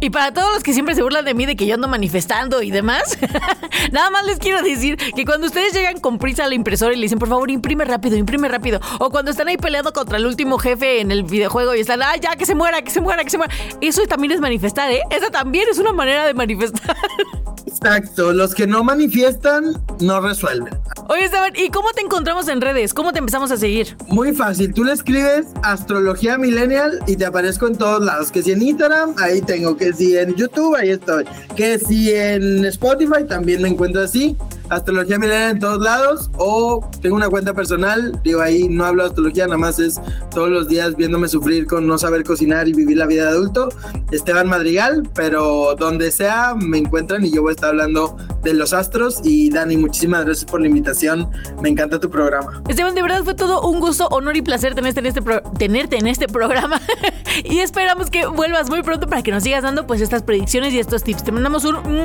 Y 0.00 0.10
para 0.10 0.32
todos 0.32 0.52
los 0.52 0.62
que 0.62 0.72
siempre 0.72 0.94
se 0.94 1.02
burlan 1.02 1.24
de 1.24 1.34
mí 1.34 1.46
de 1.46 1.56
que 1.56 1.66
yo 1.66 1.74
ando 1.74 1.88
manifestando 1.88 2.62
y 2.62 2.70
demás, 2.70 3.18
nada 3.92 4.10
más 4.10 4.26
les 4.26 4.38
quiero 4.38 4.62
decir 4.62 4.96
que 4.96 5.24
cuando 5.24 5.46
ustedes 5.46 5.72
llegan 5.72 6.00
con 6.00 6.18
prisa 6.18 6.44
a 6.44 6.48
la 6.48 6.54
impresora 6.54 6.92
y 6.92 6.96
le 6.96 7.02
dicen, 7.02 7.18
por 7.18 7.28
favor, 7.28 7.50
imprime 7.50 7.84
rápido, 7.84 8.16
imprime 8.16 8.48
rápido, 8.48 8.80
o 8.98 9.10
cuando 9.10 9.30
están 9.30 9.48
ahí 9.48 9.56
peleando 9.56 9.92
contra 9.92 10.18
el 10.18 10.26
último 10.26 10.58
jefe 10.58 11.00
en 11.00 11.10
el 11.10 11.22
videojuego 11.22 11.74
y 11.74 11.80
están, 11.80 12.02
ay, 12.02 12.20
ya, 12.20 12.36
que 12.36 12.44
se 12.44 12.54
muera, 12.54 12.82
que 12.82 12.90
se 12.90 13.00
muera, 13.00 13.24
que 13.24 13.30
se 13.30 13.38
muera, 13.38 13.54
eso 13.80 14.06
también 14.06 14.32
es 14.32 14.40
manifestar, 14.40 14.90
¿eh? 14.90 15.02
Esa 15.10 15.30
también 15.30 15.66
es 15.70 15.78
una 15.78 15.92
manera 15.92 16.26
de 16.26 16.34
manifestar. 16.34 16.96
Exacto, 17.76 18.32
los 18.32 18.54
que 18.54 18.66
no 18.66 18.82
manifiestan 18.82 19.74
no 20.00 20.20
resuelven. 20.20 20.74
Oye, 21.08 21.26
Esteban, 21.26 21.52
¿y 21.54 21.68
cómo 21.70 21.90
te 21.90 22.00
encontramos 22.00 22.48
en 22.48 22.60
redes? 22.60 22.94
¿Cómo 22.94 23.12
te 23.12 23.18
empezamos 23.18 23.50
a 23.50 23.56
seguir? 23.56 23.96
Muy 24.08 24.32
fácil, 24.32 24.72
tú 24.72 24.82
le 24.82 24.92
escribes 24.92 25.46
Astrología 25.62 26.38
Millennial 26.38 26.98
y 27.06 27.16
te 27.16 27.26
aparezco 27.26 27.66
en 27.66 27.76
todos 27.76 28.02
lados. 28.02 28.32
Que 28.32 28.42
si 28.42 28.52
en 28.52 28.62
Instagram, 28.62 29.14
ahí 29.18 29.40
tengo. 29.42 29.76
Que 29.76 29.92
si 29.92 30.16
en 30.16 30.34
YouTube, 30.34 30.74
ahí 30.74 30.90
estoy. 30.90 31.24
Que 31.54 31.78
si 31.78 32.12
en 32.12 32.64
Spotify, 32.64 33.24
también 33.28 33.62
me 33.62 33.68
encuentro 33.68 34.02
así. 34.02 34.36
Astrología 34.68 35.18
Milenial 35.18 35.52
en 35.52 35.58
todos 35.60 35.80
lados 35.80 36.30
o 36.38 36.88
tengo 37.00 37.14
una 37.14 37.28
cuenta 37.28 37.54
personal, 37.54 38.20
digo 38.24 38.40
ahí 38.40 38.68
no 38.68 38.84
hablo 38.84 39.04
de 39.04 39.10
astrología, 39.10 39.44
nada 39.46 39.58
más 39.58 39.78
es 39.78 40.00
todos 40.34 40.48
los 40.48 40.68
días 40.68 40.96
viéndome 40.96 41.28
sufrir 41.28 41.66
con 41.66 41.86
no 41.86 41.98
saber 41.98 42.24
cocinar 42.24 42.66
y 42.66 42.72
vivir 42.72 42.96
la 42.96 43.06
vida 43.06 43.24
de 43.24 43.28
adulto, 43.28 43.68
Esteban 44.10 44.48
Madrigal, 44.48 45.08
pero 45.14 45.76
donde 45.78 46.10
sea 46.10 46.54
me 46.56 46.78
encuentran 46.78 47.24
y 47.24 47.30
yo 47.30 47.42
voy 47.42 47.50
a 47.50 47.54
estar 47.54 47.65
hablando 47.68 48.16
de 48.42 48.54
los 48.54 48.72
astros 48.72 49.20
y 49.24 49.50
Dani, 49.50 49.76
muchísimas 49.76 50.24
gracias 50.24 50.44
por 50.44 50.60
la 50.60 50.68
invitación, 50.68 51.30
me 51.60 51.68
encanta 51.68 51.98
tu 51.98 52.10
programa. 52.10 52.62
Esteban, 52.68 52.94
de 52.94 53.02
verdad 53.02 53.24
fue 53.24 53.34
todo 53.34 53.62
un 53.68 53.80
gusto, 53.80 54.06
honor 54.08 54.36
y 54.36 54.42
placer 54.42 54.74
tenerte 54.74 55.00
en 55.00 55.06
este, 55.06 55.22
tenerte 55.58 55.96
en 55.96 56.06
este 56.06 56.28
programa 56.28 56.80
y 57.44 57.58
esperamos 57.58 58.10
que 58.10 58.26
vuelvas 58.26 58.70
muy 58.70 58.82
pronto 58.82 59.06
para 59.06 59.22
que 59.22 59.30
nos 59.30 59.42
sigas 59.42 59.62
dando 59.62 59.86
pues 59.86 60.00
estas 60.00 60.22
predicciones 60.22 60.72
y 60.72 60.78
estos 60.78 61.02
tips. 61.02 61.24
Te 61.24 61.32
mandamos 61.32 61.64
un 61.64 62.02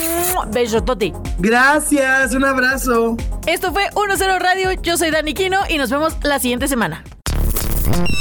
besotote. 0.51 1.13
Gracias, 1.39 2.33
un 2.33 2.45
abrazo. 2.45 3.17
Esto 3.45 3.71
fue 3.71 3.89
1-0 3.91 4.39
Radio, 4.39 4.71
yo 4.81 4.97
soy 4.97 5.11
Dani 5.11 5.33
Quino 5.33 5.59
y 5.69 5.77
nos 5.77 5.89
vemos 5.89 6.15
la 6.23 6.39
siguiente 6.39 6.67
semana. 6.67 7.03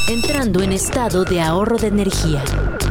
Entrando 0.09 0.63
en 0.63 0.73
estado 0.73 1.25
de 1.25 1.41
ahorro 1.41 1.77
de 1.79 1.89
energía. 1.89 2.43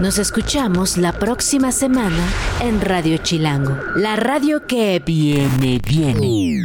Nos 0.02 0.18
escuchamos 0.18 0.98
la 0.98 1.12
próxima 1.12 1.72
semana 1.72 2.26
en 2.62 2.80
Radio 2.80 3.18
Chilango, 3.18 3.78
la 3.96 4.16
radio 4.16 4.66
que 4.66 5.02
viene, 5.06 5.82
viene. 5.86 6.64